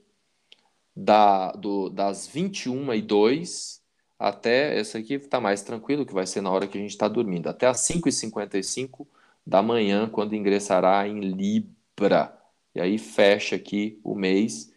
da, 0.96 1.52
do, 1.52 1.90
das 1.90 2.28
21 2.28 2.94
e 2.94 3.02
2 3.02 3.82
até, 4.18 4.80
essa 4.80 5.00
aqui 5.00 5.16
está 5.16 5.42
mais 5.42 5.62
tranquilo, 5.62 6.06
que 6.06 6.14
vai 6.14 6.26
ser 6.26 6.42
na 6.42 6.50
hora 6.52 6.68
que 6.68 6.78
a 6.78 6.82
gente 6.82 6.92
está 6.92 7.08
dormindo, 7.08 7.48
até 7.48 7.68
as 7.68 7.82
5h55 7.82 9.06
da 9.46 9.62
manhã, 9.62 10.08
quando 10.08 10.36
ingressará 10.36 11.08
em 11.08 11.20
Libra. 11.20 12.38
E 12.74 12.80
aí 12.80 12.98
fecha 12.98 13.56
aqui 13.56 14.00
o 14.04 14.16
mês. 14.16 14.74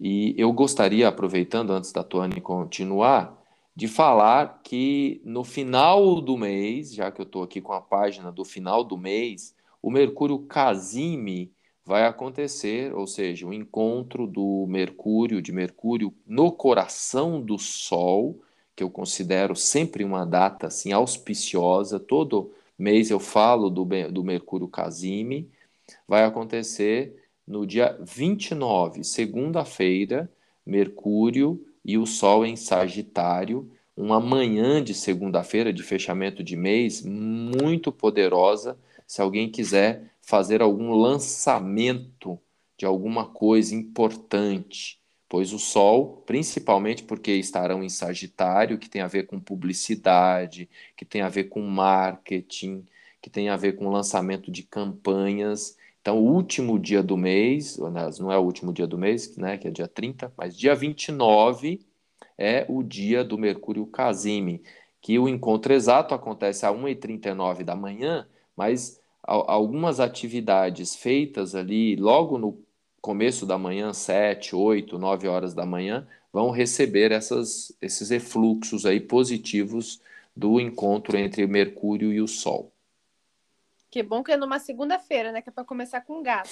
E 0.00 0.34
eu 0.36 0.52
gostaria, 0.52 1.08
aproveitando 1.08 1.72
antes 1.72 1.92
da 1.92 2.02
Tony 2.02 2.40
continuar, 2.40 3.40
de 3.74 3.86
falar 3.86 4.60
que 4.64 5.20
no 5.24 5.44
final 5.44 6.20
do 6.20 6.36
mês, 6.36 6.92
já 6.92 7.10
que 7.10 7.20
eu 7.20 7.26
estou 7.26 7.42
aqui 7.42 7.60
com 7.60 7.72
a 7.72 7.80
página 7.80 8.32
do 8.32 8.44
final 8.44 8.82
do 8.82 8.98
mês, 8.98 9.54
o 9.86 9.90
Mercúrio 9.90 10.40
Casime 10.40 11.52
vai 11.84 12.06
acontecer, 12.06 12.92
ou 12.92 13.06
seja, 13.06 13.46
o 13.46 13.54
encontro 13.54 14.26
do 14.26 14.66
Mercúrio, 14.68 15.40
de 15.40 15.52
Mercúrio 15.52 16.12
no 16.26 16.50
coração 16.50 17.40
do 17.40 17.56
Sol, 17.56 18.42
que 18.74 18.82
eu 18.82 18.90
considero 18.90 19.54
sempre 19.54 20.02
uma 20.02 20.24
data 20.24 20.66
assim 20.66 20.90
auspiciosa, 20.90 22.00
todo 22.00 22.52
mês 22.76 23.12
eu 23.12 23.20
falo 23.20 23.70
do, 23.70 23.84
do 24.10 24.24
Mercúrio 24.24 24.66
Casime, 24.66 25.48
vai 26.08 26.24
acontecer 26.24 27.22
no 27.46 27.64
dia 27.64 27.96
29, 28.02 29.04
segunda-feira, 29.04 30.28
Mercúrio 30.66 31.64
e 31.84 31.96
o 31.96 32.06
Sol 32.06 32.44
em 32.44 32.56
Sagitário, 32.56 33.70
uma 33.96 34.18
manhã 34.18 34.82
de 34.82 34.92
segunda-feira, 34.92 35.72
de 35.72 35.84
fechamento 35.84 36.42
de 36.42 36.56
mês, 36.56 37.04
muito 37.04 37.92
poderosa, 37.92 38.76
se 39.06 39.20
alguém 39.20 39.50
quiser 39.50 40.12
fazer 40.20 40.60
algum 40.60 40.92
lançamento 40.92 42.38
de 42.76 42.84
alguma 42.84 43.26
coisa 43.26 43.74
importante, 43.74 45.00
pois 45.28 45.52
o 45.52 45.58
Sol, 45.58 46.22
principalmente 46.26 47.02
porque 47.02 47.32
estarão 47.32 47.82
em 47.82 47.88
Sagitário, 47.88 48.78
que 48.78 48.88
tem 48.88 49.02
a 49.02 49.06
ver 49.06 49.26
com 49.26 49.40
publicidade, 49.40 50.68
que 50.96 51.04
tem 51.04 51.22
a 51.22 51.28
ver 51.28 51.44
com 51.44 51.62
marketing, 51.62 52.84
que 53.20 53.30
tem 53.30 53.48
a 53.48 53.56
ver 53.56 53.76
com 53.76 53.88
lançamento 53.88 54.50
de 54.50 54.62
campanhas. 54.62 55.76
Então, 56.00 56.18
o 56.18 56.32
último 56.32 56.78
dia 56.78 57.02
do 57.02 57.16
mês, 57.16 57.76
não 58.20 58.30
é 58.30 58.38
o 58.38 58.42
último 58.42 58.72
dia 58.72 58.86
do 58.86 58.96
mês, 58.96 59.36
né, 59.36 59.56
que 59.58 59.66
é 59.66 59.70
dia 59.70 59.88
30, 59.88 60.32
mas 60.36 60.56
dia 60.56 60.74
29 60.74 61.80
é 62.38 62.64
o 62.68 62.82
dia 62.82 63.24
do 63.24 63.36
Mercúrio 63.36 63.86
Casime, 63.86 64.62
que 65.00 65.18
o 65.18 65.28
encontro 65.28 65.72
exato 65.72 66.14
acontece 66.14 66.64
a 66.66 66.70
1h39 66.70 67.64
da 67.64 67.74
manhã, 67.74 68.28
mas 68.56 69.00
algumas 69.22 70.00
atividades 70.00 70.94
feitas 70.94 71.54
ali 71.54 71.96
logo 71.96 72.38
no 72.38 72.58
começo 73.00 73.44
da 73.44 73.58
manhã, 73.58 73.92
7, 73.92 74.56
8, 74.56 74.98
9 74.98 75.28
horas 75.28 75.54
da 75.54 75.66
manhã, 75.66 76.06
vão 76.32 76.50
receber 76.50 77.12
essas, 77.12 77.76
esses 77.80 78.10
refluxos 78.10 78.84
aí 78.84 79.00
positivos 79.00 80.00
do 80.34 80.60
encontro 80.60 81.16
entre 81.16 81.46
Mercúrio 81.46 82.12
e 82.12 82.20
o 82.20 82.28
Sol. 82.28 82.72
Que 83.90 84.02
bom 84.02 84.22
que 84.22 84.32
é 84.32 84.36
numa 84.36 84.58
segunda-feira, 84.58 85.32
né? 85.32 85.40
Que 85.40 85.48
é 85.48 85.52
para 85.52 85.64
começar 85.64 86.02
com 86.02 86.22
gato. 86.22 86.50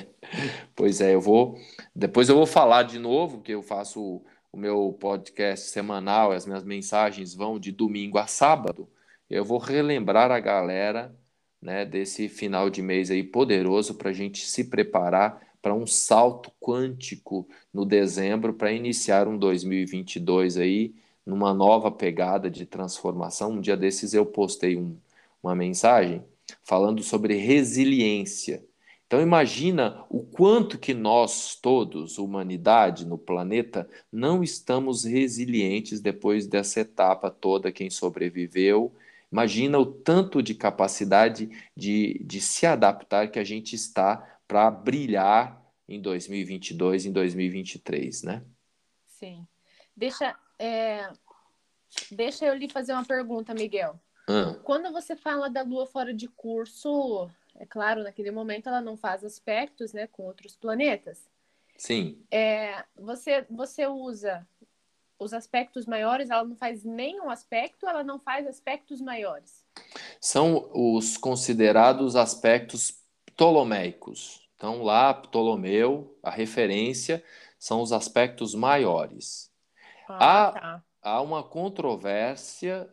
pois 0.74 1.00
é, 1.00 1.14
eu 1.14 1.20
vou. 1.20 1.56
Depois 1.94 2.28
eu 2.28 2.34
vou 2.34 2.46
falar 2.46 2.82
de 2.82 2.98
novo, 2.98 3.40
que 3.40 3.52
eu 3.52 3.62
faço 3.62 4.22
o 4.50 4.56
meu 4.56 4.96
podcast 4.98 5.68
semanal, 5.68 6.32
as 6.32 6.46
minhas 6.46 6.64
mensagens 6.64 7.34
vão 7.34 7.58
de 7.58 7.70
domingo 7.70 8.18
a 8.18 8.26
sábado. 8.26 8.88
Eu 9.28 9.44
vou 9.44 9.58
relembrar 9.58 10.30
a 10.30 10.38
galera 10.38 11.14
né, 11.60 11.84
desse 11.84 12.28
final 12.28 12.70
de 12.70 12.80
mês 12.80 13.10
aí 13.10 13.24
poderoso 13.24 13.94
para 13.94 14.10
a 14.10 14.12
gente 14.12 14.46
se 14.46 14.64
preparar 14.64 15.40
para 15.60 15.74
um 15.74 15.86
salto 15.86 16.52
quântico 16.60 17.48
no 17.74 17.84
dezembro 17.84 18.54
para 18.54 18.72
iniciar 18.72 19.26
um 19.26 19.36
2022 19.36 20.58
aí 20.58 20.94
numa 21.26 21.52
nova 21.52 21.90
pegada 21.90 22.48
de 22.48 22.64
transformação. 22.64 23.52
Um 23.52 23.60
dia 23.60 23.76
desses 23.76 24.14
eu 24.14 24.24
postei 24.24 24.76
um, 24.76 24.96
uma 25.42 25.56
mensagem 25.56 26.22
falando 26.62 27.02
sobre 27.02 27.34
resiliência. 27.34 28.64
Então 29.08 29.20
imagina 29.20 30.04
o 30.08 30.22
quanto 30.22 30.78
que 30.78 30.94
nós 30.94 31.56
todos, 31.60 32.18
humanidade 32.18 33.04
no 33.04 33.18
planeta, 33.18 33.88
não 34.10 34.42
estamos 34.42 35.04
resilientes 35.04 36.00
depois 36.00 36.46
dessa 36.46 36.80
etapa 36.80 37.28
toda, 37.28 37.72
quem 37.72 37.90
sobreviveu. 37.90 38.94
Imagina 39.30 39.78
o 39.78 39.86
tanto 39.86 40.42
de 40.42 40.54
capacidade 40.54 41.50
de, 41.76 42.22
de 42.24 42.40
se 42.40 42.64
adaptar 42.64 43.30
que 43.30 43.38
a 43.38 43.44
gente 43.44 43.74
está 43.74 44.38
para 44.46 44.70
brilhar 44.70 45.62
em 45.88 46.00
2022, 46.00 47.06
em 47.06 47.12
2023, 47.12 48.22
né? 48.22 48.44
Sim. 49.06 49.46
Deixa, 49.96 50.36
é... 50.58 51.10
Deixa 52.10 52.44
eu 52.46 52.54
lhe 52.54 52.68
fazer 52.68 52.92
uma 52.92 53.04
pergunta, 53.04 53.54
Miguel. 53.54 53.98
Ah. 54.28 54.56
Quando 54.62 54.92
você 54.92 55.16
fala 55.16 55.48
da 55.48 55.62
Lua 55.62 55.86
fora 55.86 56.12
de 56.12 56.28
curso, 56.28 57.30
é 57.54 57.64
claro, 57.64 58.02
naquele 58.02 58.30
momento 58.30 58.68
ela 58.68 58.80
não 58.80 58.96
faz 58.96 59.24
aspectos, 59.24 59.92
né, 59.92 60.06
com 60.06 60.24
outros 60.24 60.56
planetas. 60.56 61.28
Sim. 61.76 62.22
É, 62.30 62.84
você, 62.96 63.46
você 63.50 63.86
usa 63.86 64.46
os 65.18 65.32
aspectos 65.32 65.86
maiores, 65.86 66.30
ela 66.30 66.44
não 66.44 66.56
faz 66.56 66.84
nenhum 66.84 67.30
aspecto, 67.30 67.86
ela 67.86 68.04
não 68.04 68.18
faz 68.18 68.46
aspectos 68.46 69.00
maiores. 69.00 69.64
São 70.20 70.70
os 70.74 71.16
considerados 71.16 72.16
aspectos 72.16 73.00
ptolomeicos. 73.24 74.46
Então, 74.56 74.82
lá, 74.82 75.12
Ptolomeu, 75.12 76.18
a 76.22 76.30
referência, 76.30 77.22
são 77.58 77.82
os 77.82 77.92
aspectos 77.92 78.54
maiores. 78.54 79.50
Ah, 80.08 80.48
há, 80.48 80.52
tá. 80.52 80.84
há 81.02 81.20
uma 81.20 81.42
controvérsia 81.42 82.88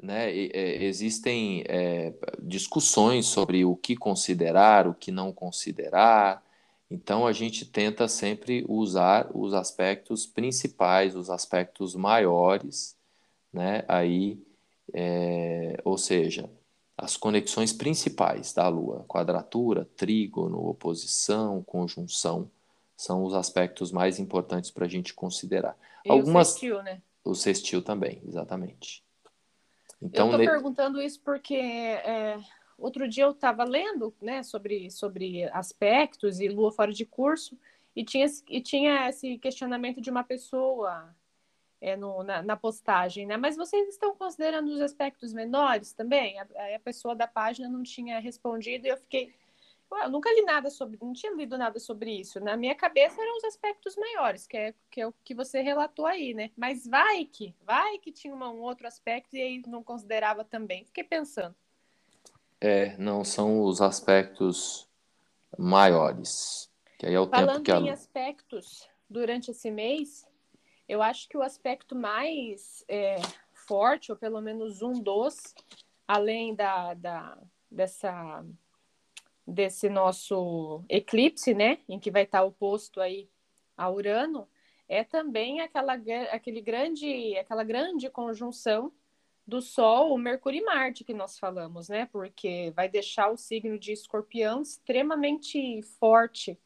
né, 0.00 0.32
existem 0.34 1.64
é, 1.68 2.12
discussões 2.40 3.26
sobre 3.26 3.64
o 3.64 3.76
que 3.76 3.96
considerar, 3.96 4.86
o 4.86 4.94
que 4.94 5.12
não 5.12 5.32
considerar. 5.32 6.42
Então 6.92 7.26
a 7.26 7.32
gente 7.32 7.64
tenta 7.64 8.06
sempre 8.06 8.66
usar 8.68 9.30
os 9.34 9.54
aspectos 9.54 10.26
principais, 10.26 11.16
os 11.16 11.30
aspectos 11.30 11.94
maiores, 11.94 12.94
né? 13.50 13.82
Aí, 13.88 14.38
é, 14.92 15.80
ou 15.86 15.96
seja, 15.96 16.50
as 16.94 17.16
conexões 17.16 17.72
principais 17.72 18.52
da 18.52 18.68
Lua, 18.68 19.06
quadratura, 19.08 19.88
trígono, 19.96 20.68
oposição, 20.68 21.62
conjunção, 21.62 22.50
são 22.94 23.24
os 23.24 23.32
aspectos 23.32 23.90
mais 23.90 24.18
importantes 24.18 24.70
para 24.70 24.84
a 24.84 24.88
gente 24.88 25.14
considerar. 25.14 25.74
E 26.04 26.10
Algumas, 26.10 26.48
o 26.48 26.50
sextil, 26.50 26.82
né? 26.82 27.02
O 27.24 27.34
sextil 27.34 27.82
também, 27.82 28.20
exatamente. 28.28 29.02
Então, 30.02 30.26
eu 30.26 30.32
estou 30.32 30.38
ne... 30.40 30.46
perguntando 30.46 31.00
isso 31.00 31.20
porque 31.24 31.54
é, 31.54 32.38
outro 32.84 33.08
dia 33.08 33.24
eu 33.24 33.30
estava 33.30 33.64
lendo 33.64 34.14
né, 34.20 34.42
sobre, 34.42 34.90
sobre 34.90 35.44
aspectos 35.50 36.40
e 36.40 36.48
lua 36.48 36.72
fora 36.72 36.92
de 36.92 37.04
curso 37.04 37.58
e 37.94 38.04
tinha, 38.04 38.26
e 38.48 38.60
tinha 38.60 39.08
esse 39.08 39.38
questionamento 39.38 40.00
de 40.00 40.10
uma 40.10 40.24
pessoa 40.24 41.14
é, 41.80 41.96
no, 41.96 42.22
na, 42.22 42.42
na, 42.42 42.56
postagem, 42.56 43.26
né? 43.26 43.36
Mas 43.36 43.56
vocês 43.56 43.88
estão 43.88 44.14
considerando 44.14 44.68
os 44.70 44.80
aspectos 44.80 45.32
menores 45.32 45.92
também? 45.92 46.38
A, 46.38 46.46
a 46.76 46.80
pessoa 46.80 47.14
da 47.14 47.26
página 47.26 47.68
não 47.68 47.82
tinha 47.82 48.18
respondido 48.20 48.86
e 48.86 48.90
eu 48.90 48.96
fiquei 48.96 49.34
eu 50.00 50.10
nunca 50.10 50.32
li 50.32 50.42
nada 50.42 50.70
sobre, 50.70 50.98
não 51.02 51.12
tinha 51.12 51.32
lido 51.32 51.58
nada 51.58 51.78
sobre 51.78 52.12
isso. 52.20 52.40
Na 52.40 52.56
minha 52.56 52.74
cabeça 52.74 53.20
eram 53.20 53.36
os 53.36 53.44
aspectos 53.44 53.96
maiores, 53.96 54.46
que 54.46 54.56
é, 54.56 54.74
que 54.90 55.00
é 55.00 55.06
o 55.06 55.12
que 55.24 55.34
você 55.34 55.60
relatou 55.60 56.06
aí, 56.06 56.32
né? 56.32 56.50
Mas 56.56 56.86
vai 56.86 57.24
que, 57.24 57.54
vai 57.62 57.98
que 57.98 58.10
tinha 58.10 58.34
uma, 58.34 58.50
um 58.50 58.60
outro 58.62 58.86
aspecto 58.86 59.36
e 59.36 59.42
aí 59.42 59.62
não 59.66 59.82
considerava 59.82 60.44
também. 60.44 60.84
Fiquei 60.84 61.04
pensando. 61.04 61.54
É, 62.64 62.96
não 62.96 63.24
são 63.24 63.62
os 63.62 63.80
aspectos 63.80 64.88
maiores. 65.58 66.70
Que 66.96 67.06
aí 67.06 67.14
é 67.14 67.18
o 67.18 67.26
Falando 67.26 67.54
tempo 67.54 67.64
que 67.64 67.72
a... 67.72 67.78
em 67.80 67.90
aspectos 67.90 68.88
durante 69.10 69.50
esse 69.50 69.68
mês, 69.68 70.24
eu 70.88 71.02
acho 71.02 71.28
que 71.28 71.36
o 71.36 71.42
aspecto 71.42 71.96
mais 71.96 72.84
é, 72.86 73.16
forte, 73.52 74.12
ou 74.12 74.16
pelo 74.16 74.40
menos 74.40 74.80
um 74.80 74.92
dos, 74.92 75.52
além 76.06 76.54
da, 76.54 76.94
da 76.94 77.36
dessa 77.68 78.44
desse 79.44 79.88
nosso 79.88 80.84
eclipse, 80.88 81.52
né, 81.52 81.80
em 81.88 81.98
que 81.98 82.12
vai 82.12 82.22
estar 82.22 82.44
oposto 82.44 83.00
aí 83.00 83.28
a 83.76 83.90
Urano, 83.90 84.48
é 84.88 85.02
também 85.02 85.60
aquela, 85.60 85.94
aquele 86.30 86.60
grande, 86.60 87.36
aquela 87.36 87.64
grande 87.64 88.08
conjunção 88.08 88.92
do 89.46 89.60
Sol, 89.60 90.14
o 90.14 90.18
Mercúrio 90.18 90.60
e 90.60 90.64
Marte 90.64 91.04
que 91.04 91.14
nós 91.14 91.38
falamos, 91.38 91.88
né? 91.88 92.08
Porque 92.12 92.72
vai 92.74 92.88
deixar 92.88 93.30
o 93.30 93.36
signo 93.36 93.78
de 93.78 93.92
Escorpião 93.92 94.62
extremamente 94.62 95.82
forte 95.98 96.58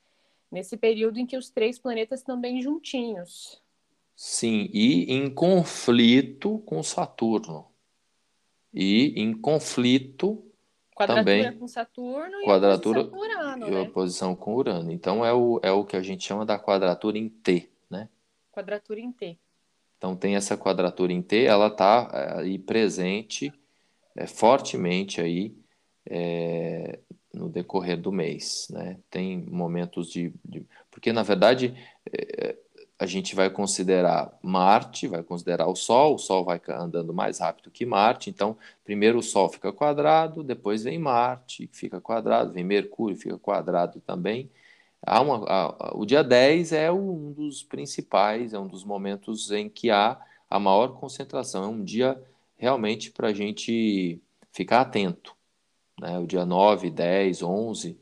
nesse 0.51 0.77
período 0.77 1.18
em 1.18 1.27
que 1.27 1.37
os 1.37 1.51
três 1.51 1.79
planetas 1.79 2.20
estão 2.20 2.41
bem 2.41 2.61
juntinhos. 2.61 3.62
Sim, 4.14 4.70
e 4.72 5.12
em 5.12 5.29
conflito 5.33 6.59
com 6.61 6.83
Saturno. 6.83 7.66
E 8.72 9.20
em 9.20 9.35
conflito 9.35 10.43
Quadratura 10.97 11.43
também, 11.43 11.59
com 11.59 11.68
Saturno 11.68 12.43
quadratura, 12.43 13.01
e 13.01 13.03
oposição 13.03 13.11
com 13.11 13.18
Urano, 13.18 13.66
e 13.66 13.70
né? 13.70 13.81
oposição 13.81 14.35
com 14.35 14.55
Urano. 14.55 14.91
Então 14.91 15.22
é 15.22 15.33
o, 15.33 15.61
é 15.62 15.70
o 15.70 15.85
que 15.85 15.95
a 15.95 16.03
gente 16.03 16.24
chama 16.24 16.47
da 16.47 16.59
quadratura 16.59 17.18
em 17.18 17.29
T, 17.29 17.70
né? 17.91 18.09
Quadratura 18.51 18.99
em 18.99 19.12
T. 19.12 19.39
Então 19.99 20.16
tem 20.16 20.36
essa 20.36 20.57
quadratura 20.57 21.12
em 21.12 21.22
T, 21.22 21.44
ela 21.44 21.68
está 21.68 22.11
é, 22.12 22.40
aí 22.40 22.59
presente 22.59 23.53
é, 24.16 24.26
fortemente 24.26 25.20
aí 25.20 25.55
é, 26.09 26.99
no 27.32 27.49
decorrer 27.49 28.01
do 28.01 28.12
mês, 28.12 28.68
né? 28.70 28.99
Tem 29.11 29.38
momentos 29.38 30.11
de, 30.11 30.32
de 30.44 30.64
porque 30.90 31.12
na 31.12 31.22
verdade 31.22 31.74
é, 32.12 32.57
a 32.99 33.05
gente 33.05 33.34
vai 33.34 33.51
considerar 33.51 34.38
Marte, 34.42 35.07
vai 35.07 35.22
considerar 35.22 35.66
o 35.66 35.76
Sol, 35.76 36.14
o 36.14 36.18
Sol 36.18 36.44
vai 36.44 36.61
andando 36.68 37.12
mais 37.12 37.40
rápido 37.40 37.70
que 37.70 37.84
Marte, 37.84 38.30
então 38.30 38.57
primeiro 38.84 39.18
o 39.18 39.22
Sol 39.22 39.51
fica 39.51 39.72
quadrado, 39.72 40.42
depois 40.42 40.84
vem 40.84 40.99
Marte, 40.99 41.68
fica 41.72 42.01
quadrado, 42.01 42.53
vem 42.53 42.64
Mercúrio, 42.64 43.16
fica 43.16 43.38
quadrado 43.38 44.01
também. 44.01 44.51
Há 45.07 45.20
uma, 45.20 45.44
a, 45.48 45.96
o 45.96 46.04
dia 46.04 46.24
10 46.24 46.72
é 46.72 46.90
um 46.90 47.32
dos 47.32 47.62
principais, 47.62 48.52
é 48.52 48.59
um 48.59 48.66
dos 48.66 48.84
momentos 48.84 49.50
em 49.52 49.68
que 49.68 49.90
há 49.90 50.20
a 50.50 50.59
maior 50.59 50.98
concentração, 50.98 51.64
é 51.64 51.68
um 51.68 51.84
dia 51.84 52.20
realmente 52.57 53.11
para 53.11 53.28
a 53.28 53.32
gente 53.32 54.20
ficar 54.52 54.80
atento. 54.80 55.36
Né? 56.00 56.18
O 56.18 56.26
dia 56.26 56.44
9, 56.44 56.90
10, 56.90 57.42
11 57.42 57.98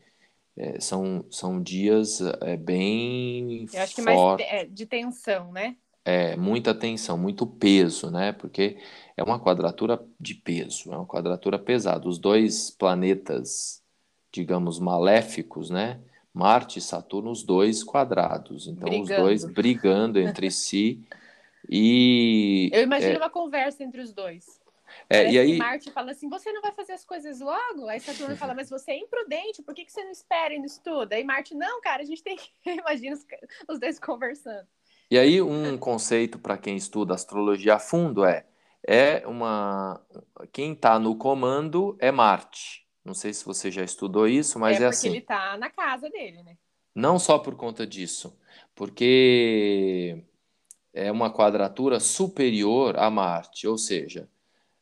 é, 0.57 0.81
são, 0.81 1.25
são 1.31 1.63
dias 1.63 2.21
é, 2.41 2.57
bem 2.57 3.67
Eu 3.73 3.83
acho 3.83 3.95
que 3.97 4.03
mais 4.03 4.41
é, 4.41 4.65
de 4.65 4.87
tensão, 4.87 5.53
né? 5.53 5.77
É, 6.05 6.37
muita 6.37 6.75
tensão, 6.75 7.17
muito 7.17 7.47
peso, 7.47 8.11
né? 8.11 8.33
Porque 8.33 8.77
é 9.17 9.23
uma 9.23 9.41
quadratura 9.41 10.05
de 10.21 10.35
peso, 10.35 10.93
é 10.93 10.97
uma 10.97 11.07
quadratura 11.07 11.59
pesada. 11.59 12.07
Os 12.07 12.19
dois 12.19 12.71
planetas, 12.71 13.83
digamos, 14.31 14.79
maléficos, 14.79 15.71
né? 15.71 16.01
Marte 16.35 16.81
e 16.81 16.83
Saturno, 16.83 17.31
os 17.31 17.45
dois 17.45 17.85
quadrados. 17.85 18.67
Então, 18.67 18.89
brigando. 18.89 19.13
os 19.13 19.17
dois 19.17 19.45
brigando 19.45 20.19
entre 20.19 20.51
si. 20.53 21.01
E. 21.71 22.69
Eu 22.73 22.83
imagino 22.83 23.15
é... 23.15 23.19
uma 23.19 23.31
conversa 23.31 23.85
entre 23.85 24.01
os 24.01 24.13
dois. 24.13 24.61
É, 25.09 25.31
e 25.31 25.39
aí... 25.39 25.57
Marte 25.57 25.91
fala 25.93 26.11
assim: 26.11 26.29
você 26.29 26.53
não 26.53 26.61
vai 26.61 26.73
fazer 26.73 26.93
as 26.93 27.05
coisas 27.05 27.41
logo? 27.41 27.89
Aí 27.89 28.01
Saturno 28.01 28.37
fala: 28.37 28.53
mas 28.53 28.69
você 28.69 28.91
é 28.91 28.99
imprudente, 28.99 29.63
por 29.63 29.75
que, 29.75 29.85
que 29.85 29.93
você 29.93 30.03
não 30.03 30.11
espera 30.11 30.53
e 30.53 30.59
não 30.59 30.67
estuda? 30.67 31.15
Aí 31.15 31.23
Marte: 31.23 31.55
não, 31.55 31.81
cara, 31.81 32.03
a 32.03 32.07
gente 32.07 32.23
tem 32.23 32.37
que. 32.37 32.51
Imagina 32.67 33.15
os, 33.15 33.25
os 33.69 33.79
dois 33.79 33.99
conversando. 34.01 34.67
E 35.11 35.19
aí, 35.19 35.41
um 35.41 35.79
conceito 35.79 36.39
para 36.39 36.59
quem 36.59 36.77
estuda 36.77 37.15
astrologia 37.15 37.75
a 37.75 37.79
fundo 37.79 38.25
é: 38.25 38.45
é 38.87 39.25
uma. 39.27 40.01
Quem 40.53 40.73
está 40.73 40.99
no 40.99 41.17
comando 41.17 41.97
é 42.01 42.11
Marte. 42.11 42.84
Não 43.05 43.15
sei 43.15 43.35
se 43.35 43.45
você 43.45 43.71
já 43.71 43.85
estudou 43.85 44.27
isso, 44.27 44.59
mas 44.59 44.81
é, 44.81 44.85
é 44.85 44.87
assim. 44.87 45.09
ele 45.09 45.19
está 45.19 45.57
na 45.59 45.71
casa 45.71 46.09
dele, 46.09 46.43
né? 46.43 46.57
Não 46.95 47.19
só 47.19 47.39
por 47.39 47.55
conta 47.57 47.87
disso, 47.87 48.37
porque 48.75 50.23
é 50.93 51.11
uma 51.11 51.31
quadratura 51.33 52.01
superior 52.01 52.97
a 52.97 53.11
Marte, 53.11 53.67
ou 53.67 53.77
seja, 53.77 54.29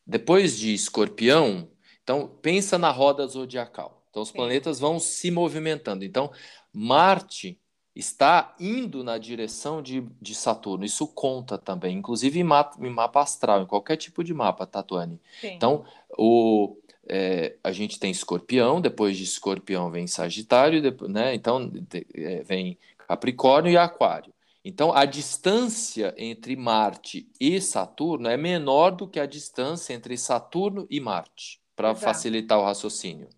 depois 0.07 0.59
de 0.59 0.75
Escorpião, 0.75 1.69
Então, 2.03 2.29
pensa 2.43 2.79
na 2.79 2.91
roda 2.91 3.27
zodiacal. 3.27 4.05
Então, 4.11 4.23
os 4.23 4.29
Sim. 4.31 4.35
planetas 4.35 4.81
vão 4.81 4.99
se 4.99 5.31
movimentando. 5.31 6.05
Então, 6.05 6.33
Marte 6.73 7.59
está 7.95 8.55
indo 8.59 9.05
na 9.05 9.19
direção 9.19 9.81
de, 9.83 10.01
de 10.21 10.35
Saturno. 10.35 10.85
Isso 10.85 11.07
conta 11.07 11.57
também, 11.59 11.97
inclusive 11.99 12.41
em 12.41 12.45
mapa, 12.45 12.77
em 12.85 12.91
mapa 12.91 13.21
astral, 13.23 13.63
em 13.63 13.67
qualquer 13.67 13.97
tipo 13.97 14.25
de 14.25 14.35
mapa, 14.35 14.67
Tatuane. 14.67 15.21
Sim. 15.41 15.55
Então, 15.55 15.85
o, 16.19 16.77
é, 17.09 17.57
a 17.63 17.73
gente 17.73 17.99
tem 17.99 18.11
escorpião, 18.11 18.81
depois 18.81 19.17
de 19.17 19.25
escorpião 19.25 19.91
vem 19.91 20.07
Sagitário, 20.07 20.81
depois, 20.81 21.11
né? 21.11 21.35
Então 21.35 21.71
é, 22.15 22.43
vem 22.43 22.79
Capricórnio 23.09 23.73
e 23.73 23.77
Aquário. 23.77 24.33
Então, 24.65 24.95
a 24.95 25.05
distância 25.05 26.15
entre 26.17 26.55
Marte 26.55 27.29
e 27.41 27.61
Saturno 27.61 28.29
é 28.29 28.37
menor 28.37 28.93
do 28.93 29.09
que 29.09 29.19
a 29.19 29.27
distância 29.27 29.93
entre 29.93 30.17
Saturno 30.17 30.87
e 30.89 31.01
Marte, 31.01 31.61
para 31.75 31.97
facilitar 31.97 32.59
o 32.59 32.65
raciocínio. 32.65 33.29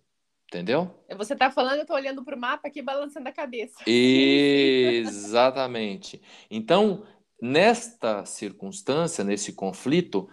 Entendeu? 0.47 0.95
Você 1.17 1.35
tá 1.35 1.51
falando, 1.51 1.81
eu 1.81 1.87
tô 1.87 1.95
olhando 1.95 2.23
pro 2.23 2.39
mapa 2.39 2.69
aqui, 2.69 2.83
balançando 2.83 3.27
a 3.29 3.33
cabeça. 3.33 3.77
Exatamente. 3.89 6.21
Então, 6.51 7.05
nesta 7.41 8.27
circunstância, 8.27 9.25
nesse 9.25 9.55
conflito, 9.55 10.29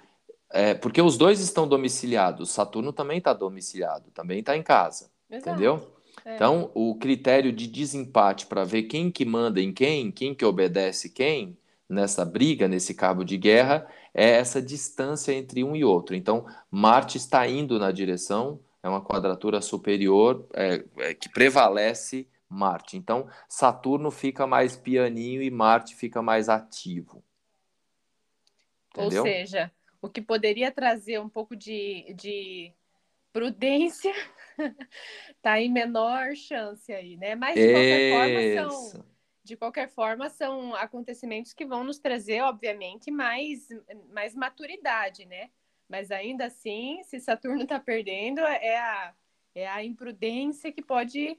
é, 0.54 0.74
porque 0.74 1.02
os 1.02 1.18
dois 1.18 1.40
estão 1.40 1.68
domiciliados, 1.68 2.52
Saturno 2.52 2.92
também 2.92 3.18
está 3.18 3.34
domiciliado, 3.34 4.12
também 4.12 4.40
está 4.40 4.56
em 4.56 4.64
casa, 4.64 5.10
Exato. 5.30 5.50
entendeu? 5.50 5.92
É. 6.26 6.36
Então, 6.36 6.70
o 6.74 6.96
critério 6.96 7.52
de 7.52 7.68
desempate 7.68 8.46
para 8.46 8.64
ver 8.64 8.84
quem 8.84 9.10
que 9.10 9.26
manda 9.26 9.62
em 9.62 9.74
quem, 9.74 10.12
quem 10.12 10.36
que 10.36 10.46
obedece 10.46 11.10
quem 11.10 11.58
nessa 11.88 12.24
briga, 12.24 12.68
nesse 12.68 12.94
cabo 12.94 13.24
de 13.24 13.38
guerra, 13.38 13.88
é 14.14 14.30
essa 14.30 14.62
distância 14.62 15.34
entre 15.34 15.64
um 15.64 15.76
e 15.76 15.84
outro. 15.84 16.16
Então, 16.16 16.46
Marte 16.70 17.18
está 17.18 17.48
indo 17.48 17.80
na 17.80 17.92
direção, 17.92 18.60
é 18.84 18.90
uma 18.90 19.02
quadratura 19.02 19.62
superior 19.62 20.46
é, 20.54 20.84
é, 20.98 21.14
que 21.14 21.30
prevalece 21.30 22.28
Marte. 22.50 22.98
Então, 22.98 23.28
Saturno 23.48 24.12
fica 24.12 24.46
mais 24.46 24.76
pianinho 24.76 25.42
e 25.42 25.50
Marte 25.50 25.96
fica 25.96 26.22
mais 26.22 26.50
ativo. 26.50 27.24
Entendeu? 28.90 29.24
Ou 29.24 29.28
seja, 29.28 29.72
o 30.02 30.10
que 30.10 30.22
poderia 30.22 30.72
trazer 30.72 31.20
um 31.20 31.30
pouco 31.30 31.56
de, 31.56 32.14
de 32.16 32.74
prudência 33.32 34.14
tá 35.42 35.60
em 35.60 35.72
menor 35.72 36.36
chance 36.36 36.92
aí, 36.92 37.18
né? 37.18 37.36
Mas 37.36 37.56
de 37.56 37.72
qualquer 37.72 38.10
forma 38.10 38.42
são 38.54 38.70
Isso. 38.70 39.06
de 39.44 39.58
qualquer 39.58 39.90
forma 39.90 40.30
são 40.30 40.76
acontecimentos 40.76 41.52
que 41.54 41.66
vão 41.66 41.84
nos 41.84 41.98
trazer, 42.00 42.42
obviamente, 42.42 43.10
mais, 43.10 43.68
mais 44.14 44.36
maturidade, 44.36 45.26
né? 45.26 45.50
Mas 45.90 46.12
ainda 46.12 46.46
assim, 46.46 47.02
se 47.04 47.20
Saturno 47.20 47.66
tá 47.66 47.80
perdendo, 47.80 48.40
é 48.40 48.78
a, 48.78 49.14
é 49.56 49.68
a 49.68 49.84
imprudência 49.84 50.72
que 50.72 50.82
pode 50.82 51.38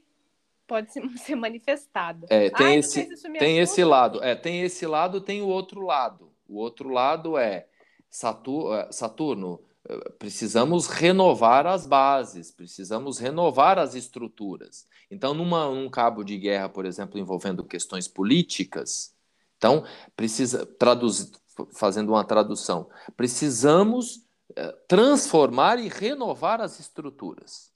pode 0.67 0.91
se- 0.91 1.01
ser 1.17 1.35
manifestada. 1.35 2.27
É, 2.29 2.49
tem 2.49 2.67
Ai, 2.67 2.77
esse, 2.77 3.01
isso 3.13 3.23
tem 3.33 3.59
esse 3.59 3.81
assusta. 3.81 3.85
lado. 3.85 4.23
É, 4.23 4.35
tem 4.35 4.61
esse 4.61 4.85
lado, 4.85 5.21
tem 5.21 5.41
o 5.41 5.47
outro 5.47 5.81
lado. 5.81 6.31
O 6.47 6.57
outro 6.57 6.89
lado 6.89 7.37
é 7.37 7.67
Saturno, 8.13 9.59
eh, 9.89 10.09
precisamos 10.19 10.85
renovar 10.85 11.65
as 11.65 11.87
bases, 11.87 12.51
precisamos 12.51 13.17
renovar 13.17 13.79
as 13.79 13.95
estruturas. 13.95 14.87
Então, 15.09 15.33
numa, 15.33 15.67
num 15.67 15.89
cabo 15.89 16.23
de 16.23 16.37
guerra, 16.37 16.69
por 16.69 16.85
exemplo, 16.85 17.19
envolvendo 17.19 17.63
questões 17.63 18.07
políticas, 18.07 19.15
então 19.57 19.83
precisa 20.15 20.63
traduzir, 20.63 21.31
fazendo 21.73 22.09
uma 22.09 22.23
tradução, 22.23 22.87
precisamos 23.17 24.23
eh, 24.55 24.77
transformar 24.87 25.79
e 25.79 25.87
renovar 25.87 26.61
as 26.61 26.79
estruturas. 26.79 27.71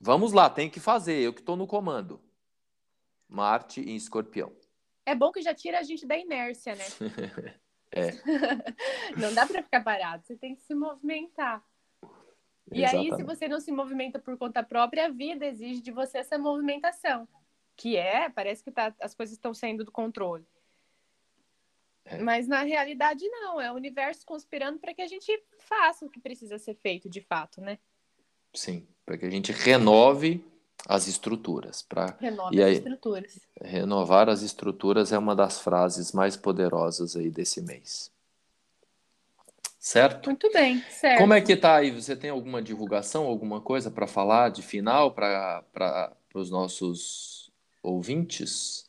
Vamos 0.00 0.32
lá, 0.32 0.48
tem 0.48 0.70
que 0.70 0.78
fazer, 0.78 1.20
eu 1.20 1.32
que 1.32 1.40
estou 1.40 1.56
no 1.56 1.66
comando. 1.66 2.20
Marte 3.28 3.80
em 3.80 3.96
escorpião. 3.96 4.52
É 5.04 5.14
bom 5.14 5.32
que 5.32 5.42
já 5.42 5.52
tira 5.52 5.80
a 5.80 5.82
gente 5.82 6.06
da 6.06 6.16
inércia, 6.16 6.76
né? 6.76 6.84
É. 7.92 8.12
não 9.20 9.32
dá 9.34 9.46
para 9.46 9.62
ficar 9.62 9.82
parado, 9.82 10.24
você 10.24 10.36
tem 10.36 10.54
que 10.54 10.62
se 10.62 10.74
movimentar. 10.74 11.62
E 12.70 12.84
aí, 12.84 12.90
se 12.90 12.96
Exatamente. 12.96 13.26
você 13.26 13.48
não 13.48 13.60
se 13.60 13.70
movimenta 13.70 14.18
por 14.18 14.36
conta 14.38 14.62
própria, 14.62 15.06
a 15.06 15.10
vida 15.10 15.44
exige 15.44 15.82
de 15.82 15.90
você 15.90 16.18
essa 16.18 16.38
movimentação. 16.38 17.28
Que 17.76 17.96
é, 17.96 18.30
parece 18.30 18.62
que 18.64 18.70
tá, 18.70 18.94
as 19.00 19.14
coisas 19.14 19.34
estão 19.34 19.52
saindo 19.52 19.84
do 19.84 19.92
controle. 19.92 20.46
É. 22.04 22.18
Mas 22.18 22.48
na 22.48 22.62
realidade, 22.62 23.28
não. 23.28 23.60
É 23.60 23.70
o 23.70 23.74
universo 23.74 24.24
conspirando 24.24 24.78
para 24.78 24.94
que 24.94 25.02
a 25.02 25.06
gente 25.06 25.42
faça 25.58 26.06
o 26.06 26.10
que 26.10 26.20
precisa 26.20 26.58
ser 26.58 26.74
feito 26.74 27.08
de 27.10 27.20
fato, 27.20 27.60
né? 27.60 27.78
Sim, 28.54 28.86
para 29.04 29.18
que 29.18 29.26
a 29.26 29.30
gente 29.30 29.52
renove 29.52 30.44
as 30.88 31.06
estruturas. 31.06 31.82
Para 31.82 32.16
Renove 32.20 32.56
E 32.56 32.60
as 32.62 32.68
aí? 32.68 32.74
estruturas. 32.74 33.40
renovar 33.60 34.28
as 34.28 34.42
estruturas 34.42 35.12
é 35.12 35.18
uma 35.18 35.34
das 35.36 35.60
frases 35.60 36.12
mais 36.12 36.36
poderosas 36.36 37.16
aí 37.16 37.30
desse 37.30 37.60
mês. 37.62 38.10
Certo? 39.78 40.26
Muito 40.26 40.50
bem, 40.52 40.80
certo. 40.90 41.18
Como 41.18 41.34
é 41.34 41.40
que 41.40 41.56
tá 41.56 41.76
aí? 41.76 41.90
Você 41.90 42.14
tem 42.14 42.30
alguma 42.30 42.62
divulgação, 42.62 43.26
alguma 43.26 43.60
coisa 43.60 43.90
para 43.90 44.06
falar 44.06 44.50
de 44.50 44.62
final 44.62 45.12
para 45.12 46.12
os 46.34 46.50
nossos 46.50 47.50
ouvintes? 47.82 48.88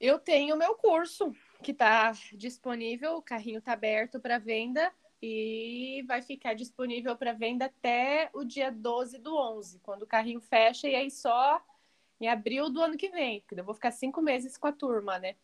Eu 0.00 0.18
tenho 0.18 0.54
o 0.54 0.58
meu 0.58 0.74
curso 0.74 1.32
que 1.62 1.72
está 1.72 2.12
disponível, 2.32 3.16
o 3.16 3.22
carrinho 3.22 3.58
está 3.58 3.74
aberto 3.74 4.18
para 4.18 4.38
venda 4.38 4.90
e 5.22 6.02
vai 6.06 6.20
ficar 6.20 6.54
disponível 6.54 7.16
para 7.16 7.32
venda 7.32 7.66
até 7.66 8.28
o 8.34 8.44
dia 8.44 8.72
12 8.72 9.18
do 9.18 9.36
11, 9.36 9.78
quando 9.78 10.02
o 10.02 10.06
carrinho 10.06 10.40
fecha 10.40 10.88
e 10.88 10.96
aí 10.96 11.10
só 11.10 11.62
em 12.20 12.28
abril 12.28 12.68
do 12.68 12.82
ano 12.82 12.96
que 12.96 13.08
vem, 13.08 13.40
porque 13.40 13.60
eu 13.60 13.64
vou 13.64 13.74
ficar 13.74 13.92
cinco 13.92 14.20
meses 14.20 14.56
com 14.56 14.66
a 14.66 14.72
turma, 14.72 15.18
né? 15.18 15.36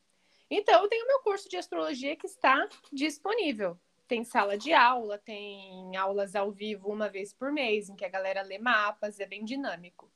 Então, 0.51 0.83
eu 0.83 0.89
tenho 0.89 1.07
meu 1.07 1.20
curso 1.20 1.49
de 1.49 1.57
astrologia 1.57 2.16
que 2.16 2.26
está 2.26 2.68
disponível. 2.93 3.79
Tem 4.07 4.24
sala 4.24 4.57
de 4.57 4.72
aula, 4.72 5.18
tem 5.18 5.95
aulas 5.97 6.35
ao 6.35 6.51
vivo 6.51 6.91
uma 6.91 7.09
vez 7.09 7.33
por 7.33 7.53
mês, 7.53 7.89
em 7.89 7.97
que 7.97 8.05
a 8.05 8.09
galera 8.09 8.43
lê 8.43 8.59
mapas, 8.59 9.20
é 9.20 9.26
bem 9.26 9.45
dinâmico. 9.45 10.11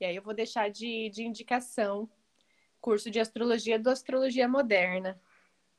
E 0.00 0.04
aí 0.04 0.16
eu 0.16 0.22
vou 0.22 0.34
deixar 0.34 0.68
de, 0.70 1.08
de 1.10 1.22
indicação 1.22 2.08
curso 2.80 3.10
de 3.10 3.20
astrologia 3.20 3.78
do 3.78 3.90
Astrologia 3.90 4.48
Moderna. 4.48 5.20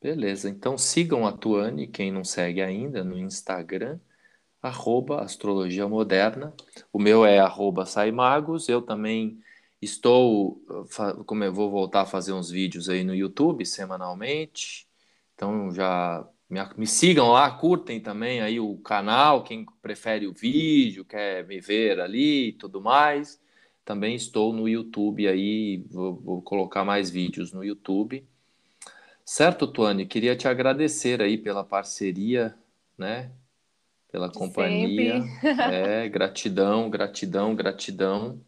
Beleza, 0.02 0.48
então 0.48 0.78
sigam 0.78 1.26
a 1.26 1.32
Tuane, 1.32 1.86
quem 1.86 2.10
não 2.10 2.24
segue 2.24 2.62
ainda, 2.62 3.04
no 3.04 3.18
Instagram, 3.18 4.00
arroba 4.62 5.22
Astrologia 5.22 5.88
Moderna. 5.88 6.54
O 6.92 6.98
meu 7.00 7.24
é 7.26 7.38
arroba 7.40 7.86
Saimagos. 7.86 8.68
Eu 8.68 8.82
também 8.82 9.40
estou, 9.82 10.62
fa- 10.90 11.14
como 11.24 11.44
eu 11.44 11.52
vou 11.54 11.70
voltar 11.70 12.02
a 12.02 12.06
fazer 12.06 12.32
uns 12.32 12.50
vídeos 12.50 12.88
aí 12.88 13.04
no 13.04 13.14
YouTube 13.14 13.66
semanalmente. 13.66 14.88
Então 15.34 15.72
já 15.72 16.26
me, 16.50 16.60
me 16.78 16.86
sigam 16.86 17.30
lá, 17.30 17.50
curtem 17.52 18.00
também 18.00 18.40
aí 18.42 18.60
o 18.60 18.78
canal, 18.78 19.44
quem 19.44 19.66
prefere 19.82 20.26
o 20.28 20.34
vídeo, 20.34 21.04
quer 21.04 21.46
me 21.46 21.60
ver 21.60 22.00
ali 22.00 22.50
e 22.50 22.54
tudo 22.54 22.80
mais. 22.82 23.40
Também 23.84 24.14
estou 24.16 24.52
no 24.52 24.68
YouTube 24.68 25.28
aí, 25.28 25.84
vou, 25.90 26.16
vou 26.20 26.42
colocar 26.42 26.84
mais 26.84 27.10
vídeos 27.10 27.52
no 27.52 27.64
YouTube. 27.64 28.26
Certo, 29.24 29.66
Tuane? 29.66 30.06
Queria 30.06 30.36
te 30.36 30.48
agradecer 30.48 31.22
aí 31.22 31.38
pela 31.38 31.64
parceria, 31.64 32.54
né? 32.98 33.30
Pela 34.10 34.28
De 34.28 34.34
companhia. 34.38 35.22
É, 35.72 36.08
gratidão, 36.08 36.90
gratidão, 36.90 37.54
gratidão. 37.54 38.40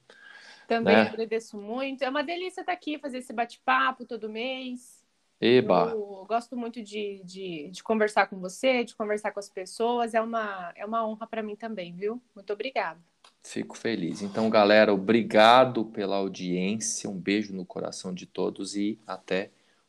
Também 0.66 0.94
Né? 0.96 1.02
agradeço 1.02 1.56
muito. 1.56 2.02
É 2.02 2.08
uma 2.08 2.22
delícia 2.22 2.62
estar 2.62 2.72
aqui, 2.72 2.98
fazer 2.98 3.18
esse 3.18 3.32
bate-papo 3.32 4.04
todo 4.04 4.28
mês. 4.28 5.02
Eba, 5.40 5.90
Eu 5.90 6.24
gosto 6.26 6.56
muito 6.56 6.82
de, 6.82 7.20
de, 7.24 7.68
de 7.70 7.82
conversar 7.82 8.26
com 8.28 8.38
você, 8.40 8.84
de 8.84 8.94
conversar 8.94 9.32
com 9.32 9.40
as 9.40 9.48
pessoas. 9.48 10.14
É 10.14 10.20
uma, 10.20 10.72
é 10.76 10.84
uma 10.86 11.06
honra 11.06 11.26
para 11.26 11.42
mim 11.42 11.56
também, 11.56 11.94
viu? 11.94 12.22
Muito 12.34 12.52
obrigada. 12.52 13.00
fico 13.44 13.76
feliz. 13.76 14.22
Então, 14.22 14.48
galera, 14.50 14.92
obrigado 14.92 15.84
pela 15.86 16.16
audiência. 16.16 17.08
Um 17.10 17.18
beijo 17.18 17.52
no 17.54 17.64
coração 17.64 18.12
de 18.14 18.26
todos 18.26 18.76
e 18.76 18.98
até 19.06 19.50